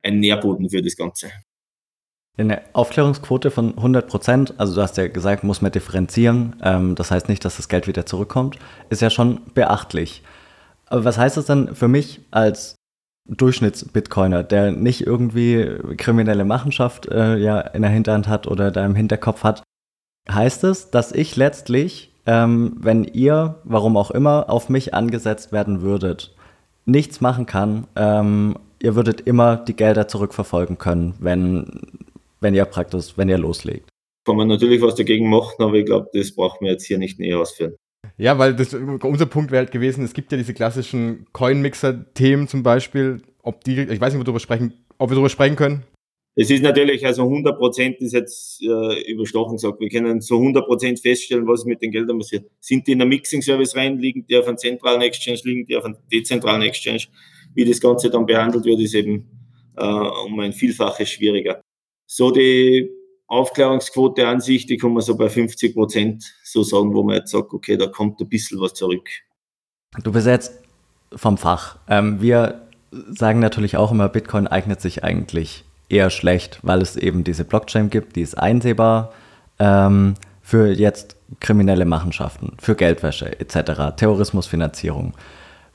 ein 0.00 0.18
Nährboden 0.18 0.70
für 0.70 0.80
das 0.80 0.96
Ganze. 0.96 1.30
Eine 2.36 2.62
Aufklärungsquote 2.72 3.50
von 3.50 3.76
100 3.76 4.08
Prozent, 4.08 4.54
also 4.58 4.74
du 4.74 4.82
hast 4.82 4.96
ja 4.96 5.06
gesagt, 5.06 5.44
muss 5.44 5.62
man 5.62 5.70
differenzieren, 5.70 6.56
ähm, 6.62 6.94
das 6.96 7.10
heißt 7.10 7.28
nicht, 7.28 7.44
dass 7.44 7.56
das 7.56 7.68
Geld 7.68 7.86
wieder 7.86 8.06
zurückkommt, 8.06 8.58
ist 8.90 9.02
ja 9.02 9.10
schon 9.10 9.40
beachtlich. 9.54 10.22
Aber 10.86 11.04
was 11.04 11.16
heißt 11.16 11.36
das 11.36 11.46
dann 11.46 11.74
für 11.74 11.88
mich 11.88 12.20
als 12.30 12.74
Durchschnitts-Bitcoiner, 13.28 14.42
der 14.42 14.72
nicht 14.72 15.06
irgendwie 15.06 15.78
kriminelle 15.96 16.44
Machenschaft 16.44 17.06
äh, 17.06 17.36
ja 17.36 17.60
in 17.60 17.82
der 17.82 17.90
Hinterhand 17.90 18.28
hat 18.28 18.46
oder 18.46 18.70
da 18.70 18.84
im 18.84 18.94
Hinterkopf 18.94 19.44
hat? 19.44 19.62
Heißt 20.28 20.64
es, 20.64 20.90
dass 20.90 21.12
ich 21.12 21.36
letztlich 21.36 22.14
ähm, 22.26 22.76
wenn 22.78 23.04
ihr, 23.04 23.56
warum 23.64 23.96
auch 23.96 24.10
immer, 24.10 24.48
auf 24.48 24.68
mich 24.68 24.94
angesetzt 24.94 25.52
werden 25.52 25.82
würdet, 25.82 26.34
nichts 26.86 27.20
machen 27.20 27.46
kann, 27.46 27.86
ähm, 27.96 28.56
ihr 28.80 28.94
würdet 28.94 29.22
immer 29.22 29.56
die 29.56 29.76
Gelder 29.76 30.08
zurückverfolgen 30.08 30.78
können, 30.78 31.14
wenn, 31.18 31.93
wenn 32.44 32.54
ihr 32.54 32.64
praktisch, 32.66 33.14
wenn 33.16 33.28
ihr 33.28 33.38
loslegt. 33.38 33.88
Kann 34.24 34.37
man 34.37 34.48
natürlich 34.48 34.80
was 34.80 34.94
dagegen 34.94 35.28
machen, 35.28 35.62
aber 35.62 35.74
ich 35.74 35.87
glaube, 35.87 36.09
das 36.12 36.35
brauchen 36.35 36.64
wir 36.64 36.72
jetzt 36.72 36.87
hier 36.87 36.98
nicht 36.98 37.18
näher 37.18 37.40
ausführen. 37.40 37.74
Ja, 38.16 38.38
weil 38.38 38.54
das, 38.54 38.72
unser 38.74 39.26
Punkt 39.26 39.50
wäre 39.50 39.64
halt 39.64 39.72
gewesen, 39.72 40.04
es 40.04 40.12
gibt 40.12 40.30
ja 40.30 40.38
diese 40.38 40.54
klassischen 40.54 41.26
Coin-Mixer-Themen 41.33 42.46
zum 42.46 42.62
Beispiel, 42.62 43.22
ob 43.42 43.64
die, 43.64 43.80
ich 43.80 44.00
weiß 44.00 44.12
nicht, 44.12 44.20
ob 44.20 44.20
wir 44.20 44.24
darüber 44.24 44.40
sprechen, 44.40 44.74
ob 44.98 45.11
wir 45.11 45.14
darüber 45.14 45.30
sprechen 45.30 45.57
können. 45.57 45.83
Es 46.37 46.50
ist 46.50 46.62
natürlich, 46.62 47.07
also 47.07 47.22
100 47.22 47.57
Prozent 47.57 48.00
ist 48.00 48.12
jetzt 48.12 48.61
äh, 48.62 49.12
überstochen 49.12 49.57
gesagt. 49.57 49.78
Wir 49.78 49.88
können 49.88 50.20
so 50.20 50.37
100 50.37 50.66
Prozent 50.66 51.00
feststellen, 51.00 51.46
was 51.46 51.64
mit 51.64 51.80
den 51.80 51.92
Geldern 51.92 52.18
passiert. 52.18 52.50
Sind 52.61 52.87
die 52.87 52.92
in 52.92 52.98
der 52.98 53.07
Mixing-Service 53.07 53.76
rein, 53.76 53.98
liegen 53.98 54.26
die 54.26 54.37
auf 54.37 54.48
einem 54.48 54.59
zentralen 54.59 55.00
Exchange, 55.02 55.40
liegen 55.44 55.64
die 55.64 55.76
auf 55.76 55.85
einem 55.85 55.96
dezentralen 56.12 56.62
Exchange? 56.62 57.04
Wie 57.54 57.64
das 57.64 57.80
Ganze 57.80 58.11
dann 58.11 58.26
behandelt 58.26 58.64
wird, 58.64 58.80
ist 58.80 58.94
eben 58.94 59.28
äh, 59.76 59.85
um 59.85 60.40
ein 60.40 60.52
Vielfaches 60.52 61.09
schwieriger. 61.09 61.61
So 62.06 62.30
die 62.30 62.90
Aufklärungsquote 63.26 64.26
an 64.26 64.40
sich, 64.40 64.66
die 64.66 64.76
kann 64.76 64.92
man 64.92 65.02
so 65.02 65.16
bei 65.16 65.28
50 65.28 65.74
Prozent 65.74 66.24
so 66.44 66.62
sagen, 66.62 66.94
wo 66.94 67.02
man 67.02 67.16
jetzt 67.16 67.30
sagt, 67.30 67.52
okay, 67.52 67.76
da 67.76 67.86
kommt 67.86 68.20
ein 68.20 68.28
bisschen 68.28 68.60
was 68.60 68.74
zurück. 68.74 69.08
Du 70.02 70.12
bist 70.12 70.26
jetzt 70.26 70.60
vom 71.14 71.38
Fach. 71.38 71.78
Ähm, 71.88 72.20
wir 72.20 72.62
sagen 73.10 73.40
natürlich 73.40 73.76
auch 73.76 73.90
immer, 73.90 74.08
Bitcoin 74.08 74.46
eignet 74.46 74.80
sich 74.80 75.04
eigentlich 75.04 75.64
eher 75.88 76.10
schlecht, 76.10 76.58
weil 76.62 76.82
es 76.82 76.96
eben 76.96 77.24
diese 77.24 77.44
Blockchain 77.44 77.90
gibt, 77.90 78.16
die 78.16 78.22
ist 78.22 78.36
einsehbar 78.36 79.12
ähm, 79.58 80.14
für 80.42 80.72
jetzt 80.72 81.16
kriminelle 81.40 81.84
Machenschaften, 81.84 82.52
für 82.58 82.74
Geldwäsche 82.74 83.40
etc., 83.40 83.96
Terrorismusfinanzierung. 83.96 85.14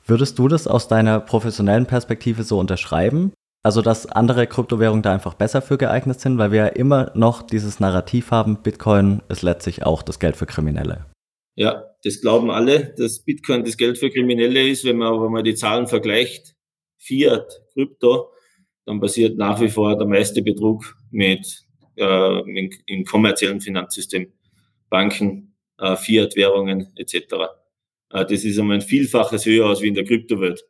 Würdest 0.06 0.40
du 0.40 0.48
das 0.48 0.68
aus 0.68 0.88
deiner 0.88 1.20
professionellen 1.20 1.86
Perspektive 1.86 2.44
so 2.44 2.60
unterschreiben? 2.60 3.32
Also, 3.70 3.84
dass 3.84 4.08
andere 4.08 4.48
Kryptowährungen 4.48 5.04
da 5.04 5.14
einfach 5.14 5.36
besser 5.36 5.62
für 5.62 5.78
geeignet 5.78 6.20
sind, 6.20 6.40
weil 6.40 6.52
wir 6.52 6.58
ja 6.58 6.68
immer 6.70 7.12
noch 7.14 7.44
dieses 7.44 7.80
Narrativ 7.80 8.32
haben, 8.32 8.64
Bitcoin 8.64 9.22
ist 9.30 9.44
letztlich 9.44 9.84
auch 9.84 10.02
das 10.02 10.18
Geld 10.18 10.36
für 10.38 10.48
Kriminelle. 10.48 11.06
Ja, 11.54 11.84
das 12.04 12.20
glauben 12.20 12.50
alle, 12.50 12.96
dass 12.98 13.20
Bitcoin 13.20 13.64
das 13.64 13.78
Geld 13.78 14.00
für 14.00 14.10
Kriminelle 14.10 14.68
ist. 14.68 14.86
Wenn 14.86 14.98
man 14.98 15.14
aber 15.14 15.30
mal 15.30 15.44
die 15.44 15.54
Zahlen 15.54 15.86
vergleicht, 15.86 16.56
Fiat, 16.98 17.62
Krypto, 17.74 18.32
dann 18.88 19.00
passiert 19.00 19.38
nach 19.38 19.62
wie 19.62 19.70
vor 19.70 19.96
der 19.96 20.08
meiste 20.08 20.42
Betrug 20.42 20.98
mit, 21.12 21.64
äh, 21.96 22.40
in, 22.50 22.72
im 22.88 23.06
kommerziellen 23.06 23.62
Finanzsystem, 23.62 24.34
Banken, 24.90 25.54
äh, 25.78 25.96
Fiat-Währungen 25.96 26.92
etc. 26.96 27.14
Äh, 28.10 28.26
das 28.26 28.44
ist 28.44 28.58
um 28.58 28.72
ein 28.72 28.82
Vielfaches 28.82 29.46
höher 29.46 29.68
als 29.68 29.84
wie 29.84 29.90
in 29.90 29.94
der 29.94 30.06
Kryptowelt. 30.06 30.66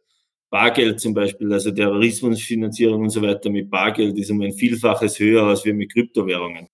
Bargeld 0.49 0.99
zum 0.99 1.13
Beispiel, 1.13 1.51
also 1.53 1.71
Terrorismusfinanzierung 1.71 3.03
und 3.03 3.09
so 3.09 3.21
weiter 3.21 3.49
mit 3.49 3.69
Bargeld 3.69 4.17
ist 4.17 4.31
um 4.31 4.41
ein 4.41 4.53
Vielfaches 4.53 5.19
höher 5.19 5.43
als 5.43 5.63
wir 5.65 5.73
mit 5.73 5.93
Kryptowährungen. 5.93 6.67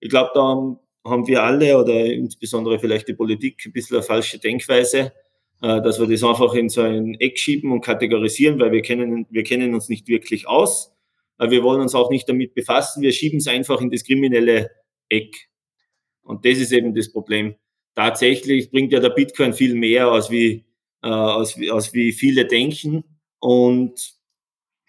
Ich 0.00 0.08
glaube, 0.08 0.30
da 0.34 0.40
haben 1.04 1.26
wir 1.26 1.42
alle 1.42 1.78
oder 1.78 2.06
insbesondere 2.06 2.78
vielleicht 2.78 3.08
die 3.08 3.14
Politik 3.14 3.62
ein 3.66 3.72
bisschen 3.72 3.96
eine 3.96 4.02
falsche 4.02 4.38
Denkweise. 4.38 5.12
Äh, 5.62 5.82
dass 5.82 6.00
wir 6.00 6.06
das 6.06 6.24
einfach 6.24 6.54
in 6.54 6.70
so 6.70 6.80
ein 6.80 7.14
Eck 7.20 7.38
schieben 7.38 7.70
und 7.70 7.82
kategorisieren, 7.82 8.58
weil 8.58 8.72
wir 8.72 8.80
kennen, 8.80 9.26
wir 9.28 9.44
kennen 9.44 9.74
uns 9.74 9.90
nicht 9.90 10.08
wirklich 10.08 10.48
aus. 10.48 10.94
Äh, 11.38 11.50
wir 11.50 11.62
wollen 11.62 11.82
uns 11.82 11.94
auch 11.94 12.10
nicht 12.10 12.28
damit 12.28 12.54
befassen. 12.54 13.02
Wir 13.02 13.12
schieben 13.12 13.38
es 13.38 13.46
einfach 13.46 13.80
in 13.80 13.90
das 13.90 14.04
kriminelle 14.04 14.70
Eck. 15.10 15.50
Und 16.22 16.46
das 16.46 16.58
ist 16.58 16.72
eben 16.72 16.94
das 16.94 17.12
Problem. 17.12 17.56
Tatsächlich 17.94 18.70
bringt 18.70 18.92
ja 18.92 19.00
der 19.00 19.10
Bitcoin 19.10 19.52
viel 19.52 19.74
mehr, 19.74 20.08
als 20.08 20.30
wie, 20.30 20.64
äh, 21.02 21.08
als, 21.08 21.58
als 21.70 21.92
wie 21.94 22.12
viele 22.12 22.46
denken. 22.46 23.04
Und 23.38 24.14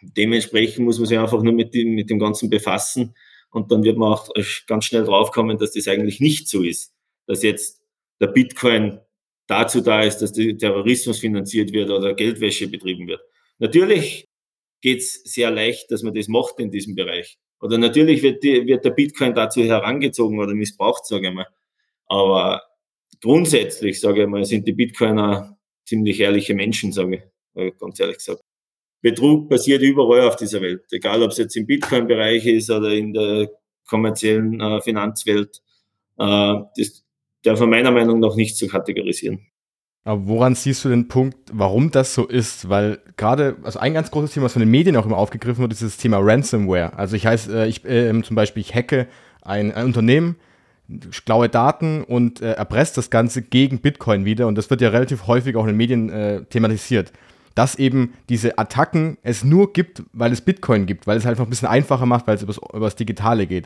dementsprechend 0.01 0.85
muss 0.85 0.97
man 0.97 1.07
sich 1.07 1.17
einfach 1.17 1.41
nur 1.41 1.53
mit 1.53 1.73
dem, 1.73 1.95
mit 1.95 2.09
dem 2.09 2.19
Ganzen 2.19 2.49
befassen. 2.49 3.15
Und 3.51 3.71
dann 3.71 3.83
wird 3.83 3.97
man 3.97 4.13
auch 4.13 4.29
ganz 4.67 4.85
schnell 4.85 5.03
draufkommen, 5.03 5.57
dass 5.57 5.73
das 5.73 5.87
eigentlich 5.87 6.19
nicht 6.19 6.47
so 6.47 6.63
ist. 6.63 6.93
Dass 7.27 7.43
jetzt 7.43 7.81
der 8.19 8.27
Bitcoin 8.27 8.99
dazu 9.47 9.81
da 9.81 10.01
ist, 10.01 10.19
dass 10.19 10.31
der 10.31 10.57
Terrorismus 10.57 11.19
finanziert 11.19 11.73
wird 11.73 11.89
oder 11.89 12.13
Geldwäsche 12.13 12.67
betrieben 12.67 13.07
wird. 13.07 13.21
Natürlich 13.59 14.29
geht's 14.81 15.21
sehr 15.25 15.51
leicht, 15.51 15.91
dass 15.91 16.03
man 16.03 16.13
das 16.13 16.27
macht 16.27 16.59
in 16.59 16.71
diesem 16.71 16.95
Bereich. 16.95 17.37
Oder 17.59 17.77
natürlich 17.77 18.23
wird, 18.23 18.43
die, 18.43 18.65
wird 18.65 18.85
der 18.85 18.91
Bitcoin 18.91 19.35
dazu 19.35 19.63
herangezogen 19.63 20.39
oder 20.39 20.53
missbraucht, 20.53 21.05
sage 21.05 21.27
ich 21.27 21.33
mal. 21.33 21.47
Aber 22.07 22.63
grundsätzlich, 23.21 23.99
sage 23.99 24.23
ich 24.23 24.27
mal, 24.27 24.43
sind 24.45 24.67
die 24.67 24.73
Bitcoiner 24.73 25.57
ziemlich 25.85 26.19
ehrliche 26.19 26.53
Menschen, 26.53 26.91
sage 26.91 27.23
ich, 27.55 27.77
ganz 27.79 27.99
ehrlich 27.99 28.17
gesagt. 28.17 28.41
Betrug 29.01 29.49
passiert 29.49 29.81
überall 29.81 30.27
auf 30.27 30.35
dieser 30.35 30.61
Welt, 30.61 30.83
egal 30.91 31.23
ob 31.23 31.31
es 31.31 31.37
jetzt 31.37 31.55
im 31.55 31.65
Bitcoin-Bereich 31.65 32.45
ist 32.45 32.69
oder 32.69 32.91
in 32.91 33.13
der 33.13 33.49
kommerziellen 33.87 34.61
äh, 34.61 34.81
Finanzwelt. 34.81 35.61
Äh, 36.17 36.55
das, 36.77 37.03
darf 37.43 37.59
man 37.59 37.69
meiner 37.69 37.91
Meinung 37.91 38.19
nach 38.19 38.35
nicht 38.35 38.57
so 38.57 38.67
kategorisieren. 38.67 39.47
Aber 40.03 40.27
woran 40.27 40.55
siehst 40.55 40.83
du 40.83 40.89
den 40.89 41.07
Punkt, 41.07 41.37
warum 41.51 41.91
das 41.91 42.15
so 42.15 42.25
ist? 42.25 42.69
Weil 42.69 42.99
gerade, 43.17 43.57
also 43.63 43.79
ein 43.79 43.93
ganz 43.93 44.09
großes 44.09 44.33
Thema, 44.33 44.45
was 44.45 44.53
von 44.53 44.61
den 44.61 44.71
Medien 44.71 44.95
auch 44.95 45.05
immer 45.05 45.17
aufgegriffen 45.17 45.61
wird, 45.61 45.73
ist 45.73 45.83
das 45.83 45.97
Thema 45.97 46.17
Ransomware. 46.19 46.97
Also 46.97 47.15
ich 47.15 47.27
heiße, 47.27 47.65
äh, 47.65 47.67
ich 47.67 47.85
äh, 47.85 48.21
zum 48.23 48.35
Beispiel, 48.35 48.61
ich 48.61 48.73
hacke 48.73 49.07
ein, 49.41 49.71
ein 49.71 49.85
Unternehmen, 49.85 50.37
klaue 51.25 51.49
Daten 51.49 52.03
und 52.03 52.41
äh, 52.41 52.53
erpresst 52.53 52.97
das 52.97 53.09
Ganze 53.09 53.41
gegen 53.41 53.79
Bitcoin 53.79 54.25
wieder. 54.25 54.47
Und 54.47 54.55
das 54.55 54.69
wird 54.69 54.81
ja 54.81 54.89
relativ 54.89 55.27
häufig 55.27 55.55
auch 55.55 55.63
in 55.63 55.69
den 55.69 55.77
Medien 55.77 56.09
äh, 56.09 56.43
thematisiert. 56.45 57.11
Dass 57.55 57.75
eben 57.75 58.13
diese 58.29 58.57
Attacken 58.57 59.17
es 59.23 59.43
nur 59.43 59.73
gibt, 59.73 60.03
weil 60.13 60.31
es 60.31 60.41
Bitcoin 60.41 60.85
gibt, 60.85 61.05
weil 61.07 61.17
es 61.17 61.25
halt 61.25 61.33
einfach 61.33 61.45
ein 61.45 61.49
bisschen 61.49 61.67
einfacher 61.67 62.05
macht, 62.05 62.27
weil 62.27 62.35
es 62.35 62.43
über 62.43 62.85
das 62.85 62.95
Digitale 62.95 63.45
geht 63.45 63.65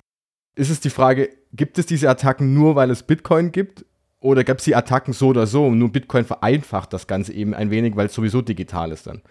ist 0.55 0.69
es 0.69 0.79
die 0.79 0.89
Frage, 0.89 1.29
gibt 1.53 1.77
es 1.77 1.85
diese 1.85 2.09
Attacken 2.09 2.53
nur, 2.53 2.75
weil 2.75 2.89
es 2.89 3.03
Bitcoin 3.03 3.51
gibt? 3.51 3.85
Oder 4.21 4.43
gab 4.43 4.57
es 4.57 4.63
die 4.63 4.75
Attacken 4.75 5.13
so 5.13 5.27
oder 5.27 5.45
so? 5.45 5.69
Nur 5.69 5.91
Bitcoin 5.91 6.25
vereinfacht 6.25 6.93
das 6.93 7.05
Ganze 7.05 7.33
eben 7.33 7.53
ein 7.53 7.69
wenig, 7.69 7.95
weil 7.95 8.07
es 8.07 8.13
sowieso 8.13 8.41
digital 8.41 8.91
ist 8.91 9.05
dann. 9.05 9.21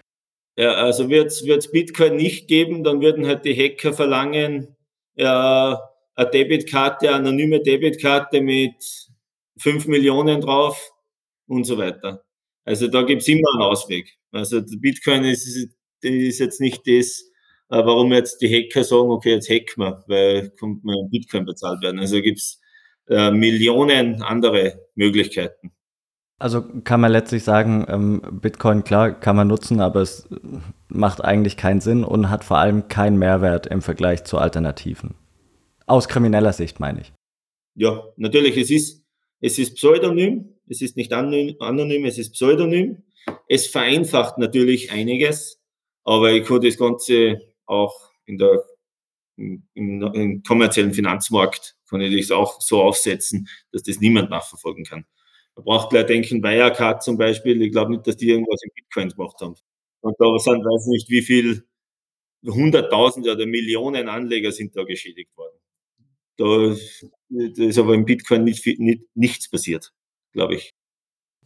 Ja, 0.56 0.74
also 0.74 1.08
wird 1.08 1.32
es 1.32 1.72
Bitcoin 1.72 2.16
nicht 2.16 2.46
geben, 2.46 2.84
dann 2.84 3.00
würden 3.00 3.26
halt 3.26 3.44
die 3.44 3.56
Hacker 3.56 3.92
verlangen, 3.92 4.76
ja, 5.16 5.80
eine 6.14 6.30
Debitkarte, 6.30 7.08
eine 7.08 7.28
anonyme 7.28 7.60
Debitkarte 7.60 8.40
mit 8.40 8.74
5 9.58 9.86
Millionen 9.86 10.40
drauf 10.40 10.92
und 11.46 11.64
so 11.64 11.78
weiter. 11.78 12.24
Also 12.64 12.88
da 12.88 13.02
gibt 13.02 13.22
es 13.22 13.28
immer 13.28 13.48
einen 13.54 13.62
Ausweg. 13.62 14.16
Also 14.32 14.62
Bitcoin 14.80 15.24
ist, 15.24 15.68
ist 16.00 16.38
jetzt 16.38 16.60
nicht 16.60 16.86
das, 16.86 17.22
äh, 17.70 17.84
warum 17.84 18.12
jetzt 18.12 18.40
die 18.40 18.48
Hacker 18.48 18.84
sagen, 18.84 19.10
okay, 19.10 19.32
jetzt 19.32 19.48
hacken 19.48 19.76
wir, 19.76 20.04
weil 20.06 20.50
kommt 20.58 20.84
mir 20.84 20.96
Bitcoin 21.10 21.44
bezahlt 21.44 21.82
werden. 21.82 22.00
Also 22.00 22.20
gibt's 22.20 22.60
äh, 23.08 23.30
Millionen 23.30 24.22
andere 24.22 24.80
Möglichkeiten. 24.94 25.72
Also 26.38 26.62
kann 26.82 27.00
man 27.00 27.12
letztlich 27.12 27.44
sagen, 27.44 27.86
ähm, 27.88 28.20
Bitcoin, 28.40 28.82
klar, 28.82 29.12
kann 29.12 29.36
man 29.36 29.46
nutzen, 29.46 29.80
aber 29.80 30.00
es 30.00 30.28
macht 30.88 31.22
eigentlich 31.24 31.56
keinen 31.56 31.80
Sinn 31.80 32.02
und 32.02 32.28
hat 32.28 32.44
vor 32.44 32.58
allem 32.58 32.88
keinen 32.88 33.18
Mehrwert 33.18 33.66
im 33.66 33.82
Vergleich 33.82 34.24
zu 34.24 34.38
Alternativen. 34.38 35.14
Aus 35.86 36.08
krimineller 36.08 36.52
Sicht 36.52 36.80
meine 36.80 37.02
ich. 37.02 37.12
Ja, 37.74 38.04
natürlich, 38.16 38.56
es 38.56 38.70
ist, 38.70 39.04
es 39.40 39.58
ist 39.58 39.74
Pseudonym, 39.74 40.54
es 40.68 40.80
ist 40.80 40.96
nicht 40.96 41.12
anonym, 41.12 42.04
es 42.04 42.18
ist 42.18 42.32
Pseudonym. 42.32 43.02
Es 43.48 43.66
vereinfacht 43.66 44.38
natürlich 44.38 44.90
einiges, 44.90 45.60
aber 46.04 46.32
ich 46.32 46.46
kann 46.46 46.60
das 46.60 46.78
Ganze 46.78 47.40
auch 47.66 48.10
in 48.26 48.38
der, 48.38 48.64
im, 49.36 49.62
im 49.74 50.42
kommerziellen 50.42 50.94
Finanzmarkt, 50.94 51.76
kann 51.88 52.00
ich 52.00 52.28
das 52.28 52.30
auch 52.36 52.60
so 52.60 52.82
aufsetzen, 52.82 53.48
dass 53.72 53.82
das 53.82 54.00
niemand 54.00 54.30
nachverfolgen 54.30 54.84
kann. 54.84 55.04
Man 55.56 55.64
braucht 55.64 55.90
gleich 55.90 56.06
denken, 56.06 56.42
Wirecard 56.42 57.02
zum 57.02 57.16
Beispiel, 57.16 57.60
ich 57.62 57.72
glaube 57.72 57.92
nicht, 57.92 58.06
dass 58.06 58.16
die 58.16 58.28
irgendwas 58.28 58.60
in 58.62 58.70
Bitcoin 58.74 59.08
gemacht 59.10 59.40
haben. 59.40 59.54
Und 60.00 60.16
da 60.18 60.38
sind, 60.38 60.64
weiß 60.64 60.86
nicht, 60.86 61.08
wie 61.08 61.22
viel 61.22 61.64
Hunderttausende 62.44 63.32
oder 63.32 63.46
Millionen 63.46 64.08
Anleger 64.08 64.52
sind 64.52 64.76
da 64.76 64.84
geschädigt 64.84 65.34
worden. 65.36 65.56
Da, 66.36 66.74
ist 67.30 67.78
aber 67.78 67.94
im 67.94 68.04
Bitcoin 68.04 68.44
nicht, 68.44 68.66
nicht, 68.78 69.02
nichts 69.14 69.48
passiert, 69.48 69.92
glaube 70.32 70.56
ich. 70.56 70.70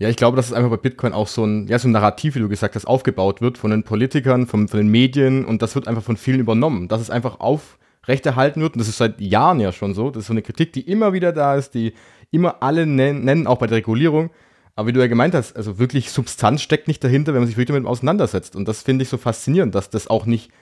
Ja, 0.00 0.08
ich 0.08 0.16
glaube, 0.16 0.36
dass 0.36 0.46
es 0.46 0.52
einfach 0.52 0.70
bei 0.70 0.76
Bitcoin 0.76 1.12
auch 1.12 1.26
so 1.26 1.44
ein, 1.44 1.66
ja, 1.66 1.78
so 1.78 1.88
ein 1.88 1.92
Narrativ, 1.92 2.36
wie 2.36 2.40
du 2.40 2.48
gesagt 2.48 2.76
hast, 2.76 2.86
aufgebaut 2.86 3.40
wird 3.40 3.58
von 3.58 3.72
den 3.72 3.82
Politikern, 3.82 4.46
von, 4.46 4.68
von 4.68 4.78
den 4.78 4.88
Medien 4.88 5.44
und 5.44 5.60
das 5.60 5.74
wird 5.74 5.88
einfach 5.88 6.04
von 6.04 6.16
vielen 6.16 6.38
übernommen. 6.38 6.86
Dass 6.86 7.00
es 7.00 7.10
einfach 7.10 7.40
aufrechterhalten 7.40 8.60
wird 8.60 8.74
und 8.74 8.78
das 8.78 8.88
ist 8.88 8.98
seit 8.98 9.20
Jahren 9.20 9.58
ja 9.58 9.72
schon 9.72 9.94
so. 9.94 10.10
Das 10.10 10.22
ist 10.22 10.26
so 10.28 10.32
eine 10.32 10.42
Kritik, 10.42 10.72
die 10.72 10.82
immer 10.82 11.12
wieder 11.12 11.32
da 11.32 11.56
ist, 11.56 11.74
die 11.74 11.94
immer 12.30 12.62
alle 12.62 12.86
nennen 12.86 13.46
auch 13.48 13.58
bei 13.58 13.66
der 13.66 13.78
Regulierung. 13.78 14.30
Aber 14.76 14.86
wie 14.86 14.92
du 14.92 15.00
ja 15.00 15.08
gemeint 15.08 15.34
hast, 15.34 15.56
also 15.56 15.80
wirklich 15.80 16.12
Substanz 16.12 16.62
steckt 16.62 16.86
nicht 16.86 17.02
dahinter, 17.02 17.34
wenn 17.34 17.40
man 17.40 17.48
sich 17.48 17.56
wirklich 17.56 17.74
damit 17.74 17.90
auseinandersetzt. 17.90 18.54
Und 18.54 18.68
das 18.68 18.82
finde 18.82 19.02
ich 19.02 19.08
so 19.08 19.16
faszinierend, 19.16 19.74
dass 19.74 19.90
das 19.90 20.06
auch 20.06 20.26
nicht, 20.26 20.52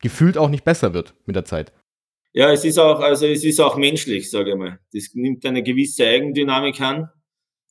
gefühlt 0.00 0.38
auch 0.38 0.48
nicht 0.48 0.64
besser 0.64 0.94
wird 0.94 1.12
mit 1.26 1.36
der 1.36 1.44
Zeit. 1.44 1.72
Ja, 2.36 2.52
es 2.52 2.66
ist 2.66 2.78
auch, 2.78 3.00
also 3.00 3.26
es 3.26 3.44
ist 3.44 3.60
auch 3.60 3.76
menschlich, 3.76 4.30
sage 4.30 4.50
ich 4.50 4.56
mal. 4.56 4.78
Das 4.92 5.14
nimmt 5.14 5.46
eine 5.46 5.62
gewisse 5.62 6.06
Eigendynamik 6.06 6.78
an. 6.82 7.08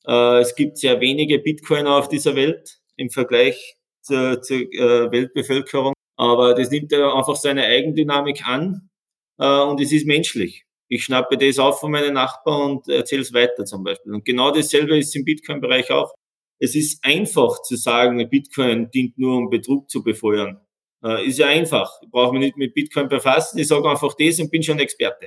Äh, 0.04 0.40
es 0.40 0.56
gibt 0.56 0.78
sehr 0.78 1.00
wenige 1.00 1.38
Bitcoiner 1.38 1.94
auf 1.94 2.08
dieser 2.08 2.34
Welt 2.34 2.80
im 2.96 3.08
Vergleich 3.08 3.76
zur, 4.02 4.42
zur 4.42 4.56
äh, 4.56 5.12
Weltbevölkerung. 5.12 5.92
Aber 6.16 6.54
das 6.54 6.72
nimmt 6.72 6.92
einfach 6.92 7.36
seine 7.36 7.62
Eigendynamik 7.64 8.44
an 8.48 8.90
äh, 9.38 9.60
und 9.60 9.80
es 9.80 9.92
ist 9.92 10.04
menschlich. 10.04 10.64
Ich 10.88 11.04
schnappe 11.04 11.38
das 11.38 11.60
auf 11.60 11.78
von 11.78 11.92
meinen 11.92 12.14
Nachbarn 12.14 12.72
und 12.72 12.88
erzähle 12.88 13.22
es 13.22 13.32
weiter 13.32 13.64
zum 13.66 13.84
Beispiel. 13.84 14.14
Und 14.14 14.24
genau 14.24 14.50
dasselbe 14.50 14.98
ist 14.98 15.14
im 15.14 15.24
Bitcoin-Bereich 15.24 15.92
auch. 15.92 16.12
Es 16.58 16.74
ist 16.74 17.04
einfach 17.04 17.62
zu 17.62 17.76
sagen, 17.76 18.28
Bitcoin 18.28 18.90
dient 18.90 19.16
nur, 19.16 19.36
um 19.36 19.48
Betrug 19.48 19.88
zu 19.90 20.02
befeuern. 20.02 20.60
Äh, 21.06 21.26
ist 21.26 21.38
ja 21.38 21.46
einfach. 21.46 21.90
Ich 22.02 22.10
brauche 22.10 22.32
mich 22.32 22.40
nicht 22.40 22.56
mit 22.56 22.74
Bitcoin 22.74 23.08
befassen. 23.08 23.58
Ich 23.58 23.68
sage 23.68 23.88
einfach 23.88 24.14
das 24.18 24.40
und 24.40 24.50
bin 24.50 24.62
schon 24.62 24.78
Experte. 24.78 25.26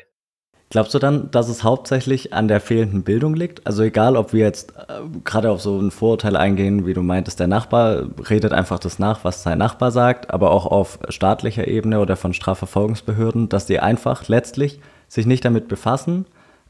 Glaubst 0.71 0.93
du 0.93 0.99
dann, 0.99 1.31
dass 1.31 1.49
es 1.49 1.63
hauptsächlich 1.63 2.31
an 2.31 2.47
der 2.47 2.61
fehlenden 2.61 3.03
Bildung 3.03 3.33
liegt? 3.33 3.65
Also 3.65 3.81
egal, 3.81 4.15
ob 4.15 4.33
wir 4.33 4.45
jetzt 4.45 4.71
äh, 4.71 5.01
gerade 5.23 5.49
auf 5.49 5.61
so 5.61 5.79
ein 5.79 5.89
Vorurteil 5.89 6.35
eingehen, 6.35 6.85
wie 6.85 6.93
du 6.93 7.01
meintest, 7.01 7.39
der 7.39 7.47
Nachbar 7.47 8.07
redet 8.29 8.53
einfach 8.53 8.77
das 8.77 8.99
nach, 8.99 9.23
was 9.23 9.41
sein 9.41 9.57
Nachbar 9.57 9.91
sagt, 9.91 10.31
aber 10.31 10.51
auch 10.51 10.67
auf 10.67 10.99
staatlicher 11.09 11.67
Ebene 11.67 11.99
oder 11.99 12.15
von 12.15 12.33
Strafverfolgungsbehörden, 12.33 13.49
dass 13.49 13.65
die 13.65 13.79
einfach 13.79 14.27
letztlich 14.27 14.79
sich 15.07 15.25
nicht 15.25 15.43
damit 15.43 15.69
befassen 15.69 16.27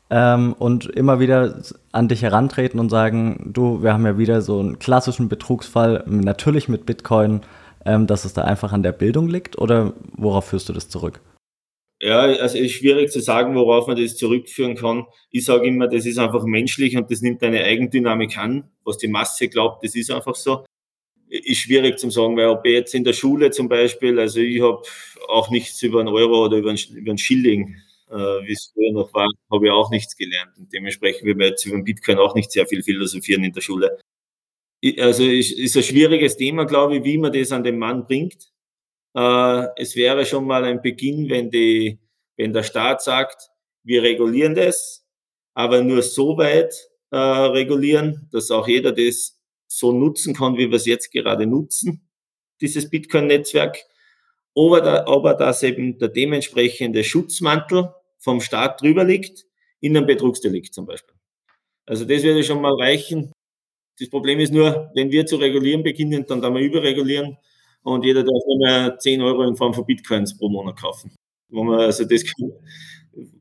ähm, 0.09 0.53
und 0.57 0.85
immer 0.85 1.19
wieder 1.19 1.55
an 1.91 2.07
dich 2.07 2.21
herantreten 2.21 2.79
und 2.79 2.89
sagen, 2.89 3.51
du, 3.53 3.83
wir 3.83 3.91
haben 3.91 4.05
ja 4.05 4.17
wieder 4.17 4.41
so 4.41 4.61
einen 4.61 4.79
klassischen 4.79 5.27
Betrugsfall, 5.27 6.05
natürlich 6.07 6.69
mit 6.69 6.85
Bitcoin, 6.85 7.41
ähm, 7.85 8.07
dass 8.07 8.25
es 8.25 8.33
da 8.33 8.43
einfach 8.43 8.73
an 8.73 8.83
der 8.83 8.91
Bildung 8.91 9.27
liegt 9.27 9.57
oder 9.57 9.93
worauf 10.13 10.45
führst 10.45 10.69
du 10.69 10.73
das 10.73 10.89
zurück? 10.89 11.21
Ja, 12.01 12.21
also 12.21 12.41
es 12.41 12.53
ist 12.55 12.71
schwierig 12.71 13.11
zu 13.11 13.19
sagen, 13.19 13.55
worauf 13.55 13.87
man 13.87 14.01
das 14.01 14.15
zurückführen 14.15 14.75
kann. 14.75 15.05
Ich 15.31 15.43
sage 15.43 15.67
immer, 15.67 15.87
das 15.87 16.05
ist 16.05 16.17
einfach 16.17 16.45
menschlich 16.45 16.95
und 16.95 17.11
das 17.11 17.21
nimmt 17.21 17.43
eine 17.43 17.61
Eigendynamik 17.61 18.37
an. 18.37 18.69
Was 18.85 18.97
die 18.97 19.09
Masse 19.09 19.49
glaubt, 19.49 19.83
das 19.83 19.95
ist 19.95 20.09
einfach 20.09 20.35
so. 20.35 20.65
Ist 21.27 21.57
schwierig 21.59 21.99
zu 21.99 22.09
sagen, 22.09 22.37
weil 22.37 22.47
ob 22.47 22.65
jetzt 22.65 22.95
in 22.95 23.03
der 23.03 23.13
Schule 23.13 23.51
zum 23.51 23.67
Beispiel, 23.67 24.17
also 24.17 24.39
ich 24.39 24.61
habe 24.61 24.81
auch 25.27 25.49
nichts 25.51 25.81
über 25.83 25.99
einen 25.99 26.07
Euro 26.07 26.45
oder 26.45 26.57
über 26.57 26.69
einen, 26.69 26.79
über 26.95 27.11
einen 27.11 27.17
Schilling, 27.17 27.75
äh, 28.09 28.15
wie 28.15 28.53
es 28.53 28.71
früher 28.73 28.93
noch 28.93 29.13
war, 29.13 29.27
habe 29.51 29.65
ich 29.65 29.71
auch 29.71 29.91
nichts 29.91 30.15
gelernt. 30.15 30.51
Und 30.57 30.71
dementsprechend 30.73 31.25
will 31.25 31.35
man 31.35 31.47
jetzt 31.47 31.65
über 31.65 31.75
den 31.75 31.83
Bitcoin 31.83 32.17
auch 32.17 32.33
nicht 32.33 32.51
sehr 32.51 32.65
viel 32.65 32.81
philosophieren 32.81 33.43
in 33.43 33.51
der 33.51 33.61
Schule. 33.61 33.99
Also 34.99 35.23
ist, 35.23 35.51
ist 35.51 35.75
ein 35.75 35.83
schwieriges 35.83 36.37
Thema, 36.37 36.65
glaube 36.65 36.97
ich, 36.97 37.03
wie 37.03 37.17
man 37.17 37.33
das 37.33 37.51
an 37.51 37.63
den 37.63 37.77
Mann 37.77 38.05
bringt. 38.05 38.49
Äh, 39.15 39.67
es 39.75 39.95
wäre 39.95 40.25
schon 40.25 40.45
mal 40.45 40.63
ein 40.63 40.81
Beginn, 40.81 41.29
wenn, 41.29 41.49
die, 41.49 41.99
wenn 42.37 42.53
der 42.53 42.63
Staat 42.63 43.01
sagt, 43.01 43.49
wir 43.83 44.03
regulieren 44.03 44.55
das, 44.55 45.05
aber 45.53 45.81
nur 45.83 46.01
so 46.01 46.37
weit 46.37 46.73
äh, 47.11 47.17
regulieren, 47.17 48.29
dass 48.31 48.51
auch 48.51 48.67
jeder 48.67 48.91
das 48.91 49.39
so 49.67 49.91
nutzen 49.91 50.33
kann, 50.33 50.57
wie 50.57 50.69
wir 50.69 50.77
es 50.77 50.85
jetzt 50.85 51.11
gerade 51.11 51.45
nutzen, 51.45 52.07
dieses 52.61 52.89
Bitcoin-Netzwerk. 52.89 53.77
Aber, 54.55 54.81
da, 54.81 55.05
aber 55.05 55.33
dass 55.33 55.63
eben 55.63 55.97
der 55.99 56.09
dementsprechende 56.09 57.03
Schutzmantel 57.03 57.93
vom 58.17 58.41
Staat 58.41 58.81
drüber 58.81 59.03
liegt, 59.03 59.45
in 59.79 59.95
einem 59.95 60.07
Betrugsdelikt 60.07 60.73
zum 60.73 60.85
Beispiel. 60.85 61.15
Also 61.85 62.05
das 62.05 62.23
würde 62.23 62.43
schon 62.43 62.61
mal 62.61 62.73
reichen. 62.73 63.31
Das 63.99 64.09
Problem 64.09 64.39
ist 64.39 64.53
nur, 64.53 64.91
wenn 64.95 65.11
wir 65.11 65.25
zu 65.25 65.35
regulieren 65.35 65.83
beginnen, 65.83 66.25
dann 66.27 66.41
da 66.41 66.53
wir 66.53 66.61
überregulieren 66.61 67.37
und 67.83 68.05
jeder 68.05 68.23
darf 68.23 68.43
nur 68.47 68.57
mehr 68.59 68.97
10 68.97 69.21
Euro 69.21 69.43
in 69.43 69.55
Form 69.55 69.73
von 69.73 69.85
Bitcoins 69.85 70.37
pro 70.37 70.49
Monat 70.49 70.79
kaufen. 70.79 71.11
Wo 71.49 71.63
man, 71.63 71.79
also 71.79 72.05
das 72.05 72.23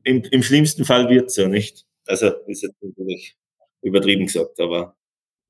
im, 0.03 0.23
im 0.23 0.43
schlimmsten 0.43 0.85
Fall 0.85 1.09
wird 1.09 1.27
es 1.27 1.37
ja 1.37 1.47
nicht. 1.47 1.85
Also 2.07 2.31
ist 2.47 2.63
jetzt 2.63 2.81
natürlich 2.81 3.37
übertrieben 3.81 4.25
gesagt, 4.25 4.59
aber 4.59 4.95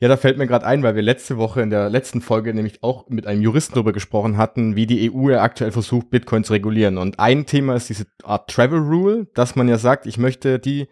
ja, 0.01 0.07
da 0.07 0.15
fällt 0.15 0.37
mir 0.37 0.47
gerade 0.47 0.65
ein, 0.65 0.81
weil 0.81 0.95
wir 0.95 1.01
letzte 1.01 1.37
Woche 1.37 1.61
in 1.61 1.69
der 1.69 1.89
letzten 1.89 2.21
Folge 2.21 2.53
nämlich 2.53 2.81
auch 2.83 3.09
mit 3.09 3.27
einem 3.27 3.41
Juristen 3.41 3.73
darüber 3.73 3.91
gesprochen 3.91 4.37
hatten, 4.37 4.77
wie 4.77 4.85
die 4.85 5.11
EU 5.11 5.29
ja 5.29 5.41
aktuell 5.41 5.73
versucht, 5.73 6.09
Bitcoin 6.09 6.45
zu 6.45 6.53
regulieren. 6.53 6.97
Und 6.97 7.19
ein 7.19 7.45
Thema 7.45 7.75
ist 7.75 7.89
diese 7.89 8.05
Art 8.23 8.49
Travel 8.49 8.79
Rule, 8.79 9.27
dass 9.33 9.57
man 9.57 9.67
ja 9.67 9.77
sagt, 9.77 10.05
ich 10.05 10.17
möchte 10.17 10.57
die 10.57 10.87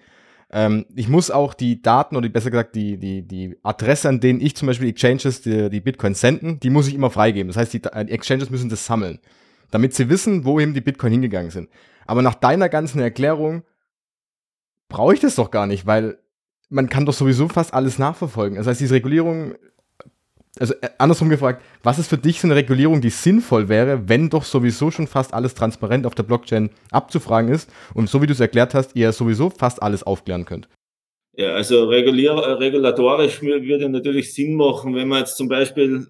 ähm, 0.52 0.86
ich 0.95 1.10
muss 1.10 1.30
auch 1.30 1.54
die 1.54 1.82
Daten 1.82 2.16
oder 2.16 2.30
besser 2.30 2.50
gesagt 2.52 2.76
die, 2.76 2.98
die, 2.98 3.22
die 3.22 3.58
Adresse, 3.64 4.08
an 4.08 4.20
denen 4.20 4.39
ich 4.39 4.56
zum 4.56 4.68
Beispiel 4.68 4.89
Exchanges 4.89 5.41
die, 5.41 5.70
die 5.70 5.82
Bitcoin 5.82 6.14
senden, 6.14 6.60
die 6.60 6.70
muss 6.70 6.88
ich 6.88 6.95
immer 6.95 7.10
freigeben. 7.10 7.50
Das 7.50 7.58
heißt, 7.58 7.74
die, 7.74 7.82
die 7.82 8.12
Exchanges 8.12 8.50
müssen 8.50 8.70
das 8.70 8.86
sammeln, 8.86 9.20
damit 9.72 9.93
sie 9.93 10.10
wissen, 10.10 10.45
wo 10.45 10.60
eben 10.60 10.74
die 10.74 10.82
Bitcoin 10.82 11.12
hingegangen 11.12 11.52
sind. 11.52 11.70
Aber 12.06 12.22
nach 12.22 12.36
deiner 12.36 12.70
ganzen 12.70 13.00
Erklärung 13.02 13.64
brauche 14.88 15.14
ich 15.14 15.20
das 15.20 15.36
doch 15.36 15.52
gar 15.52 15.68
nicht, 15.68 15.86
weil 15.86 16.18
man 16.70 16.89
kann 16.89 17.06
doch 17.06 17.14
sowieso 17.14 17.50
fast 17.50 17.74
alles 17.74 18.00
nachverfolgen. 18.00 18.58
Das 18.58 18.68
heißt, 18.68 18.80
diese 18.80 18.95
Regulierung 18.95 19.56
also 20.60 20.74
äh, 20.82 20.89
andersrum 20.97 21.30
gefragt, 21.30 21.64
was 21.84 21.99
ist 21.99 22.08
für 22.08 22.18
dich 22.18 22.39
so 22.39 22.47
eine 22.47 22.55
Regulierung, 22.55 23.01
die 23.01 23.10
sinnvoll 23.10 23.70
wäre, 23.70 24.10
wenn 24.10 24.30
doch 24.30 24.43
sowieso 24.43 24.91
schon 24.91 25.08
fast 25.08 25.34
alles 25.34 25.53
transparent 25.53 26.05
auf 26.05 26.16
der 26.16 26.24
Blockchain 26.24 26.70
abzufragen 26.91 27.51
ist 27.51 27.70
und 27.93 28.10
so 28.10 28.22
wie 28.22 28.28
du 28.28 28.34
es 28.34 28.39
erklärt 28.39 28.74
hast, 28.74 28.95
ihr 28.95 29.12
sowieso 29.12 29.49
fast 29.49 29.82
alles 29.82 30.03
aufklären 30.03 30.45
könnt? 30.45 30.68
Ja, 31.34 31.53
also 31.53 31.86
regulier, 31.86 32.36
regulatorisch 32.60 33.41
würde 33.41 33.89
natürlich 33.89 34.34
Sinn 34.34 34.55
machen, 34.55 34.95
wenn 34.95 35.08
man 35.08 35.20
jetzt 35.20 35.38
zum 35.38 35.47
Beispiel 35.47 36.08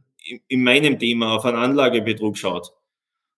in 0.48 0.64
meinem 0.64 0.98
Thema 1.00 1.36
auf 1.36 1.46
einen 1.46 1.58
Anlagebetrug 1.58 2.38
schaut. 2.38 2.72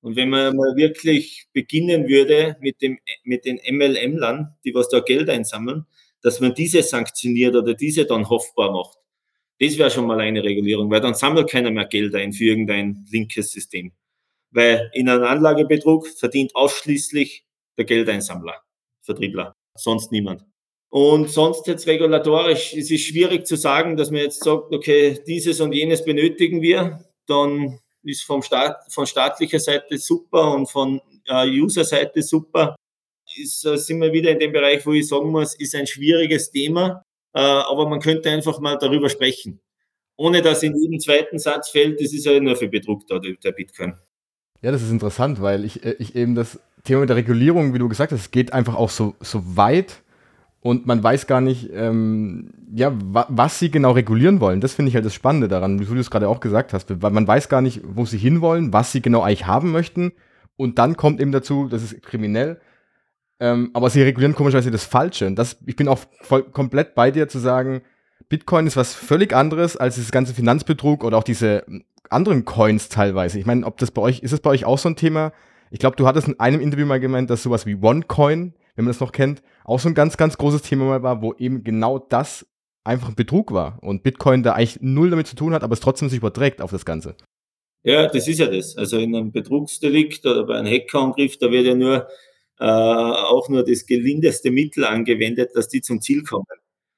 Und 0.01 0.15
wenn 0.15 0.29
man 0.29 0.55
mal 0.55 0.75
wirklich 0.75 1.47
beginnen 1.51 2.07
würde 2.07 2.55
mit, 2.61 2.81
dem, 2.81 2.99
mit 3.23 3.45
den 3.45 3.59
MLM-Lern, 3.69 4.55
die 4.63 4.73
was 4.73 4.89
da 4.89 4.99
Geld 5.01 5.29
einsammeln, 5.29 5.85
dass 6.21 6.39
man 6.39 6.53
diese 6.53 6.83
sanktioniert 6.83 7.55
oder 7.55 7.73
diese 7.73 8.05
dann 8.05 8.29
hoffbar 8.29 8.71
macht. 8.71 8.97
Das 9.59 9.77
wäre 9.77 9.91
schon 9.91 10.07
mal 10.07 10.19
eine 10.19 10.43
Regulierung, 10.43 10.89
weil 10.89 11.01
dann 11.01 11.15
sammelt 11.15 11.49
keiner 11.49 11.71
mehr 11.71 11.85
Geld 11.85 12.15
ein 12.15 12.31
für 12.31 12.45
irgendein 12.45 13.05
linkes 13.11 13.51
System. 13.51 13.91
Weil 14.51 14.89
in 14.93 15.09
einem 15.09 15.23
Anlagebetrug 15.23 16.07
verdient 16.07 16.55
ausschließlich 16.55 17.45
der 17.77 17.85
Geldeinsammler, 17.85 18.55
Vertriebler, 19.01 19.55
sonst 19.75 20.11
niemand. 20.11 20.45
Und 20.89 21.29
sonst 21.29 21.67
jetzt 21.67 21.87
regulatorisch, 21.87 22.73
es 22.73 22.89
ist 22.89 23.05
schwierig 23.05 23.45
zu 23.45 23.57
sagen, 23.57 23.95
dass 23.95 24.09
man 24.09 24.21
jetzt 24.21 24.43
sagt, 24.43 24.73
okay, 24.73 25.19
dieses 25.27 25.59
und 25.61 25.73
jenes 25.73 26.03
benötigen 26.03 26.61
wir, 26.61 27.05
dann 27.27 27.79
ist 28.03 28.23
vom 28.23 28.41
Staat, 28.41 28.91
von 28.91 29.05
staatlicher 29.05 29.59
Seite 29.59 29.97
super 29.97 30.53
und 30.53 30.67
von 30.67 30.99
äh, 31.27 31.47
User-Seite 31.47 32.23
super. 32.23 32.75
Ist, 33.35 33.65
äh, 33.65 33.77
sind 33.77 34.01
wir 34.01 34.11
wieder 34.13 34.31
in 34.31 34.39
dem 34.39 34.51
Bereich, 34.51 34.83
wo 34.85 34.93
ich 34.93 35.07
sagen 35.07 35.29
muss, 35.29 35.53
ist 35.53 35.75
ein 35.75 35.85
schwieriges 35.85 36.49
Thema, 36.49 37.03
aber 37.37 37.87
man 37.87 37.99
könnte 37.99 38.29
einfach 38.29 38.59
mal 38.59 38.77
darüber 38.77 39.09
sprechen. 39.09 39.59
Ohne 40.15 40.41
dass 40.41 40.63
in 40.63 40.75
jedem 40.75 40.99
zweiten 40.99 41.39
Satz 41.39 41.69
fällt, 41.69 42.01
das 42.01 42.13
ist 42.13 42.25
ja 42.25 42.39
nur 42.39 42.55
für 42.55 42.67
Betrug 42.67 43.07
da, 43.07 43.19
der 43.19 43.51
Bitcoin. 43.51 43.93
Ja, 44.61 44.71
das 44.71 44.81
ist 44.81 44.91
interessant, 44.91 45.41
weil 45.41 45.63
ich, 45.63 45.85
äh, 45.85 45.95
ich 45.99 46.15
eben 46.15 46.35
das 46.35 46.59
Thema 46.83 47.01
mit 47.01 47.09
der 47.09 47.15
Regulierung, 47.15 47.73
wie 47.73 47.79
du 47.79 47.87
gesagt 47.87 48.11
hast, 48.11 48.31
geht 48.31 48.51
einfach 48.51 48.75
auch 48.75 48.89
so, 48.89 49.15
so 49.21 49.55
weit 49.55 50.01
und 50.61 50.85
man 50.85 51.01
weiß 51.01 51.27
gar 51.27 51.39
nicht, 51.39 51.69
ähm, 51.73 52.51
ja, 52.73 52.91
wa 52.93 53.25
was 53.29 53.59
sie 53.59 53.71
genau 53.71 53.91
regulieren 53.91 54.41
wollen. 54.41 54.59
Das 54.59 54.73
finde 54.73 54.89
ich 54.89 54.95
halt 54.95 55.05
das 55.05 55.13
Spannende 55.13 55.47
daran, 55.47 55.79
wie 55.79 55.85
du 55.85 55.95
es 55.95 56.11
gerade 56.11 56.27
auch 56.27 56.41
gesagt 56.41 56.73
hast, 56.73 57.01
weil 57.01 57.11
man 57.11 57.27
weiß 57.27 57.47
gar 57.47 57.61
nicht, 57.61 57.81
wo 57.83 58.05
sie 58.05 58.17
hinwollen, 58.17 58.73
was 58.73 58.91
sie 58.91 59.01
genau 59.01 59.21
eigentlich 59.21 59.47
haben 59.47 59.71
möchten. 59.71 60.11
Und 60.57 60.77
dann 60.77 60.97
kommt 60.97 61.21
eben 61.21 61.31
dazu, 61.31 61.69
das 61.69 61.83
ist 61.83 62.03
kriminell. 62.03 62.59
Ähm, 63.39 63.71
aber 63.73 63.89
sie 63.89 64.01
regulieren 64.01 64.35
komischerweise 64.35 64.71
das 64.71 64.83
Falsche. 64.83 65.27
Und 65.27 65.35
das, 65.35 65.57
ich 65.65 65.75
bin 65.75 65.87
auch 65.87 65.99
voll, 66.21 66.43
komplett 66.43 66.95
bei 66.95 67.11
dir 67.11 67.27
zu 67.27 67.39
sagen, 67.39 67.81
Bitcoin 68.27 68.67
ist 68.67 68.77
was 68.77 68.93
völlig 68.93 69.33
anderes 69.33 69.77
als 69.77 69.95
dieses 69.95 70.11
ganze 70.11 70.33
Finanzbetrug 70.33 71.03
oder 71.03 71.17
auch 71.17 71.23
diese 71.23 71.65
anderen 72.09 72.45
Coins 72.45 72.89
teilweise. 72.89 73.39
Ich 73.39 73.45
meine, 73.45 73.65
ob 73.65 73.77
das 73.77 73.91
bei 73.91 74.01
euch, 74.01 74.19
ist 74.19 74.33
es 74.33 74.39
bei 74.39 74.49
euch 74.49 74.65
auch 74.65 74.77
so 74.77 74.89
ein 74.89 74.95
Thema? 74.95 75.31
Ich 75.71 75.79
glaube, 75.79 75.95
du 75.95 76.05
hattest 76.05 76.27
in 76.27 76.39
einem 76.39 76.61
Interview 76.61 76.85
mal 76.85 76.99
gemeint, 76.99 77.29
dass 77.29 77.43
sowas 77.43 77.65
wie 77.65 77.75
OneCoin, 77.75 78.53
wenn 78.75 78.85
man 78.85 78.91
das 78.91 78.99
noch 78.99 79.11
kennt, 79.11 79.41
auch 79.63 79.79
so 79.79 79.87
ein 79.87 79.95
ganz, 79.95 80.17
ganz 80.17 80.37
großes 80.37 80.63
Thema 80.63 80.85
mal 80.85 81.03
war, 81.03 81.21
wo 81.21 81.33
eben 81.35 81.63
genau 81.63 81.99
das 81.99 82.45
einfach 82.83 83.09
ein 83.09 83.15
Betrug 83.15 83.51
war 83.51 83.77
und 83.81 84.03
Bitcoin 84.03 84.43
da 84.43 84.53
eigentlich 84.53 84.79
null 84.81 85.11
damit 85.11 85.27
zu 85.27 85.35
tun 85.35 85.53
hat, 85.53 85.63
aber 85.63 85.73
es 85.73 85.79
trotzdem 85.79 86.09
sich 86.09 86.19
überträgt 86.19 86.61
auf 86.61 86.71
das 86.71 86.85
Ganze. 86.85 87.15
Ja, 87.83 88.07
das 88.07 88.27
ist 88.27 88.39
ja 88.39 88.47
das. 88.47 88.75
Also 88.77 88.97
in 88.97 89.15
einem 89.15 89.31
Betrugsdelikt 89.31 90.25
oder 90.25 90.45
bei 90.45 90.55
einem 90.57 90.71
Hackerangriff, 90.71 91.37
da 91.37 91.49
wird 91.51 91.65
ja 91.65 91.75
nur 91.75 92.07
äh, 92.59 92.65
auch 92.65 93.49
nur 93.49 93.63
das 93.63 93.85
gelindeste 93.85 94.51
Mittel 94.51 94.85
angewendet, 94.85 95.51
dass 95.55 95.67
die 95.67 95.81
zum 95.81 96.01
Ziel 96.01 96.23
kommen. 96.23 96.45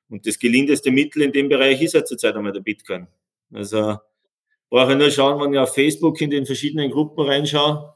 Und 0.09 0.27
das 0.27 0.39
gelindeste 0.39 0.91
Mittel 0.91 1.21
in 1.21 1.31
dem 1.31 1.49
Bereich 1.49 1.81
ist 1.81 1.93
ja 1.93 2.03
zurzeit 2.03 2.35
einmal 2.35 2.51
der 2.51 2.61
Bitcoin. 2.61 3.07
Also 3.53 3.97
brauche 4.69 4.93
ich 4.93 4.97
nur 4.97 5.11
schauen, 5.11 5.41
wenn 5.41 5.53
ich 5.53 5.59
auf 5.59 5.73
Facebook 5.73 6.19
in 6.21 6.29
den 6.29 6.45
verschiedenen 6.45 6.91
Gruppen 6.91 7.25
reinschaue, 7.25 7.93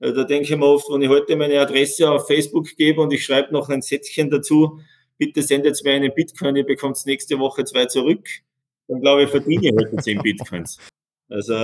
äh, 0.00 0.12
da 0.12 0.24
denke 0.24 0.52
ich 0.52 0.58
mir 0.58 0.66
oft, 0.66 0.88
wenn 0.90 1.02
ich 1.02 1.08
heute 1.08 1.36
meine 1.36 1.60
Adresse 1.60 2.10
auf 2.10 2.26
Facebook 2.26 2.68
gebe 2.76 3.00
und 3.00 3.12
ich 3.12 3.24
schreibe 3.24 3.52
noch 3.52 3.68
ein 3.68 3.82
Sätzchen 3.82 4.30
dazu, 4.30 4.80
bitte 5.18 5.42
sendet 5.42 5.82
mir 5.84 5.92
einen 5.92 6.14
Bitcoin, 6.14 6.56
ihr 6.56 6.66
bekommt 6.66 6.98
nächste 7.06 7.38
Woche 7.38 7.64
zwei 7.64 7.86
zurück, 7.86 8.28
dann 8.88 9.00
glaube 9.00 9.24
ich, 9.24 9.30
verdiene 9.30 9.68
ich 9.68 9.74
heute 9.74 9.96
zehn 9.98 10.20
Bitcoins. 10.20 10.78
Also, 11.28 11.54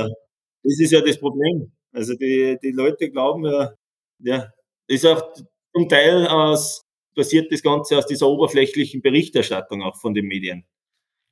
das 0.62 0.80
ist 0.80 0.92
ja 0.92 1.00
das 1.00 1.18
Problem. 1.18 1.72
Also, 1.92 2.14
die, 2.14 2.58
die 2.62 2.72
Leute 2.72 3.10
glauben 3.10 3.44
ja, 3.44 3.74
ja, 4.20 4.52
ist 4.90 5.06
auch 5.06 5.32
zum 5.74 5.88
Teil 5.88 6.26
aus, 6.26 6.84
passiert 7.14 7.52
das 7.52 7.62
Ganze 7.62 7.98
aus 7.98 8.06
dieser 8.06 8.28
oberflächlichen 8.28 9.02
Berichterstattung 9.02 9.82
auch 9.82 9.96
von 9.96 10.14
den 10.14 10.26
Medien. 10.26 10.64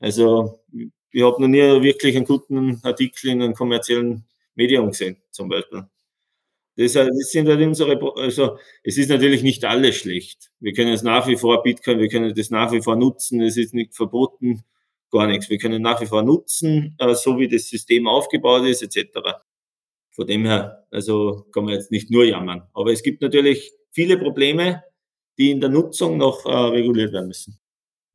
Also, 0.01 0.61
ich 1.11 1.23
habe 1.23 1.41
noch 1.43 1.49
nie 1.49 1.61
wirklich 1.83 2.17
einen 2.17 2.27
guten 2.27 2.81
Artikel 2.85 3.31
in 3.31 3.43
einem 3.43 3.55
kommerziellen 3.55 4.27
Medium 4.55 4.91
gesehen, 4.91 5.17
zum 5.31 5.49
Beispiel. 5.49 5.85
Das, 6.77 6.93
das 6.93 7.33
sind 7.33 7.49
halt 7.49 7.61
unsere, 7.61 8.01
also 8.17 8.59
es 8.85 8.99
ist 8.99 9.11
natürlich 9.11 9.43
nicht 9.43 9.65
alles 9.65 9.97
schlecht. 9.97 10.51
Wir 10.61 10.73
können 10.73 10.93
es 10.93 11.03
nach 11.03 11.27
wie 11.27 11.37
vor 11.37 11.63
Bitcoin, 11.65 11.99
wir 11.99 12.09
können 12.09 12.33
das 12.35 12.51
nach 12.51 12.71
wie 12.71 12.81
vor 12.81 12.95
nutzen, 12.95 13.41
es 13.43 13.57
ist 13.57 13.75
nicht 13.75 13.97
verboten, 13.97 14.63
gar 15.11 15.27
nichts. 15.27 15.51
Wir 15.51 15.59
können 15.59 15.83
nach 15.83 16.01
wie 16.01 16.07
vor 16.07 16.23
nutzen, 16.23 16.95
äh, 16.99 17.15
so 17.15 17.39
wie 17.39 17.49
das 17.49 17.69
System 17.69 18.07
aufgebaut 18.07 18.67
ist, 18.67 18.83
etc. 18.83 19.41
Von 20.19 20.27
dem 20.27 20.45
her, 20.47 20.85
also 20.91 21.47
kann 21.53 21.65
man 21.65 21.75
jetzt 21.75 21.93
nicht 21.93 22.11
nur 22.11 22.25
jammern. 22.25 22.63
Aber 22.75 22.91
es 22.91 23.05
gibt 23.05 23.23
natürlich 23.23 23.71
viele 23.93 24.19
Probleme, 24.19 24.83
die 25.39 25.53
in 25.53 25.61
der 25.61 25.71
Nutzung 25.71 26.17
noch 26.17 26.45
äh, 26.45 26.51
reguliert 26.51 27.13
werden 27.13 27.29
müssen. 27.29 27.61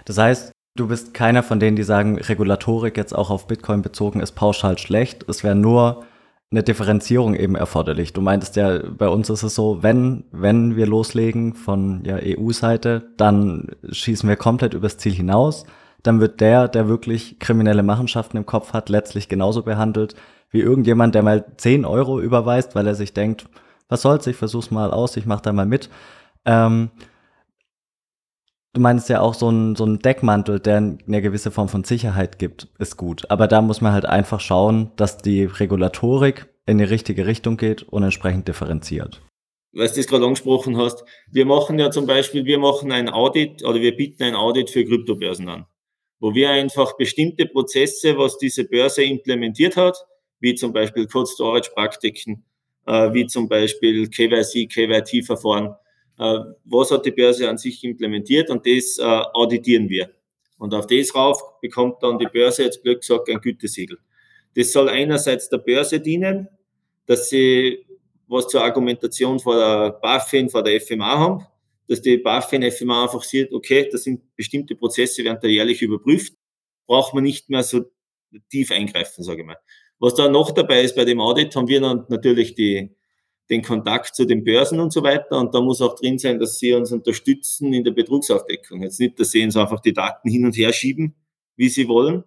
Das 0.03 0.17
heißt, 0.17 0.51
du 0.75 0.89
bist 0.89 1.13
keiner 1.13 1.43
von 1.43 1.61
denen, 1.61 1.77
die 1.77 1.83
sagen, 1.83 2.19
Regulatorik 2.19 2.97
jetzt 2.97 3.15
auch 3.15 3.29
auf 3.29 3.47
Bitcoin 3.47 3.83
bezogen 3.83 4.19
ist 4.19 4.33
pauschal 4.33 4.77
schlecht. 4.77 5.23
Es 5.29 5.45
wäre 5.45 5.55
nur 5.55 6.03
eine 6.51 6.61
Differenzierung 6.61 7.35
eben 7.35 7.55
erforderlich. 7.55 8.11
Du 8.11 8.19
meintest 8.19 8.57
ja, 8.57 8.79
bei 8.79 9.07
uns 9.07 9.29
ist 9.29 9.43
es 9.43 9.55
so, 9.55 9.81
wenn, 9.81 10.25
wenn 10.33 10.75
wir 10.75 10.87
loslegen 10.87 11.53
von 11.53 12.03
ja, 12.05 12.17
EU-Seite, 12.21 13.13
dann 13.15 13.77
schießen 13.89 14.27
wir 14.27 14.35
komplett 14.35 14.73
übers 14.73 14.97
Ziel 14.97 15.13
hinaus. 15.13 15.65
Dann 16.03 16.19
wird 16.19 16.41
der, 16.41 16.67
der 16.67 16.89
wirklich 16.89 17.39
kriminelle 17.39 17.81
Machenschaften 17.81 18.35
im 18.35 18.45
Kopf 18.45 18.73
hat, 18.73 18.89
letztlich 18.89 19.29
genauso 19.29 19.63
behandelt 19.63 20.15
wie 20.53 20.61
irgendjemand, 20.61 21.13
der 21.13 21.23
mal 21.23 21.45
10 21.57 21.83
Euro 21.83 22.21
überweist, 22.21 22.75
weil 22.75 22.87
er 22.87 22.95
sich 22.95 23.13
denkt, 23.13 23.49
was 23.89 24.01
soll's, 24.01 24.25
ich 24.27 24.37
versuch's 24.37 24.71
mal 24.71 24.91
aus, 24.91 25.17
ich 25.17 25.25
mach 25.25 25.41
da 25.41 25.51
mal 25.51 25.65
mit. 25.65 25.89
Ähm, 26.45 26.89
Du 28.75 28.81
meinst 28.81 29.07
ja 29.07 29.21
auch 29.21 29.35
so 29.35 29.51
ein, 29.51 29.75
so 29.75 29.85
ein 29.85 29.99
Deckmantel, 29.99 30.59
der 30.59 30.77
eine 30.77 31.21
gewisse 31.21 31.51
Form 31.51 31.69
von 31.69 31.83
Sicherheit 31.83 32.39
gibt, 32.39 32.69
ist 32.79 32.97
gut. 32.97 33.29
Aber 33.29 33.47
da 33.47 33.61
muss 33.61 33.81
man 33.81 33.93
halt 33.93 34.05
einfach 34.05 34.39
schauen, 34.39 34.91
dass 34.95 35.19
die 35.19 35.43
Regulatorik 35.43 36.47
in 36.65 36.79
die 36.79 36.83
richtige 36.83 37.27
Richtung 37.27 37.57
geht 37.57 37.83
und 37.83 38.01
entsprechend 38.01 38.47
differenziert. 38.47 39.21
Weil 39.73 39.89
du 39.89 39.95
das 39.95 40.07
gerade 40.07 40.25
angesprochen 40.25 40.77
hast, 40.77 41.03
wir 41.31 41.45
machen 41.45 41.77
ja 41.77 41.91
zum 41.91 42.07
Beispiel, 42.07 42.45
wir 42.45 42.57
machen 42.57 42.91
ein 42.91 43.09
Audit 43.09 43.63
oder 43.63 43.79
wir 43.79 43.95
bieten 43.95 44.23
ein 44.23 44.35
Audit 44.35 44.71
für 44.71 44.83
Kryptobörsen 44.83 45.49
an, 45.49 45.67
wo 46.19 46.33
wir 46.33 46.49
einfach 46.49 46.97
bestimmte 46.97 47.45
Prozesse, 47.45 48.17
was 48.17 48.39
diese 48.39 48.63
Börse 48.63 49.03
implementiert 49.03 49.77
hat, 49.77 50.03
wie 50.43 50.55
zum 50.55 50.73
Beispiel 50.73 51.07
Code 51.07 51.29
Storage 51.29 51.71
Praktiken, 51.73 52.43
äh, 52.85 53.13
wie 53.13 53.25
zum 53.25 53.47
Beispiel 53.47 54.09
KYC, 54.09 54.67
KYT-Verfahren, 54.67 55.73
äh, 56.19 56.39
was 56.65 56.91
hat 56.91 57.05
die 57.05 57.11
Börse 57.11 57.49
an 57.49 57.57
sich 57.57 57.81
implementiert 57.85 58.49
und 58.49 58.67
das 58.67 58.97
äh, 58.99 59.03
auditieren 59.03 59.87
wir. 59.87 60.09
Und 60.57 60.73
auf 60.73 60.85
das 60.87 61.15
rauf 61.15 61.41
bekommt 61.61 62.03
dann 62.03 62.19
die 62.19 62.27
Börse 62.27 62.63
jetzt 62.63 62.83
blöd 62.83 62.99
gesagt 62.99 63.29
ein 63.29 63.39
Gütesiegel. 63.39 63.97
Das 64.55 64.73
soll 64.73 64.89
einerseits 64.89 65.47
der 65.47 65.59
Börse 65.59 66.01
dienen, 66.01 66.49
dass 67.05 67.29
sie 67.29 67.85
was 68.27 68.49
zur 68.49 68.63
Argumentation 68.63 69.39
vor 69.39 69.55
der 69.55 69.91
BaFin, 69.91 70.49
vor 70.49 70.61
der 70.61 70.79
FMA 70.81 71.19
haben, 71.19 71.45
dass 71.87 72.01
die 72.01 72.17
BaFin, 72.17 72.69
FMA 72.69 73.03
einfach 73.03 73.23
sieht, 73.23 73.53
okay, 73.53 73.87
das 73.89 74.03
sind 74.03 74.21
bestimmte 74.35 74.75
Prozesse, 74.75 75.23
werden 75.23 75.39
da 75.41 75.47
jährlich 75.47 75.81
überprüft, 75.81 76.33
braucht 76.85 77.13
man 77.13 77.23
nicht 77.23 77.49
mehr 77.49 77.63
so 77.63 77.85
tief 78.49 78.71
eingreifen, 78.71 79.23
sage 79.23 79.41
ich 79.41 79.47
mal. 79.47 79.57
Was 79.99 80.15
da 80.15 80.27
noch 80.27 80.51
dabei 80.51 80.81
ist 80.81 80.95
bei 80.95 81.05
dem 81.05 81.21
Audit, 81.21 81.55
haben 81.55 81.67
wir 81.67 81.79
dann 81.79 82.05
natürlich 82.09 82.55
die, 82.55 82.95
den 83.49 83.61
Kontakt 83.61 84.15
zu 84.15 84.25
den 84.25 84.43
Börsen 84.43 84.79
und 84.79 84.91
so 84.91 85.03
weiter. 85.03 85.39
Und 85.39 85.53
da 85.53 85.61
muss 85.61 85.81
auch 85.81 85.95
drin 85.95 86.19
sein, 86.19 86.39
dass 86.39 86.59
sie 86.59 86.73
uns 86.73 86.91
unterstützen 86.91 87.73
in 87.73 87.83
der 87.83 87.91
Betrugsaufdeckung. 87.91 88.81
Jetzt 88.81 88.99
nicht, 88.99 89.19
dass 89.19 89.31
sie 89.31 89.43
uns 89.43 89.55
einfach 89.55 89.79
die 89.79 89.93
Daten 89.93 90.29
hin 90.29 90.45
und 90.45 90.57
her 90.57 90.73
schieben, 90.73 91.15
wie 91.55 91.69
sie 91.69 91.87
wollen, 91.87 92.23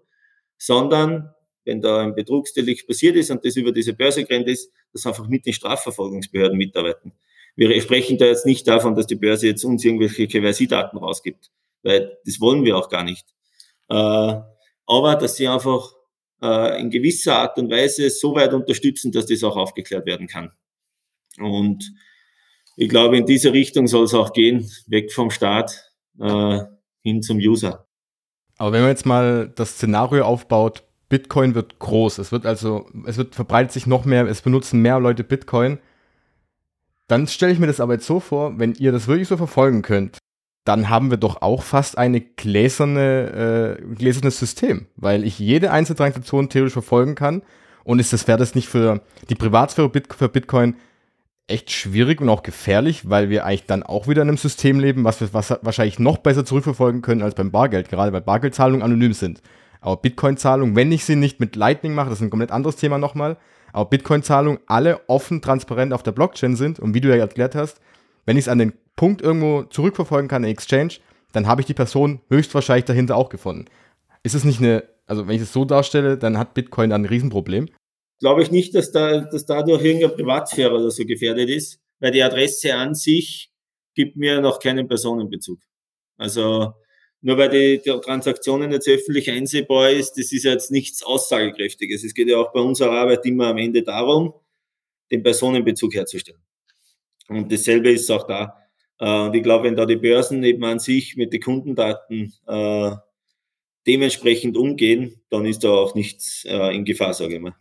sondern 0.58 1.34
wenn 1.64 1.80
da 1.80 2.02
ein 2.02 2.14
Betrugsdelikt 2.14 2.86
passiert 2.86 3.16
ist 3.16 3.30
und 3.30 3.44
das 3.44 3.56
über 3.56 3.72
diese 3.72 3.92
Börse 3.92 4.24
gerannt 4.24 4.48
ist, 4.48 4.70
dass 4.92 5.04
einfach 5.04 5.26
mit 5.26 5.44
den 5.44 5.52
Strafverfolgungsbehörden 5.52 6.56
mitarbeiten. 6.56 7.12
Wir 7.56 7.80
sprechen 7.80 8.18
da 8.18 8.26
jetzt 8.26 8.46
nicht 8.46 8.68
davon, 8.68 8.94
dass 8.94 9.06
die 9.06 9.16
Börse 9.16 9.48
jetzt 9.48 9.64
uns 9.64 9.84
irgendwelche 9.84 10.28
KYC-Daten 10.28 10.96
rausgibt, 10.98 11.50
weil 11.82 12.18
das 12.24 12.40
wollen 12.40 12.64
wir 12.64 12.76
auch 12.76 12.88
gar 12.88 13.02
nicht. 13.02 13.26
Äh, 13.88 14.34
aber 14.86 15.16
dass 15.16 15.36
sie 15.36 15.48
einfach 15.48 15.95
äh, 16.42 16.80
in 16.80 16.90
gewisser 16.90 17.36
Art 17.36 17.58
und 17.58 17.70
Weise 17.70 18.10
so 18.10 18.34
weit 18.34 18.52
unterstützen, 18.52 19.12
dass 19.12 19.26
das 19.26 19.42
auch 19.44 19.56
aufgeklärt 19.56 20.06
werden 20.06 20.26
kann. 20.26 20.52
Und 21.38 21.92
ich 22.76 22.88
glaube, 22.88 23.16
in 23.16 23.26
diese 23.26 23.52
Richtung 23.52 23.86
soll 23.86 24.04
es 24.04 24.14
auch 24.14 24.32
gehen, 24.32 24.70
weg 24.86 25.12
vom 25.12 25.30
Staat 25.30 25.92
äh, 26.20 26.60
hin 27.02 27.22
zum 27.22 27.38
User. 27.38 27.86
Aber 28.58 28.72
wenn 28.72 28.80
man 28.82 28.90
jetzt 28.90 29.06
mal 29.06 29.52
das 29.54 29.72
Szenario 29.72 30.24
aufbaut, 30.24 30.82
Bitcoin 31.08 31.54
wird 31.54 31.78
groß, 31.78 32.18
es 32.18 32.32
wird 32.32 32.46
also, 32.46 32.90
es 33.06 33.16
wird 33.16 33.34
verbreitet 33.34 33.72
sich 33.72 33.86
noch 33.86 34.04
mehr, 34.04 34.26
es 34.26 34.42
benutzen 34.42 34.80
mehr 34.80 34.98
Leute 34.98 35.24
Bitcoin, 35.24 35.78
dann 37.06 37.28
stelle 37.28 37.52
ich 37.52 37.58
mir 37.58 37.68
das 37.68 37.80
aber 37.80 37.94
jetzt 37.94 38.06
so 38.06 38.18
vor, 38.18 38.58
wenn 38.58 38.74
ihr 38.74 38.92
das 38.92 39.06
wirklich 39.06 39.28
so 39.28 39.36
verfolgen 39.36 39.82
könnt, 39.82 40.18
dann 40.66 40.90
haben 40.90 41.10
wir 41.10 41.16
doch 41.16 41.42
auch 41.42 41.62
fast 41.62 41.96
eine 41.96 42.20
gläserne, 42.20 43.78
äh, 43.78 43.94
gläsernes 43.94 44.38
System, 44.38 44.86
weil 44.96 45.24
ich 45.24 45.38
jede 45.38 45.70
einzelne 45.70 45.96
Transaktion 45.96 46.48
theoretisch 46.48 46.72
verfolgen 46.72 47.14
kann. 47.14 47.42
Und 47.84 48.00
ist 48.00 48.12
das, 48.12 48.26
wäre 48.26 48.36
das 48.36 48.56
nicht 48.56 48.68
für 48.68 49.00
die 49.30 49.36
Privatsphäre 49.36 49.90
für 50.16 50.28
Bitcoin 50.28 50.74
echt 51.46 51.70
schwierig 51.70 52.20
und 52.20 52.28
auch 52.28 52.42
gefährlich, 52.42 53.08
weil 53.08 53.30
wir 53.30 53.46
eigentlich 53.46 53.66
dann 53.66 53.84
auch 53.84 54.08
wieder 54.08 54.22
in 54.22 54.28
einem 54.28 54.38
System 54.38 54.80
leben, 54.80 55.04
was 55.04 55.20
wir 55.20 55.32
was 55.32 55.56
wahrscheinlich 55.62 56.00
noch 56.00 56.18
besser 56.18 56.44
zurückverfolgen 56.44 57.00
können 57.00 57.22
als 57.22 57.36
beim 57.36 57.52
Bargeld, 57.52 57.88
gerade 57.88 58.12
weil 58.12 58.22
Bargeldzahlungen 58.22 58.82
anonym 58.82 59.12
sind. 59.12 59.42
Aber 59.80 59.98
Bitcoin-Zahlungen, 59.98 60.74
wenn 60.74 60.90
ich 60.90 61.04
sie 61.04 61.14
nicht 61.14 61.38
mit 61.38 61.54
Lightning 61.54 61.94
mache, 61.94 62.08
das 62.08 62.18
ist 62.18 62.24
ein 62.24 62.30
komplett 62.30 62.50
anderes 62.50 62.74
Thema 62.74 62.98
nochmal, 62.98 63.36
aber 63.72 63.88
Bitcoin-Zahlungen 63.88 64.58
alle 64.66 65.00
offen, 65.06 65.40
transparent 65.40 65.92
auf 65.92 66.02
der 66.02 66.10
Blockchain 66.10 66.56
sind 66.56 66.80
und 66.80 66.94
wie 66.94 67.00
du 67.00 67.08
ja 67.08 67.16
erklärt 67.16 67.54
hast, 67.54 67.80
wenn 68.24 68.36
ich 68.36 68.46
es 68.46 68.48
an 68.48 68.58
den 68.58 68.72
Punkt 68.96 69.22
irgendwo 69.22 69.62
zurückverfolgen 69.64 70.28
kann 70.28 70.44
in 70.44 70.50
Exchange, 70.50 70.94
dann 71.32 71.46
habe 71.46 71.60
ich 71.60 71.66
die 71.66 71.74
Person 71.74 72.20
höchstwahrscheinlich 72.28 72.86
dahinter 72.86 73.16
auch 73.16 73.28
gefunden. 73.28 73.66
Ist 74.22 74.34
es 74.34 74.44
nicht 74.44 74.60
eine, 74.60 74.84
also 75.06 75.28
wenn 75.28 75.36
ich 75.36 75.42
es 75.42 75.52
so 75.52 75.64
darstelle, 75.64 76.18
dann 76.18 76.38
hat 76.38 76.54
Bitcoin 76.54 76.92
ein 76.92 77.04
Riesenproblem 77.04 77.68
glaube 78.18 78.42
ich 78.42 78.50
nicht, 78.50 78.74
dass, 78.74 78.92
da, 78.92 79.20
dass 79.20 79.46
dadurch 79.46 79.84
irgendeine 79.84 80.14
Privatsphäre 80.14 80.74
oder 80.74 80.90
so 80.90 81.04
gefährdet 81.04 81.48
ist, 81.48 81.80
weil 82.00 82.12
die 82.12 82.22
Adresse 82.22 82.74
an 82.74 82.94
sich 82.94 83.50
gibt 83.94 84.16
mir 84.16 84.40
noch 84.40 84.60
keinen 84.60 84.88
Personenbezug. 84.88 85.58
Also 86.16 86.74
nur 87.20 87.38
weil 87.38 87.48
die, 87.48 87.82
die 87.82 88.00
Transaktionen 88.00 88.70
jetzt 88.72 88.88
öffentlich 88.88 89.30
einsehbar 89.30 89.90
ist, 89.90 90.12
das 90.12 90.32
ist 90.32 90.44
jetzt 90.44 90.70
nichts 90.70 91.02
Aussagekräftiges. 91.02 92.04
Es 92.04 92.14
geht 92.14 92.28
ja 92.28 92.38
auch 92.38 92.52
bei 92.52 92.60
unserer 92.60 92.92
Arbeit 92.92 93.24
immer 93.26 93.48
am 93.48 93.58
Ende 93.58 93.82
darum, 93.82 94.34
den 95.10 95.22
Personenbezug 95.22 95.94
herzustellen. 95.94 96.40
Und 97.28 97.50
dasselbe 97.50 97.90
ist 97.90 98.10
auch 98.10 98.26
da. 98.26 98.56
Äh, 98.98 99.20
und 99.20 99.34
ich 99.34 99.42
glaube, 99.42 99.64
wenn 99.64 99.76
da 99.76 99.86
die 99.86 99.96
Börsen 99.96 100.42
eben 100.44 100.64
an 100.64 100.78
sich 100.78 101.16
mit 101.16 101.32
den 101.32 101.40
Kundendaten 101.40 102.32
äh, 102.46 102.90
dementsprechend 103.86 104.56
umgehen, 104.56 105.20
dann 105.30 105.46
ist 105.46 105.64
da 105.64 105.70
auch 105.70 105.94
nichts 105.94 106.44
äh, 106.44 106.74
in 106.74 106.84
Gefahr, 106.84 107.14
sage 107.14 107.36
ich 107.36 107.40
mal. 107.40 107.54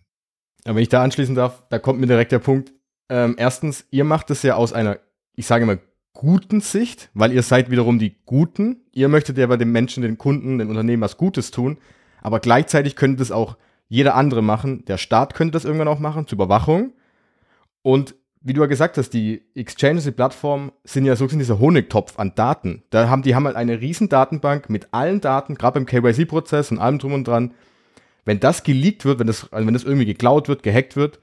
Ja, 0.65 0.73
wenn 0.73 0.81
ich 0.81 0.89
da 0.89 1.03
anschließen 1.03 1.35
darf, 1.35 1.63
da 1.69 1.79
kommt 1.79 1.99
mir 1.99 2.07
direkt 2.07 2.31
der 2.31 2.39
Punkt. 2.39 2.73
Ähm, 3.09 3.35
erstens, 3.37 3.85
ihr 3.91 4.03
macht 4.03 4.31
es 4.31 4.41
ja 4.41 4.55
aus 4.55 4.73
einer, 4.73 4.99
ich 5.35 5.45
sage 5.45 5.65
mal, 5.65 5.79
guten 6.13 6.61
Sicht, 6.61 7.09
weil 7.13 7.31
ihr 7.31 7.43
seid 7.43 7.69
wiederum 7.69 7.99
die 7.99 8.15
Guten. 8.25 8.81
Ihr 8.93 9.09
möchtet 9.09 9.37
ja 9.37 9.45
bei 9.45 9.57
den 9.57 9.71
Menschen, 9.71 10.01
den 10.01 10.17
Kunden, 10.17 10.57
den 10.57 10.69
Unternehmen 10.69 11.03
was 11.03 11.17
Gutes 11.17 11.51
tun. 11.51 11.77
Aber 12.21 12.39
gleichzeitig 12.39 12.95
könnte 12.95 13.19
das 13.19 13.31
auch 13.31 13.57
jeder 13.87 14.15
andere 14.15 14.41
machen. 14.41 14.83
Der 14.85 14.97
Staat 14.97 15.35
könnte 15.35 15.51
das 15.51 15.65
irgendwann 15.65 15.87
auch 15.87 15.99
machen, 15.99 16.25
zur 16.25 16.37
Überwachung. 16.37 16.93
Und 17.83 18.15
wie 18.45 18.53
du 18.53 18.61
ja 18.61 18.67
gesagt 18.67 18.97
hast, 18.99 19.09
die 19.09 19.41
Exchanges, 19.55 20.03
die 20.03 20.11
Plattformen 20.11 20.71
sind 20.83 21.05
ja 21.05 21.15
so 21.15 21.27
sind 21.27 21.39
dieser 21.39 21.59
Honigtopf 21.59 22.19
an 22.19 22.35
Daten. 22.35 22.83
Da 22.91 23.09
haben 23.09 23.23
die 23.23 23.33
haben 23.33 23.45
halt 23.45 23.55
eine 23.55 23.81
riesen 23.81 24.07
Datenbank 24.07 24.69
mit 24.69 24.89
allen 24.91 25.19
Daten, 25.19 25.55
gerade 25.55 25.79
beim 25.79 25.87
KYC-Prozess 25.87 26.71
und 26.71 26.77
allem 26.77 26.99
drum 26.99 27.13
und 27.13 27.27
dran. 27.27 27.55
Wenn 28.23 28.39
das 28.39 28.63
geleakt 28.63 29.03
wird, 29.03 29.17
wenn 29.17 29.25
das, 29.25 29.51
also 29.51 29.65
wenn 29.65 29.73
das 29.73 29.83
irgendwie 29.83 30.05
geklaut 30.05 30.47
wird, 30.47 30.61
gehackt 30.61 30.95
wird, 30.95 31.19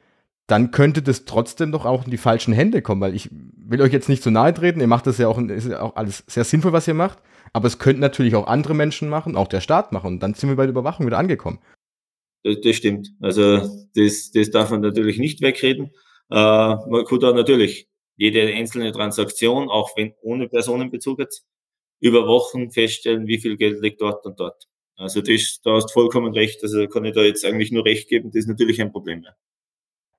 dann 0.49 0.73
könnte 0.73 1.01
das 1.01 1.25
trotzdem 1.25 1.71
doch 1.71 1.87
auch 1.87 2.05
in 2.05 2.11
die 2.11 2.17
falschen 2.17 2.53
Hände 2.53 2.83
kommen, 2.83 3.01
weil 3.01 3.15
ich 3.15 3.31
will 3.31 3.81
euch 3.81 3.93
jetzt 3.93 4.09
nicht 4.09 4.25
zu 4.25 4.33
nahe 4.33 4.53
treten, 4.53 4.81
ihr 4.81 4.89
macht 4.89 5.07
das 5.07 5.19
ja 5.19 5.29
auch, 5.29 5.39
ist 5.39 5.69
ja 5.69 5.81
auch 5.81 5.95
alles 5.95 6.25
sehr 6.27 6.43
sinnvoll, 6.43 6.73
was 6.73 6.89
ihr 6.89 6.95
macht, 6.95 7.19
aber 7.53 7.69
es 7.69 7.79
könnten 7.79 8.01
natürlich 8.01 8.35
auch 8.35 8.49
andere 8.49 8.75
Menschen 8.75 9.09
machen, 9.09 9.37
auch 9.37 9.47
der 9.47 9.61
Staat 9.61 9.93
machen 9.93 10.09
und 10.09 10.21
dann 10.21 10.35
sind 10.35 10.49
wir 10.49 10.57
bei 10.57 10.65
der 10.65 10.73
Überwachung 10.73 11.07
wieder 11.07 11.19
angekommen. 11.19 11.61
Das, 12.43 12.57
das 12.65 12.75
stimmt. 12.75 13.13
Also 13.21 13.87
das, 13.95 14.33
das 14.33 14.51
darf 14.51 14.71
man 14.71 14.81
natürlich 14.81 15.19
nicht 15.19 15.41
wegreden. 15.41 15.93
Äh, 16.33 16.35
man 16.35 17.05
kann 17.05 17.21
da 17.21 17.33
natürlich 17.33 17.89
jede 18.17 18.47
einzelne 18.55 18.91
Transaktion, 18.93 19.69
auch 19.69 19.91
wenn 19.97 20.15
ohne 20.23 20.49
Personenbezug 20.49 21.19
jetzt, 21.19 21.45
über 22.01 22.27
Wochen 22.27 22.71
feststellen, 22.71 23.27
wie 23.27 23.39
viel 23.39 23.57
Geld 23.57 23.81
liegt 23.81 24.01
dort 24.01 24.27
und 24.27 24.41
dort. 24.41 24.67
Also 24.97 25.21
das, 25.21 25.61
da 25.63 25.75
hast 25.75 25.91
du 25.91 25.93
vollkommen 25.93 26.33
recht. 26.33 26.63
Also 26.63 26.89
kann 26.89 27.05
ich 27.05 27.15
da 27.15 27.23
jetzt 27.23 27.45
eigentlich 27.45 27.71
nur 27.71 27.85
recht 27.85 28.09
geben, 28.09 28.31
das 28.31 28.41
ist 28.41 28.49
natürlich 28.49 28.81
ein 28.81 28.91
Problem. 28.93 29.25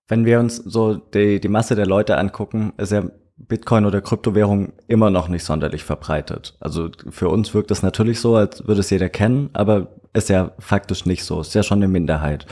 Wenn 0.07 0.25
wir 0.25 0.39
uns 0.39 0.57
so 0.57 0.95
die, 0.95 1.39
die 1.39 1.47
Masse 1.47 1.75
der 1.75 1.87
Leute 1.87 2.17
angucken, 2.17 2.73
ist 2.77 2.91
ja 2.91 3.09
Bitcoin 3.35 3.85
oder 3.85 4.01
Kryptowährung 4.01 4.73
immer 4.87 5.09
noch 5.09 5.27
nicht 5.27 5.43
sonderlich 5.43 5.83
verbreitet. 5.83 6.55
Also 6.59 6.89
für 7.09 7.29
uns 7.29 7.53
wirkt 7.53 7.71
es 7.71 7.81
natürlich 7.81 8.19
so, 8.19 8.35
als 8.35 8.67
würde 8.67 8.81
es 8.81 8.89
jeder 8.89 9.09
kennen, 9.09 9.49
aber 9.53 9.99
ist 10.13 10.29
ja 10.29 10.53
faktisch 10.59 11.05
nicht 11.05 11.23
so. 11.23 11.41
Ist 11.41 11.55
ja 11.55 11.63
schon 11.63 11.79
eine 11.79 11.87
Minderheit. 11.87 12.45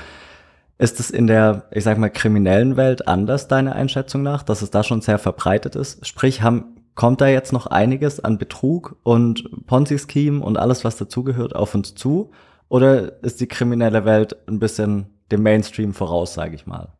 Ist 0.81 0.99
es 0.99 1.11
in 1.11 1.27
der, 1.27 1.69
ich 1.71 1.83
sag 1.83 1.99
mal, 1.99 2.09
kriminellen 2.09 2.75
Welt 2.75 3.07
anders, 3.07 3.47
deiner 3.47 3.75
Einschätzung 3.75 4.23
nach, 4.23 4.41
dass 4.41 4.63
es 4.63 4.71
da 4.71 4.83
schon 4.83 5.01
sehr 5.01 5.19
verbreitet 5.19 5.75
ist? 5.75 6.07
Sprich, 6.07 6.41
haben, 6.41 6.75
kommt 6.95 7.21
da 7.21 7.27
jetzt 7.27 7.53
noch 7.53 7.67
einiges 7.67 8.19
an 8.19 8.39
Betrug 8.39 8.97
und 9.03 9.67
Ponzi-Scheme 9.67 10.43
und 10.43 10.57
alles, 10.57 10.83
was 10.83 10.97
dazugehört, 10.97 11.55
auf 11.55 11.75
uns 11.75 11.93
zu? 11.93 12.31
Oder 12.67 13.23
ist 13.23 13.41
die 13.41 13.47
kriminelle 13.47 14.05
Welt 14.05 14.35
ein 14.47 14.57
bisschen 14.57 15.05
dem 15.31 15.43
Mainstream 15.43 15.93
voraus, 15.93 16.33
sage 16.33 16.55
ich 16.55 16.65
mal? 16.65 16.97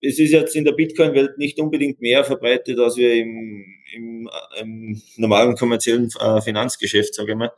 Es 0.00 0.18
ist 0.18 0.32
jetzt 0.32 0.56
in 0.56 0.64
der 0.64 0.72
Bitcoin-Welt 0.72 1.36
nicht 1.36 1.60
unbedingt 1.60 2.00
mehr 2.00 2.24
verbreitet, 2.24 2.78
als 2.78 2.96
wir 2.96 3.14
im, 3.14 3.62
im, 3.94 4.30
im 4.58 5.02
normalen 5.18 5.54
kommerziellen 5.54 6.08
äh, 6.18 6.40
Finanzgeschäft, 6.40 7.14
sage 7.14 7.32
ich 7.32 7.36
mal. 7.36 7.52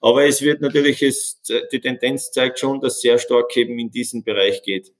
Aber 0.00 0.26
es 0.26 0.42
wird 0.42 0.62
natürlich, 0.62 1.00
es, 1.00 1.40
die 1.72 1.78
Tendenz 1.78 2.32
zeigt 2.32 2.58
schon, 2.58 2.80
dass 2.80 3.00
sehr 3.00 3.18
stark 3.18 3.56
eben 3.56 3.78
in 3.78 3.92
diesen 3.92 4.24
Bereich 4.24 4.64
geht 4.64 4.90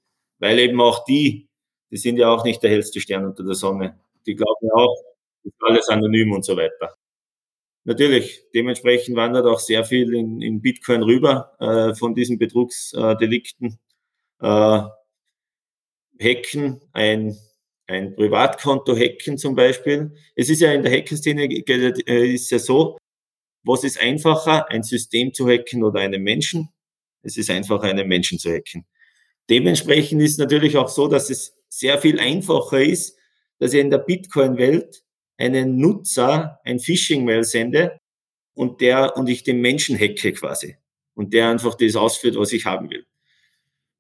weil 0.43 0.59
eben 0.59 0.81
auch 0.81 1.05
die, 1.05 1.49
die 1.93 1.97
sind 1.97 2.17
ja 2.17 2.29
auch 2.29 2.45
nicht 2.45 2.63
der 2.65 2.71
hellste 2.71 3.01
Stern 3.01 3.25
unter 3.27 3.45
der 3.45 3.55
Sonne. 3.55 4.01
Die 4.27 4.35
glauben 4.35 4.67
ja 4.67 4.75
auch, 4.75 4.97
ist 5.45 5.55
alles 5.61 5.89
anonym 5.89 6.33
und 6.33 6.45
so 6.45 6.57
weiter. 6.57 6.97
Natürlich, 7.85 8.45
dementsprechend 8.53 9.17
wandert 9.17 9.47
auch 9.47 9.61
sehr 9.61 9.85
viel 9.85 10.13
in, 10.15 10.43
in 10.43 10.61
Bitcoin 10.61 11.03
rüber 11.05 11.53
äh, 11.61 11.95
von 11.95 12.15
diesen 12.15 12.39
Betrugsdelikten. 12.39 13.79
Äh, 14.41 14.83
hacken, 16.21 16.81
ein, 16.93 17.37
ein 17.87 18.17
Privatkonto 18.17 18.97
hacken 18.97 19.39
zum 19.39 19.55
Beispiel. 19.55 20.13
Es 20.35 20.51
ist 20.51 20.61
ja 20.61 20.73
in 20.73 20.83
der 20.83 20.93
Hackerszene 20.93 21.45
äh, 21.45 22.35
ist 22.35 22.51
ja 22.51 22.59
so, 22.59 22.99
was 23.65 23.85
ist 23.85 24.01
einfacher, 24.01 24.69
ein 24.71 24.83
System 24.83 25.33
zu 25.33 25.49
hacken 25.49 25.85
oder 25.85 26.01
einen 26.01 26.23
Menschen? 26.23 26.69
Es 27.23 27.37
ist 27.37 27.49
einfacher, 27.51 27.85
einen 27.85 28.09
Menschen 28.09 28.41
zu 28.41 28.51
hacken. 28.51 28.85
Dementsprechend 29.51 30.23
ist 30.23 30.39
natürlich 30.39 30.77
auch 30.77 30.89
so, 30.89 31.09
dass 31.09 31.31
es 31.31 31.55
sehr 31.69 31.99
viel 31.99 32.21
einfacher 32.21 32.83
ist, 32.83 33.17
dass 33.59 33.73
ich 33.73 33.81
in 33.81 33.91
der 33.91 33.99
Bitcoin-Welt 33.99 35.03
einen 35.37 35.79
Nutzer 35.79 36.61
ein 36.65 36.79
Phishing-Mail 36.79 37.45
sende 37.45 38.01
und 38.55 38.81
der 38.81 39.17
und 39.17 39.29
ich 39.29 39.43
den 39.43 39.61
Menschen 39.61 39.99
hacke 39.99 40.33
quasi 40.33 40.77
und 41.15 41.33
der 41.33 41.49
einfach 41.49 41.75
das 41.75 41.97
ausführt, 41.97 42.37
was 42.37 42.53
ich 42.53 42.67
haben 42.67 42.91
will. 42.91 43.07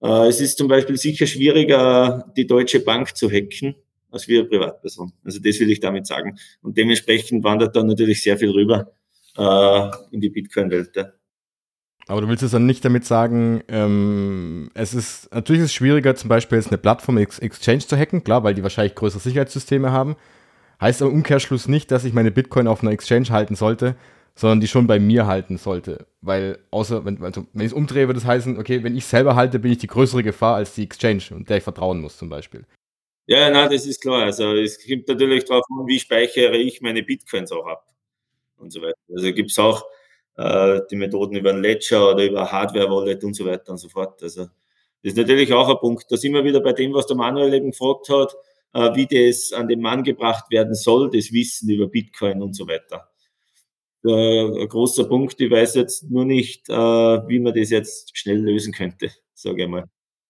Äh, 0.03 0.28
es 0.28 0.40
ist 0.40 0.59
zum 0.59 0.68
Beispiel 0.68 0.97
sicher 0.97 1.26
schwieriger, 1.26 2.30
die 2.36 2.47
Deutsche 2.47 2.80
Bank 2.80 3.16
zu 3.16 3.30
hacken, 3.30 3.74
als 4.11 4.28
wir 4.28 4.49
Privatperson. 4.49 5.12
Also 5.24 5.38
das 5.40 5.59
will 5.61 5.70
ich 5.70 5.80
damit 5.80 6.07
sagen. 6.07 6.38
Und 6.61 6.76
dementsprechend 6.76 7.45
wandert 7.45 7.74
da 7.74 7.82
natürlich 7.82 8.22
sehr 8.22 8.36
viel 8.36 8.51
rüber 8.51 8.93
äh, 9.36 10.14
in 10.14 10.20
die 10.20 10.30
Bitcoin-Welt. 10.30 10.90
Ja. 10.97 11.12
Aber 12.09 12.21
du 12.21 12.29
willst 12.29 12.43
es 12.43 12.51
dann 12.51 12.67
nicht 12.67 12.85
damit 12.85 13.05
sagen, 13.05 13.63
ähm, 13.69 14.71
es 14.75 14.93
ist, 14.93 15.33
natürlich 15.33 15.63
ist 15.63 15.67
es 15.67 15.75
schwieriger, 15.75 16.15
zum 16.15 16.29
Beispiel 16.29 16.59
jetzt 16.59 16.69
eine 16.69 16.79
Plattform 16.79 17.19
Exchange 17.19 17.81
zu 17.81 17.97
hacken, 17.97 18.25
klar, 18.25 18.43
weil 18.43 18.55
die 18.55 18.63
wahrscheinlich 18.63 18.95
größere 18.95 19.21
Sicherheitssysteme 19.21 19.93
haben. 19.93 20.17
Heißt 20.81 21.01
aber 21.01 21.13
im 21.13 21.19
Umkehrschluss 21.19 21.69
nicht, 21.69 21.93
dass 21.93 22.05
ich 22.05 22.13
meine 22.13 22.33
Bitcoin 22.33 22.67
auf 22.67 22.83
einer 22.83 22.91
Exchange 22.91 23.29
halten 23.31 23.55
sollte, 23.55 23.95
sondern 24.35 24.61
die 24.61 24.69
schon 24.69 24.87
bei 24.87 24.99
mir 24.99 25.27
halten 25.27 25.59
sollte. 25.59 26.07
Weil, 26.21 26.59
außer, 26.71 27.05
wenn, 27.05 27.23
also, 27.23 27.47
wenn 27.53 27.67
ich 27.67 27.73
es 27.73 27.73
umdrehe, 27.73 28.09
würde 28.09 28.19
das 28.19 28.27
heißen, 28.27 28.59
okay, 28.59 28.83
wenn 28.83 28.97
ich 28.97 29.05
selber 29.05 29.37
halte, 29.37 29.59
bin 29.59 29.73
ich 29.73 29.79
die 29.79 29.87
größere 29.87 30.23
Gefahr 30.23 30.57
als 30.57 30.75
die 30.75 30.83
Exchange 30.83 31.23
und 31.31 31.49
der 31.49 31.59
ich 31.59 31.63
vertrauen 31.63 32.01
muss, 32.01 32.17
zum 32.17 32.29
Beispiel. 32.29 32.65
Ja, 33.27 33.51
nein, 33.51 33.71
das 33.71 33.87
ist 33.87 34.01
klar. 34.03 34.25
Also, 34.25 34.55
es 34.55 34.79
gibt 34.79 35.09
natürlich 35.09 35.45
darauf 35.45 35.65
an, 35.71 35.87
wie 35.87 36.01
speichere 36.01 36.57
ich 36.57 36.81
meine 36.81 37.03
Bitcoins 37.03 37.53
auch 37.53 37.67
ab 37.67 37.87
und 38.57 38.73
so 38.73 38.81
weiter. 38.81 38.99
Also, 39.15 39.33
gibt 39.33 39.51
es 39.51 39.59
auch, 39.59 39.85
die 40.35 40.97
Methoden 40.97 41.37
über 41.37 41.51
ein 41.51 41.61
Ledger 41.61 42.11
oder 42.11 42.24
über 42.24 42.51
Hardware-Wallet 42.51 43.22
und 43.22 43.35
so 43.35 43.45
weiter 43.45 43.72
und 43.72 43.78
so 43.78 43.91
fort. 43.91 44.22
Also 44.22 44.49
das 45.03 45.12
ist 45.12 45.16
natürlich 45.16 45.53
auch 45.53 45.68
ein 45.68 45.78
Punkt. 45.78 46.07
Da 46.11 46.16
sind 46.16 46.33
wir 46.33 46.45
wieder 46.45 46.61
bei 46.61 46.72
dem, 46.72 46.95
was 46.95 47.07
der 47.07 47.16
Manuel 47.16 47.53
eben 47.53 47.72
gefragt 47.72 48.09
hat, 48.09 48.35
äh, 48.72 48.95
wie 48.95 49.07
das 49.07 49.53
an 49.53 49.68
den 49.68 49.80
Mann 49.80 50.05
gebracht 50.05 50.51
werden 50.51 50.74
soll, 50.74 51.11
das 51.11 51.33
Wissen 51.33 51.68
über 51.70 51.89
Bitcoin 51.89 52.41
und 52.41 52.55
so 52.55 52.66
weiter. 52.68 53.11
Äh, 54.05 54.62
ein 54.62 54.68
großer 54.68 55.05
Punkt, 55.05 55.41
ich 55.41 55.51
weiß 55.51 55.74
jetzt 55.74 56.11
nur 56.11 56.24
nicht, 56.24 56.68
äh, 56.68 56.74
wie 56.74 57.41
man 57.41 57.55
das 57.55 57.70
jetzt 57.70 58.16
schnell 58.16 58.39
lösen 58.39 58.72
könnte, 58.72 59.11
sage 59.35 59.64
ich 59.64 59.68
mal. 59.68 59.85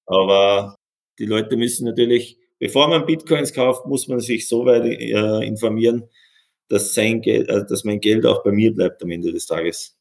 Aber 0.07 0.77
die 1.19 1.27
Leute 1.27 1.57
müssen 1.57 1.87
natürlich, 1.87 2.39
bevor 2.59 2.89
man 2.89 3.07
Bitcoins 3.07 3.53
kauft, 3.53 3.87
muss 3.87 4.09
man 4.09 4.21
sich 4.21 4.49
so 4.49 4.65
weit 4.65 4.85
äh, 4.85 5.47
informieren, 5.47 6.09
dass 6.73 6.95
sein 6.95 7.21
Geld, 7.21 7.51
also 7.51 7.67
dass 7.67 7.85
mein 7.85 8.01
Geld 8.01 8.25
auch 8.25 8.43
bei 8.43 8.51
mir 8.51 8.75
bleibt 8.75 9.03
am 9.03 9.11
Ende 9.11 9.31
des 9.31 9.47
Tages. 9.47 9.95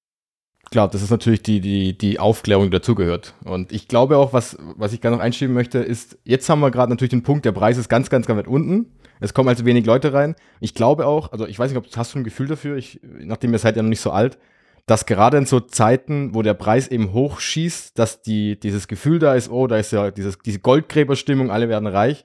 Klar, 0.71 0.87
das 0.87 1.01
ist 1.01 1.09
natürlich 1.09 1.43
die, 1.43 1.59
die, 1.59 1.97
die 1.97 2.17
Aufklärung, 2.17 2.65
die 2.65 2.69
dazugehört. 2.69 3.33
Und 3.43 3.73
ich 3.73 3.89
glaube 3.89 4.17
auch, 4.17 4.31
was, 4.31 4.57
was 4.77 4.93
ich 4.93 5.01
gerne 5.01 5.17
noch 5.17 5.23
einschieben 5.23 5.53
möchte, 5.53 5.79
ist, 5.79 6.17
jetzt 6.23 6.47
haben 6.49 6.61
wir 6.61 6.71
gerade 6.71 6.89
natürlich 6.89 7.09
den 7.09 7.23
Punkt, 7.23 7.43
der 7.43 7.51
Preis 7.51 7.77
ist 7.77 7.89
ganz, 7.89 8.09
ganz, 8.09 8.25
ganz 8.25 8.37
weit 8.39 8.47
unten. 8.47 8.85
Es 9.19 9.33
kommen 9.33 9.49
also 9.49 9.65
wenig 9.65 9.85
Leute 9.85 10.13
rein. 10.13 10.35
Ich 10.61 10.73
glaube 10.73 11.07
auch, 11.07 11.33
also 11.33 11.45
ich 11.45 11.59
weiß 11.59 11.71
nicht, 11.71 11.77
ob 11.77 11.93
hast 11.93 12.15
du 12.15 12.19
ein 12.19 12.23
Gefühl 12.23 12.47
dafür, 12.47 12.77
ich, 12.77 13.01
nachdem 13.03 13.51
ihr 13.51 13.59
seid 13.59 13.75
ja 13.75 13.83
noch 13.83 13.89
nicht 13.89 13.99
so 13.99 14.11
alt, 14.11 14.37
dass 14.85 15.05
gerade 15.05 15.37
in 15.37 15.45
so 15.45 15.59
Zeiten, 15.59 16.33
wo 16.33 16.41
der 16.41 16.53
Preis 16.53 16.87
eben 16.87 17.11
hochschießt, 17.11 17.99
dass 17.99 18.21
die, 18.21 18.57
dieses 18.57 18.87
Gefühl 18.87 19.19
da 19.19 19.35
ist, 19.35 19.51
oh, 19.51 19.67
da 19.67 19.77
ist 19.77 19.91
ja 19.91 20.09
dieses, 20.09 20.39
diese 20.39 20.59
Goldgräberstimmung, 20.59 21.51
alle 21.51 21.67
werden 21.67 21.87
reich, 21.87 22.23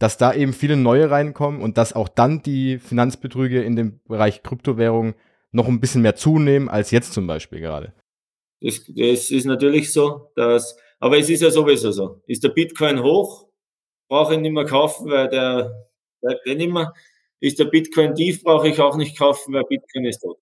dass 0.00 0.16
da 0.16 0.32
eben 0.32 0.54
viele 0.54 0.76
neue 0.76 1.10
reinkommen 1.10 1.60
und 1.60 1.76
dass 1.76 1.92
auch 1.92 2.08
dann 2.08 2.42
die 2.42 2.78
Finanzbetrüge 2.78 3.62
in 3.62 3.76
dem 3.76 4.00
Bereich 4.08 4.42
Kryptowährung 4.42 5.14
noch 5.52 5.68
ein 5.68 5.78
bisschen 5.78 6.00
mehr 6.00 6.16
zunehmen 6.16 6.70
als 6.70 6.90
jetzt 6.90 7.12
zum 7.12 7.26
Beispiel 7.26 7.60
gerade. 7.60 7.92
Das, 8.62 8.82
das 8.88 9.30
ist 9.30 9.44
natürlich 9.44 9.92
so, 9.92 10.32
dass, 10.36 10.76
aber 11.00 11.18
es 11.18 11.28
ist 11.28 11.42
ja 11.42 11.50
sowieso 11.50 11.92
so. 11.92 12.22
Ist 12.26 12.42
der 12.42 12.48
Bitcoin 12.48 13.02
hoch, 13.02 13.48
brauche 14.08 14.34
ich 14.34 14.40
nicht 14.40 14.52
mehr 14.52 14.64
kaufen, 14.64 15.10
weil 15.10 15.28
der 15.28 15.90
bleibt 16.22 16.46
eh 16.46 16.54
nicht 16.54 16.72
mehr. 16.72 16.94
Ist 17.40 17.58
der 17.58 17.66
Bitcoin 17.66 18.14
tief, 18.14 18.42
brauche 18.42 18.68
ich 18.68 18.80
auch 18.80 18.96
nicht 18.96 19.18
kaufen, 19.18 19.52
weil 19.52 19.64
Bitcoin 19.64 20.06
ist 20.06 20.20
tot. 20.20 20.38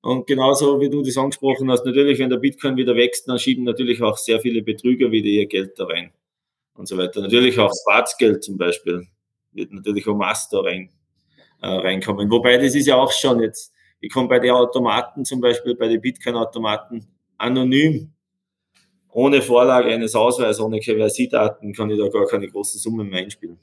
Und 0.00 0.26
genauso 0.26 0.80
wie 0.80 0.88
du 0.88 1.02
das 1.02 1.18
angesprochen 1.18 1.70
hast, 1.70 1.84
natürlich, 1.84 2.18
wenn 2.18 2.30
der 2.30 2.38
Bitcoin 2.38 2.76
wieder 2.76 2.96
wächst, 2.96 3.28
dann 3.28 3.38
schieben 3.38 3.64
natürlich 3.64 4.02
auch 4.02 4.16
sehr 4.16 4.40
viele 4.40 4.62
Betrüger 4.62 5.10
wieder 5.10 5.28
ihr 5.28 5.46
Geld 5.46 5.78
da 5.78 5.84
rein 5.84 6.12
und 6.74 6.86
so 6.86 6.96
weiter. 6.96 7.20
Natürlich 7.20 7.58
auch 7.58 7.72
Schwarzgeld 7.84 8.42
zum 8.42 8.56
Beispiel 8.56 9.06
wird 9.52 9.72
natürlich 9.72 10.06
auch 10.08 10.16
Master 10.16 10.64
rein, 10.64 10.90
äh, 11.60 11.66
reinkommen. 11.66 12.30
Wobei 12.30 12.56
das 12.58 12.74
ist 12.74 12.86
ja 12.86 12.96
auch 12.96 13.12
schon 13.12 13.40
jetzt, 13.40 13.72
ich 14.00 14.12
komme 14.12 14.28
bei 14.28 14.38
den 14.38 14.52
Automaten 14.52 15.24
zum 15.24 15.40
Beispiel, 15.40 15.74
bei 15.76 15.88
den 15.88 16.00
Bitcoin-Automaten 16.00 17.06
anonym, 17.38 18.12
ohne 19.10 19.42
Vorlage 19.42 19.92
eines 19.92 20.14
Ausweises, 20.14 20.60
ohne 20.60 20.80
KYC-Daten 20.80 21.74
kann 21.74 21.90
ich 21.90 21.98
da 21.98 22.08
gar 22.08 22.26
keine 22.26 22.48
großen 22.48 22.80
Summen 22.80 23.08
mehr 23.08 23.22
einspielen. 23.22 23.58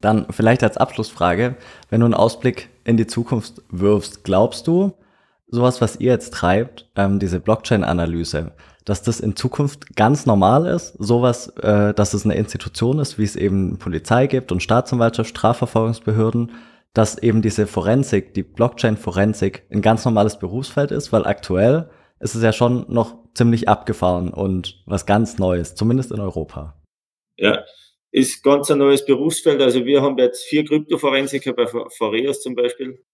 Dann 0.00 0.26
vielleicht 0.30 0.62
als 0.62 0.76
Abschlussfrage, 0.76 1.56
wenn 1.90 2.00
du 2.00 2.06
einen 2.06 2.14
Ausblick 2.14 2.68
in 2.84 2.96
die 2.96 3.08
Zukunft 3.08 3.62
wirfst, 3.68 4.22
glaubst 4.22 4.68
du, 4.68 4.92
sowas, 5.48 5.80
was 5.80 5.98
ihr 5.98 6.12
jetzt 6.12 6.34
treibt, 6.34 6.88
ähm, 6.94 7.18
diese 7.18 7.40
Blockchain-Analyse, 7.40 8.52
dass 8.88 9.02
das 9.02 9.20
in 9.20 9.36
Zukunft 9.36 9.96
ganz 9.96 10.24
normal 10.24 10.66
ist, 10.66 10.94
sowas, 10.98 11.48
äh, 11.58 11.92
dass 11.92 12.14
es 12.14 12.24
eine 12.24 12.36
Institution 12.36 12.98
ist, 13.00 13.18
wie 13.18 13.24
es 13.24 13.36
eben 13.36 13.78
Polizei 13.78 14.26
gibt 14.26 14.50
und 14.50 14.62
Staatsanwaltschaft, 14.62 15.28
Strafverfolgungsbehörden, 15.28 16.52
dass 16.94 17.18
eben 17.18 17.42
diese 17.42 17.66
Forensik, 17.66 18.32
die 18.32 18.42
Blockchain-Forensik 18.42 19.66
ein 19.70 19.82
ganz 19.82 20.06
normales 20.06 20.38
Berufsfeld 20.38 20.90
ist, 20.90 21.12
weil 21.12 21.26
aktuell 21.26 21.90
ist 22.18 22.34
es 22.34 22.42
ja 22.42 22.54
schon 22.54 22.86
noch 22.88 23.14
ziemlich 23.34 23.68
abgefahren 23.68 24.32
und 24.32 24.82
was 24.86 25.04
ganz 25.04 25.38
Neues, 25.38 25.74
zumindest 25.74 26.10
in 26.10 26.20
Europa. 26.20 26.80
Ja, 27.36 27.62
ist 28.10 28.42
ganz 28.42 28.70
ein 28.70 28.78
neues 28.78 29.04
Berufsfeld. 29.04 29.60
Also 29.60 29.84
wir 29.84 30.00
haben 30.00 30.16
jetzt 30.16 30.44
vier 30.44 30.64
Kryptoforensiker 30.64 31.52
bei 31.52 31.66
Foreos 31.66 32.40
zum 32.40 32.54
Beispiel. 32.54 33.04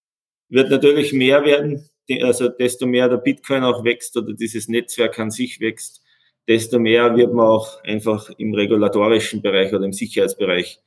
Wird 0.47 0.69
natürlich 0.69 1.11
mehr 1.11 1.43
werden, 1.43 1.89
also 2.21 2.49
desto 2.49 2.85
mehr 2.85 3.09
der 3.09 3.17
Bitcoin 3.17 3.63
auch 3.63 3.83
wächst 3.83 4.15
oder 4.17 4.33
dieses 4.33 4.67
Netzwerk 4.67 5.17
an 5.19 5.31
sich 5.31 5.59
wächst, 5.59 6.03
desto 6.47 6.79
mehr 6.79 7.15
wird 7.15 7.33
man 7.33 7.47
auch 7.47 7.83
einfach 7.83 8.29
im 8.37 8.53
regulatorischen 8.53 9.41
Bereich 9.41 9.73
oder 9.73 9.85
im 9.85 9.93
Sicherheitsbereich 9.93 10.79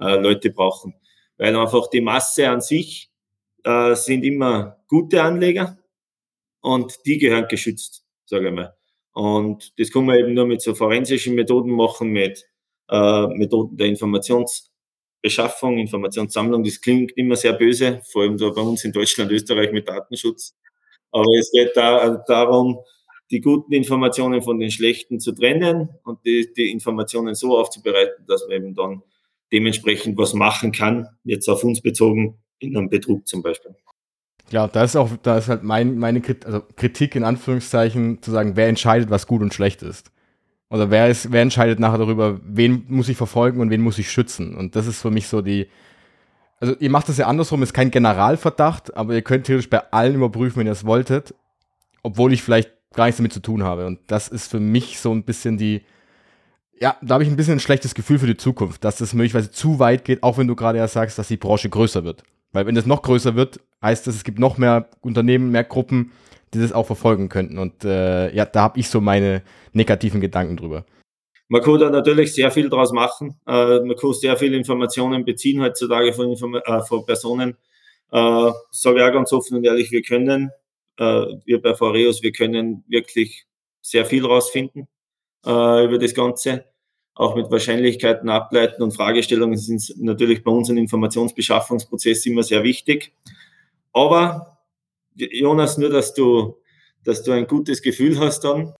äh, 0.00 0.16
Leute 0.16 0.50
brauchen. 0.50 0.94
Weil 1.36 1.56
einfach 1.56 1.88
die 1.88 2.00
Masse 2.00 2.48
an 2.48 2.60
sich 2.60 3.10
äh, 3.64 3.94
sind 3.94 4.24
immer 4.24 4.78
gute 4.88 5.22
Anleger 5.22 5.78
und 6.60 6.94
die 7.06 7.18
gehören 7.18 7.46
geschützt, 7.48 8.04
sage 8.24 8.48
ich 8.48 8.54
mal. 8.54 8.74
Und 9.12 9.72
das 9.78 9.92
kann 9.92 10.06
man 10.06 10.18
eben 10.18 10.34
nur 10.34 10.46
mit 10.46 10.60
so 10.60 10.74
forensischen 10.74 11.34
Methoden 11.34 11.70
machen, 11.70 12.10
mit 12.10 12.44
äh, 12.90 13.26
Methoden 13.28 13.76
der 13.76 13.86
Informationsbeschaffung, 13.86 15.78
Informationssammlung. 15.78 16.64
Das 16.64 16.80
klingt 16.80 17.12
immer 17.16 17.36
sehr 17.36 17.52
böse, 17.52 18.00
vor 18.04 18.22
allem 18.22 18.36
da 18.36 18.50
bei 18.50 18.60
uns 18.60 18.84
in 18.84 18.92
Deutschland, 18.92 19.30
Österreich 19.30 19.70
mit 19.72 19.88
Datenschutz. 19.88 20.56
Aber 21.14 21.32
es 21.38 21.52
geht 21.52 21.76
da, 21.76 22.24
darum, 22.26 22.80
die 23.30 23.40
guten 23.40 23.72
Informationen 23.72 24.42
von 24.42 24.58
den 24.58 24.72
schlechten 24.72 25.20
zu 25.20 25.32
trennen 25.32 25.88
und 26.02 26.18
die, 26.26 26.52
die 26.56 26.72
Informationen 26.72 27.36
so 27.36 27.56
aufzubereiten, 27.56 28.24
dass 28.26 28.42
man 28.48 28.56
eben 28.56 28.74
dann 28.74 29.02
dementsprechend 29.52 30.18
was 30.18 30.34
machen 30.34 30.72
kann, 30.72 31.06
jetzt 31.22 31.48
auf 31.48 31.62
uns 31.62 31.80
bezogen, 31.80 32.42
in 32.58 32.76
einem 32.76 32.90
Betrug 32.90 33.28
zum 33.28 33.42
Beispiel. 33.42 33.76
Ja, 34.50 34.66
da 34.66 34.82
ist 34.82 34.96
auch, 34.96 35.10
da 35.22 35.38
ist 35.38 35.48
halt 35.48 35.62
mein, 35.62 35.98
meine 35.98 36.20
Kritik, 36.20 36.46
also 36.46 36.62
Kritik 36.74 37.14
in 37.14 37.22
Anführungszeichen, 37.22 38.20
zu 38.20 38.32
sagen, 38.32 38.56
wer 38.56 38.66
entscheidet, 38.66 39.08
was 39.08 39.28
gut 39.28 39.40
und 39.40 39.54
schlecht 39.54 39.82
ist. 39.82 40.10
Oder 40.68 40.90
wer 40.90 41.08
ist, 41.08 41.30
wer 41.30 41.42
entscheidet 41.42 41.78
nachher 41.78 41.98
darüber, 41.98 42.40
wen 42.42 42.86
muss 42.88 43.08
ich 43.08 43.16
verfolgen 43.16 43.60
und 43.60 43.70
wen 43.70 43.82
muss 43.82 43.98
ich 43.98 44.10
schützen? 44.10 44.56
Und 44.56 44.74
das 44.74 44.88
ist 44.88 45.00
für 45.00 45.12
mich 45.12 45.28
so 45.28 45.42
die, 45.42 45.68
also 46.64 46.76
ihr 46.80 46.88
macht 46.88 47.10
das 47.10 47.18
ja 47.18 47.26
andersrum, 47.26 47.62
ist 47.62 47.74
kein 47.74 47.90
Generalverdacht, 47.90 48.96
aber 48.96 49.12
ihr 49.12 49.20
könnt 49.20 49.44
theoretisch 49.44 49.68
bei 49.68 49.82
allen 49.92 50.14
überprüfen, 50.14 50.60
wenn 50.60 50.66
ihr 50.66 50.72
es 50.72 50.86
wolltet, 50.86 51.34
obwohl 52.02 52.32
ich 52.32 52.42
vielleicht 52.42 52.70
gar 52.94 53.04
nichts 53.04 53.18
damit 53.18 53.34
zu 53.34 53.40
tun 53.40 53.62
habe. 53.62 53.84
Und 53.84 53.98
das 54.06 54.28
ist 54.28 54.50
für 54.50 54.60
mich 54.60 54.98
so 54.98 55.12
ein 55.12 55.24
bisschen 55.24 55.58
die, 55.58 55.82
ja, 56.80 56.96
da 57.02 57.14
habe 57.14 57.24
ich 57.24 57.28
ein 57.28 57.36
bisschen 57.36 57.56
ein 57.56 57.60
schlechtes 57.60 57.94
Gefühl 57.94 58.18
für 58.18 58.26
die 58.26 58.38
Zukunft, 58.38 58.82
dass 58.82 58.96
das 58.96 59.12
möglicherweise 59.12 59.50
zu 59.50 59.78
weit 59.78 60.06
geht, 60.06 60.22
auch 60.22 60.38
wenn 60.38 60.46
du 60.46 60.56
gerade 60.56 60.78
ja 60.78 60.88
sagst, 60.88 61.18
dass 61.18 61.28
die 61.28 61.36
Branche 61.36 61.68
größer 61.68 62.02
wird. 62.02 62.22
Weil 62.52 62.64
wenn 62.64 62.74
das 62.74 62.86
noch 62.86 63.02
größer 63.02 63.34
wird, 63.34 63.60
heißt 63.82 64.06
das, 64.06 64.14
es 64.14 64.24
gibt 64.24 64.38
noch 64.38 64.56
mehr 64.56 64.88
Unternehmen, 65.02 65.50
mehr 65.50 65.64
Gruppen, 65.64 66.12
die 66.54 66.60
das 66.60 66.72
auch 66.72 66.86
verfolgen 66.86 67.28
könnten. 67.28 67.58
Und 67.58 67.84
äh, 67.84 68.34
ja, 68.34 68.46
da 68.46 68.62
habe 68.62 68.80
ich 68.80 68.88
so 68.88 69.02
meine 69.02 69.42
negativen 69.74 70.22
Gedanken 70.22 70.56
drüber. 70.56 70.86
Man 71.48 71.62
kann 71.62 71.78
da 71.78 71.90
natürlich 71.90 72.34
sehr 72.34 72.50
viel 72.50 72.68
draus 72.70 72.92
machen. 72.92 73.38
Äh, 73.46 73.80
man 73.80 73.96
kann 73.96 74.12
sehr 74.14 74.36
viele 74.36 74.56
Informationen 74.56 75.24
beziehen 75.24 75.60
heutzutage 75.60 76.12
von, 76.12 76.30
Inform 76.30 76.54
äh, 76.54 76.82
von 76.82 77.04
Personen. 77.04 77.56
Äh, 78.10 78.50
sage 78.70 78.98
ich 78.98 79.02
auch 79.02 79.12
ganz 79.12 79.32
offen 79.32 79.58
und 79.58 79.64
ehrlich, 79.64 79.90
wir 79.90 80.02
können, 80.02 80.50
äh, 80.98 81.26
wir 81.44 81.60
bei 81.60 81.74
Foreus, 81.74 82.22
wir 82.22 82.32
können 82.32 82.84
wirklich 82.88 83.46
sehr 83.82 84.06
viel 84.06 84.24
rausfinden 84.24 84.88
äh, 85.44 85.84
über 85.84 85.98
das 85.98 86.14
Ganze. 86.14 86.64
Auch 87.16 87.36
mit 87.36 87.50
Wahrscheinlichkeiten 87.50 88.28
ableiten 88.28 88.82
und 88.82 88.92
Fragestellungen 88.92 89.56
sind 89.56 89.94
natürlich 89.98 90.42
bei 90.42 90.50
uns 90.50 90.68
ein 90.70 90.78
Informationsbeschaffungsprozess 90.78 92.26
immer 92.26 92.42
sehr 92.42 92.64
wichtig. 92.64 93.12
Aber 93.92 94.58
Jonas, 95.14 95.78
nur 95.78 95.90
dass 95.90 96.14
du, 96.14 96.58
dass 97.04 97.22
du 97.22 97.32
ein 97.32 97.46
gutes 97.46 97.82
Gefühl 97.82 98.18
hast 98.18 98.40
dann, 98.40 98.74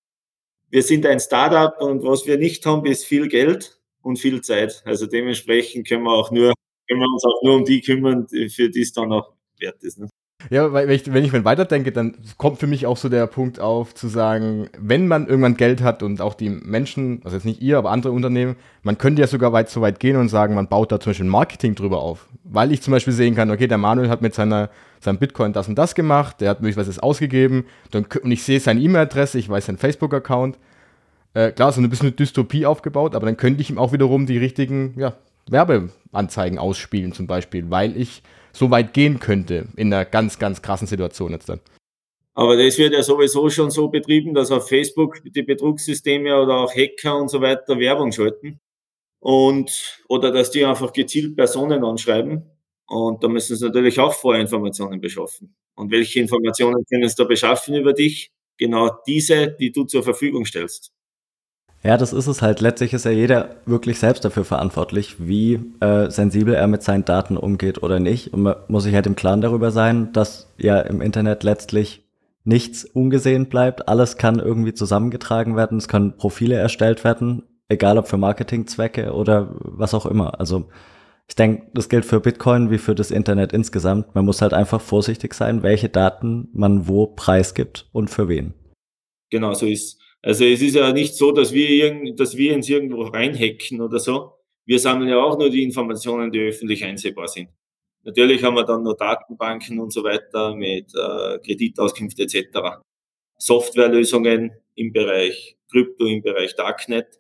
wir 0.71 0.83
sind 0.83 1.07
ein 1.07 1.21
Startup 1.21 1.81
und 1.81 2.05
was 2.05 2.27
wir 2.27 2.39
nicht 2.39 2.65
haben, 2.67 2.85
ist 2.87 3.05
viel 3.05 3.29
Geld 3.29 3.79
und 4.03 4.19
viel 4.19 4.41
Zeit. 4.43 4.83
Also 4.85 5.07
dementsprechend 5.07 5.89
können 5.89 6.05
wir 6.05 6.13
auch 6.13 6.31
nur, 6.31 6.53
können 6.89 7.01
wir 7.01 7.09
uns 7.13 7.25
auch 7.25 7.43
nur 7.43 7.57
um 7.57 7.65
die 7.65 7.81
kümmern, 7.81 8.27
für 8.29 8.69
die 8.69 8.83
es 8.83 8.93
dann 8.93 9.13
auch 9.13 9.33
wert 9.59 9.83
ist. 9.83 9.99
Ne? 9.99 10.09
Ja, 10.51 10.73
weil 10.73 10.89
wenn 10.89 10.95
ich, 10.95 11.13
wenn 11.13 11.25
ich 11.25 11.33
mir 11.33 11.45
weiterdenke, 11.45 11.91
dann 11.91 12.17
kommt 12.37 12.59
für 12.59 12.67
mich 12.67 12.87
auch 12.87 12.97
so 12.97 13.09
der 13.09 13.27
Punkt 13.27 13.61
auf, 13.61 13.95
zu 13.95 14.09
sagen, 14.09 14.69
wenn 14.79 15.09
man 15.09 15.27
irgendwann 15.27 15.57
Geld 15.57 15.83
hat 15.83 16.03
und 16.03 16.21
auch 16.21 16.35
die 16.35 16.51
Menschen, 16.51 17.21
also 17.25 17.37
jetzt 17.37 17.47
nicht 17.47 17.63
ihr, 17.63 17.79
aber 17.79 17.91
andere 17.91 18.13
Unternehmen, 18.13 18.57
man 18.83 18.99
könnte 18.99 19.23
ja 19.23 19.27
sogar 19.27 19.53
weit 19.53 19.71
so 19.71 19.81
weit 19.81 20.01
gehen 20.01 20.17
und 20.17 20.29
sagen, 20.29 20.55
man 20.55 20.69
baut 20.69 20.93
da 20.93 21.01
zum 21.01 21.11
Beispiel 21.11 21.27
Marketing 21.27 21.75
drüber 21.75 22.01
auf. 22.01 22.29
Weil 22.45 22.73
ich 22.73 22.83
zum 22.83 22.93
Beispiel 22.93 23.15
sehen 23.15 23.35
kann, 23.35 23.51
okay, 23.51 23.69
der 23.69 23.79
Manuel 23.79 24.11
hat 24.11 24.21
mit 24.21 24.35
seiner, 24.35 24.71
seinem 25.05 25.19
Bitcoin 25.19 25.53
das 25.53 25.69
und 25.69 25.77
das 25.77 25.95
gemacht, 25.95 26.41
der 26.41 26.51
hat 26.51 26.61
möglicherweise 26.61 26.91
es 26.91 26.99
ausgegeben 26.99 27.67
dann, 27.91 28.07
und 28.23 28.31
ich 28.31 28.43
sehe 28.43 28.61
seine 28.61 28.81
E-Mail-Adresse, 28.81 29.39
ich 29.39 29.49
weiß 29.49 29.67
seinen 29.67 29.79
Facebook-Account. 29.79 30.59
Äh, 31.35 31.53
klar, 31.53 31.73
so 31.73 31.81
ein 31.81 31.91
bisschen 31.91 32.09
eine 32.09 32.17
Dystopie 32.17 32.67
aufgebaut, 32.67 33.15
aber 33.15 33.27
dann 33.27 33.37
könnte 33.37 33.61
ich 33.61 33.71
ihm 33.71 33.79
auch 33.79 33.93
wiederum 33.93 34.27
die 34.27 34.39
richtigen 34.39 34.95
ja, 34.97 35.15
Werbeanzeigen 35.49 36.59
ausspielen, 36.59 37.13
zum 37.13 37.27
Beispiel, 37.27 37.71
weil 37.71 37.97
ich 37.97 38.23
so 38.53 38.71
weit 38.71 38.95
gehen 38.95 39.19
könnte 39.19 39.67
in 39.77 39.93
einer 39.93 40.05
ganz, 40.05 40.39
ganz 40.39 40.63
krassen 40.63 40.87
Situation 40.87 41.33
jetzt 41.33 41.49
dann. 41.49 41.61
Aber 42.35 42.57
das 42.57 42.79
wird 42.79 42.93
ja 42.93 43.03
sowieso 43.03 43.49
schon 43.49 43.71
so 43.71 43.89
betrieben, 43.89 44.35
dass 44.35 44.51
auf 44.51 44.69
Facebook 44.69 45.21
die 45.25 45.43
Betrugssysteme 45.43 46.41
oder 46.41 46.59
auch 46.59 46.75
Hacker 46.75 47.17
und 47.17 47.29
so 47.29 47.41
weiter 47.41 47.79
Werbung 47.79 48.11
schalten. 48.11 48.61
Und, 49.21 50.03
oder 50.09 50.33
dass 50.33 50.51
die 50.51 50.65
einfach 50.65 50.93
gezielt 50.93 51.37
Personen 51.37 51.85
anschreiben. 51.85 52.43
Und 52.87 53.23
da 53.25 53.29
müssen 53.29 53.57
sie 53.57 53.65
natürlich 53.65 53.99
auch 53.99 54.13
Vorinformationen 54.13 55.01
beschaffen. 55.01 55.55
Und 55.75 55.91
welche 55.91 56.21
Informationen 56.21 56.85
können 56.91 57.09
sie 57.09 57.15
da 57.17 57.25
beschaffen 57.25 57.75
über 57.75 57.93
dich? 57.93 58.31
Genau 58.57 58.91
diese, 59.07 59.49
die 59.49 59.73
du 59.73 59.85
zur 59.85 60.03
Verfügung 60.03 60.45
stellst. 60.45 60.93
Ja, 61.83 61.99
das 61.99 62.15
ist 62.15 62.29
es 62.29 62.41
halt. 62.41 62.61
Letztlich 62.61 62.95
ist 62.95 63.05
ja 63.05 63.11
jeder 63.11 63.57
wirklich 63.67 63.99
selbst 63.99 64.25
dafür 64.25 64.45
verantwortlich, 64.45 65.17
wie 65.19 65.61
äh, 65.81 66.11
sensibel 66.11 66.55
er 66.55 66.67
mit 66.67 66.83
seinen 66.83 67.05
Daten 67.05 67.37
umgeht 67.37 67.83
oder 67.83 68.01
nicht. 68.01 68.33
Und 68.33 68.43
man 68.43 68.57
muss 68.69 68.85
sich 68.85 68.95
halt 68.95 69.07
im 69.07 69.17
Klaren 69.17 69.43
darüber 69.43 69.71
sein, 69.71 70.11
dass 70.13 70.51
ja 70.57 70.81
im 70.81 71.03
Internet 71.03 71.43
letztlich 71.43 72.03
nichts 72.45 72.87
ungesehen 72.87 73.51
bleibt. 73.51 73.87
Alles 73.87 74.17
kann 74.17 74.39
irgendwie 74.39 74.73
zusammengetragen 74.73 75.57
werden. 75.57 75.77
Es 75.77 75.89
können 75.89 76.17
Profile 76.17 76.55
erstellt 76.55 77.05
werden, 77.05 77.43
egal 77.69 77.99
ob 77.99 78.09
für 78.09 78.17
Marketingzwecke 78.19 79.13
oder 79.13 79.55
was 79.61 79.93
auch 79.93 80.07
immer. 80.07 80.41
Also 80.41 80.69
ich 81.29 81.37
denke, 81.37 81.71
das 81.75 81.89
gilt 81.89 82.05
für 82.05 82.21
Bitcoin 82.21 82.71
wie 82.71 82.79
für 82.79 82.95
das 82.95 83.11
Internet 83.11 83.53
insgesamt. 83.53 84.15
Man 84.15 84.25
muss 84.25 84.43
halt 84.43 84.53
einfach 84.53 84.81
vorsichtig 84.81 85.35
sein, 85.35 85.63
welche 85.63 85.89
Daten 85.89 86.49
man 86.53 86.87
wo 86.87 87.07
preisgibt 87.07 87.89
und 87.93 88.09
für 88.09 88.29
wen. 88.29 88.55
Genau 89.31 89.55
so 89.55 89.67
ist 89.67 90.01
also 90.25 90.47
es 90.47 90.63
ist 90.63 90.75
ja 90.75 90.91
nicht 90.91 91.15
so, 91.15 91.33
dass 91.33 91.53
wir, 91.53 91.69
irgend, 91.69 92.19
dass 92.19 92.35
wir 92.35 92.55
uns 92.55 92.67
irgendwo 92.71 93.03
reinhacken 93.03 93.83
oder 93.83 93.99
so. 93.99 94.33
Wir 94.65 94.79
sammeln 94.79 95.11
ja 95.11 95.23
auch 95.23 95.39
nur 95.39 95.51
die 95.51 95.63
Informationen, 95.63 96.33
die 96.33 96.41
öffentlich 96.41 96.83
einsehbar 96.83 97.29
sind. 97.29 97.51
Natürlich 98.05 98.43
haben 98.43 98.55
wir 98.57 98.65
dann 98.65 98.85
noch 98.85 98.95
Datenbanken 98.95 99.79
und 99.79 99.93
so 99.93 100.03
weiter 100.03 100.55
mit 100.55 100.91
äh, 100.95 101.39
Kreditauskünfte 101.41 102.23
etc. 102.23 102.79
Softwarelösungen 103.37 104.53
im 104.75 104.93
Bereich 104.95 105.59
Krypto, 105.71 106.07
im 106.07 106.23
Bereich 106.23 106.57
Darknet. 106.57 107.19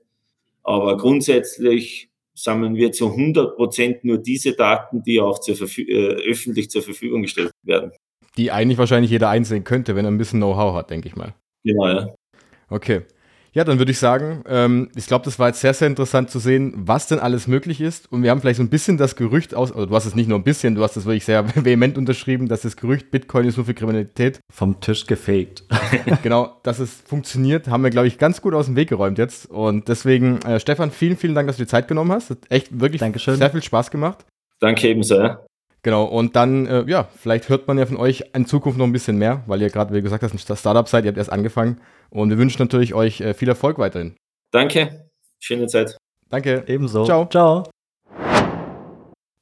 Aber 0.62 0.96
grundsätzlich 0.96 2.08
sammeln 2.34 2.74
wir 2.74 2.92
zu 2.92 3.10
100 3.10 3.56
Prozent 3.56 4.04
nur 4.04 4.18
diese 4.18 4.52
Daten, 4.52 5.02
die 5.02 5.20
auch 5.20 5.40
zur 5.40 5.56
äh, 5.78 6.30
öffentlich 6.30 6.70
zur 6.70 6.82
Verfügung 6.82 7.22
gestellt 7.22 7.52
werden. 7.62 7.92
Die 8.36 8.50
eigentlich 8.50 8.78
wahrscheinlich 8.78 9.10
jeder 9.10 9.28
einsehen 9.28 9.64
könnte, 9.64 9.94
wenn 9.94 10.04
er 10.04 10.10
ein 10.10 10.18
bisschen 10.18 10.40
Know-how 10.40 10.74
hat, 10.74 10.90
denke 10.90 11.08
ich 11.08 11.16
mal. 11.16 11.34
Genau, 11.62 11.86
ja. 11.86 12.14
Okay. 12.68 13.02
Ja, 13.54 13.62
dann 13.62 13.78
würde 13.78 13.92
ich 13.92 14.00
sagen, 14.00 14.42
ähm, 14.48 14.90
ich 14.96 15.06
glaube, 15.06 15.24
das 15.24 15.38
war 15.38 15.46
jetzt 15.46 15.60
sehr, 15.60 15.72
sehr 15.74 15.86
interessant 15.86 16.28
zu 16.28 16.40
sehen, 16.40 16.72
was 16.74 17.06
denn 17.06 17.20
alles 17.20 17.46
möglich 17.46 17.80
ist. 17.80 18.10
Und 18.10 18.24
wir 18.24 18.32
haben 18.32 18.40
vielleicht 18.40 18.56
so 18.56 18.64
ein 18.64 18.68
bisschen 18.68 18.98
das 18.98 19.14
Gerücht 19.14 19.54
aus, 19.54 19.70
also 19.70 19.86
du 19.86 19.94
hast 19.94 20.06
es 20.06 20.16
nicht 20.16 20.28
nur 20.28 20.36
ein 20.40 20.42
bisschen, 20.42 20.74
du 20.74 20.82
hast 20.82 20.96
es 20.96 21.04
wirklich 21.04 21.24
sehr 21.24 21.44
vehement 21.64 21.96
unterschrieben, 21.96 22.48
dass 22.48 22.62
das 22.62 22.76
Gerücht, 22.76 23.12
Bitcoin 23.12 23.46
ist 23.46 23.56
nur 23.56 23.64
für 23.64 23.74
Kriminalität. 23.74 24.40
Vom 24.52 24.80
Tisch 24.80 25.06
gefegt. 25.06 25.62
genau, 26.24 26.56
dass 26.64 26.80
es 26.80 26.90
funktioniert, 27.06 27.68
haben 27.68 27.84
wir, 27.84 27.90
glaube 27.90 28.08
ich, 28.08 28.18
ganz 28.18 28.42
gut 28.42 28.54
aus 28.54 28.66
dem 28.66 28.74
Weg 28.74 28.88
geräumt 28.88 29.18
jetzt. 29.18 29.46
Und 29.46 29.86
deswegen, 29.88 30.42
äh, 30.42 30.58
Stefan, 30.58 30.90
vielen, 30.90 31.16
vielen 31.16 31.36
Dank, 31.36 31.46
dass 31.46 31.56
du 31.56 31.62
die 31.62 31.68
Zeit 31.68 31.86
genommen 31.86 32.10
hast. 32.10 32.30
Hat 32.30 32.38
echt 32.48 32.80
wirklich 32.80 33.00
Dankeschön. 33.00 33.36
sehr 33.36 33.50
viel 33.50 33.62
Spaß 33.62 33.92
gemacht. 33.92 34.26
Danke 34.58 34.88
ebenso. 34.88 35.36
Genau, 35.84 36.04
und 36.04 36.34
dann, 36.34 36.66
äh, 36.66 36.84
ja, 36.88 37.06
vielleicht 37.14 37.50
hört 37.50 37.68
man 37.68 37.76
ja 37.76 37.84
von 37.84 37.98
euch 37.98 38.24
in 38.32 38.46
Zukunft 38.46 38.78
noch 38.78 38.86
ein 38.86 38.92
bisschen 38.92 39.18
mehr, 39.18 39.42
weil 39.46 39.60
ihr 39.60 39.68
gerade, 39.68 39.94
wie 39.94 40.00
gesagt 40.00 40.22
hast, 40.22 40.32
ein 40.32 40.56
Startup 40.56 40.88
seid, 40.88 41.04
ihr 41.04 41.08
habt 41.08 41.18
erst 41.18 41.30
angefangen. 41.30 41.78
Und 42.14 42.30
wir 42.30 42.38
wünschen 42.38 42.62
natürlich 42.62 42.94
euch 42.94 43.20
äh, 43.20 43.34
viel 43.34 43.48
Erfolg 43.48 43.76
weiterhin. 43.78 44.14
Danke, 44.52 45.10
schöne 45.40 45.66
Zeit. 45.66 45.96
Danke. 46.30 46.62
Ebenso. 46.68 47.04
Ciao. 47.04 47.26
Ciao. 47.26 47.64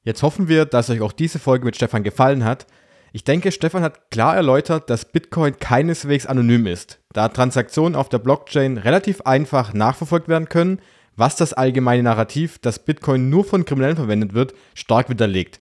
Jetzt 0.05 0.23
hoffen 0.23 0.49
wir, 0.49 0.65
dass 0.65 0.89
euch 0.89 1.03
auch 1.03 1.13
diese 1.13 1.39
Folge 1.39 1.67
mit 1.67 1.77
Stefan 1.77 2.03
gefallen 2.03 2.45
hat. 2.45 2.67
Ich 3.13 3.25
denke, 3.25 3.53
Stefan 3.53 3.83
hat 3.83 4.11
klar 4.11 4.35
erläutert, 4.35 4.89
dass 4.89 5.05
Bitcoin 5.05 5.59
keineswegs 5.59 6.27
anonym 6.27 6.67
ist, 6.67 6.99
da 7.13 7.29
Transaktionen 7.29 7.95
auf 7.95 8.09
der 8.09 8.19
Blockchain 8.19 8.79
relativ 8.79 9.21
einfach 9.21 9.75
nachverfolgt 9.75 10.29
werden 10.29 10.49
können, 10.49 10.81
was 11.15 11.37
das 11.37 11.53
allgemeine 11.53 12.03
Narrativ, 12.03 12.59
dass 12.59 12.79
Bitcoin 12.79 13.29
nur 13.29 13.45
von 13.45 13.67
Kriminellen 13.67 13.97
verwendet 13.97 14.33
wird, 14.33 14.55
stark 14.75 15.11
widerlegt. 15.11 15.59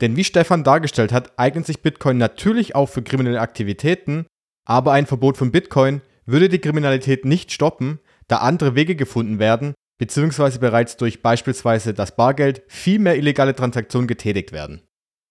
Denn 0.00 0.16
wie 0.16 0.24
Stefan 0.24 0.64
dargestellt 0.64 1.12
hat, 1.12 1.38
eignet 1.38 1.66
sich 1.66 1.82
Bitcoin 1.82 2.18
natürlich 2.18 2.74
auch 2.74 2.88
für 2.88 3.02
kriminelle 3.02 3.40
Aktivitäten, 3.40 4.26
aber 4.66 4.92
ein 4.92 5.06
Verbot 5.06 5.36
von 5.36 5.52
Bitcoin 5.52 6.02
würde 6.28 6.48
die 6.48 6.60
Kriminalität 6.60 7.24
nicht 7.24 7.52
stoppen, 7.52 8.00
da 8.28 8.38
andere 8.38 8.74
Wege 8.74 8.96
gefunden 8.96 9.38
werden, 9.38 9.74
beziehungsweise 9.96 10.58
bereits 10.58 10.96
durch 10.96 11.22
beispielsweise 11.22 11.94
das 11.94 12.14
Bargeld 12.16 12.62
viel 12.68 12.98
mehr 12.98 13.16
illegale 13.16 13.54
Transaktionen 13.54 14.06
getätigt 14.06 14.52
werden. 14.52 14.82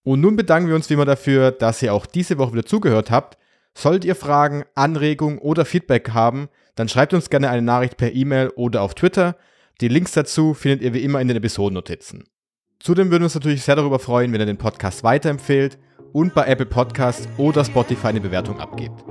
Und 0.04 0.22
nun 0.22 0.36
bedanken 0.36 0.70
wir 0.70 0.76
uns 0.76 0.90
wie 0.90 0.96
immer 0.96 1.06
dafür, 1.06 1.52
dass 1.52 1.82
ihr 1.84 1.94
auch 1.94 2.06
diese 2.06 2.38
Woche 2.38 2.54
wieder 2.54 2.66
zugehört 2.66 3.12
habt. 3.12 3.38
Solltet 3.78 4.06
ihr 4.06 4.16
Fragen, 4.16 4.64
Anregungen 4.74 5.38
oder 5.38 5.66
Feedback 5.66 6.10
haben, 6.12 6.50
dann 6.76 6.90
schreibt 6.90 7.14
uns 7.14 7.30
gerne 7.30 7.50
eine 7.50 7.62
Nachricht 7.62 7.98
per 7.98 8.14
E-Mail 8.14 8.50
oder 8.56 8.82
auf 8.82 8.96
Twitter. 8.96 9.36
Die 9.82 9.90
Links 9.90 10.14
dazu 10.14 10.56
findet 10.56 10.82
ihr 10.82 10.94
wie 10.94 11.04
immer 11.04 11.22
in 11.22 11.28
den 11.28 11.38
Episodennotizen. 11.38 12.24
Zudem 12.80 13.12
würden 13.12 13.22
wir 13.22 13.26
uns 13.26 13.36
natürlich 13.36 13.64
sehr 13.64 13.76
darüber 13.76 14.00
freuen, 14.00 14.34
wenn 14.34 14.40
ihr 14.40 14.46
den 14.46 14.58
Podcast 14.58 15.04
weiterempfehlt 15.04 15.78
und 16.14 16.34
bei 16.34 16.46
Apple 16.46 16.66
Podcasts 16.66 17.28
oder 17.38 17.64
Spotify 17.66 18.08
eine 18.08 18.22
Bewertung 18.22 18.60
abgebt. 18.60 19.04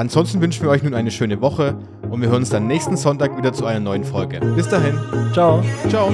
Ansonsten 0.00 0.40
wünschen 0.40 0.62
wir 0.62 0.70
euch 0.70 0.82
nun 0.82 0.94
eine 0.94 1.10
schöne 1.10 1.42
Woche 1.42 1.76
und 2.10 2.22
wir 2.22 2.30
hören 2.30 2.38
uns 2.38 2.48
dann 2.48 2.66
nächsten 2.66 2.96
Sonntag 2.96 3.36
wieder 3.36 3.52
zu 3.52 3.66
einer 3.66 3.80
neuen 3.80 4.02
Folge. 4.02 4.40
Bis 4.56 4.66
dahin. 4.66 4.98
Ciao. 5.34 5.62
Ciao. 5.90 6.10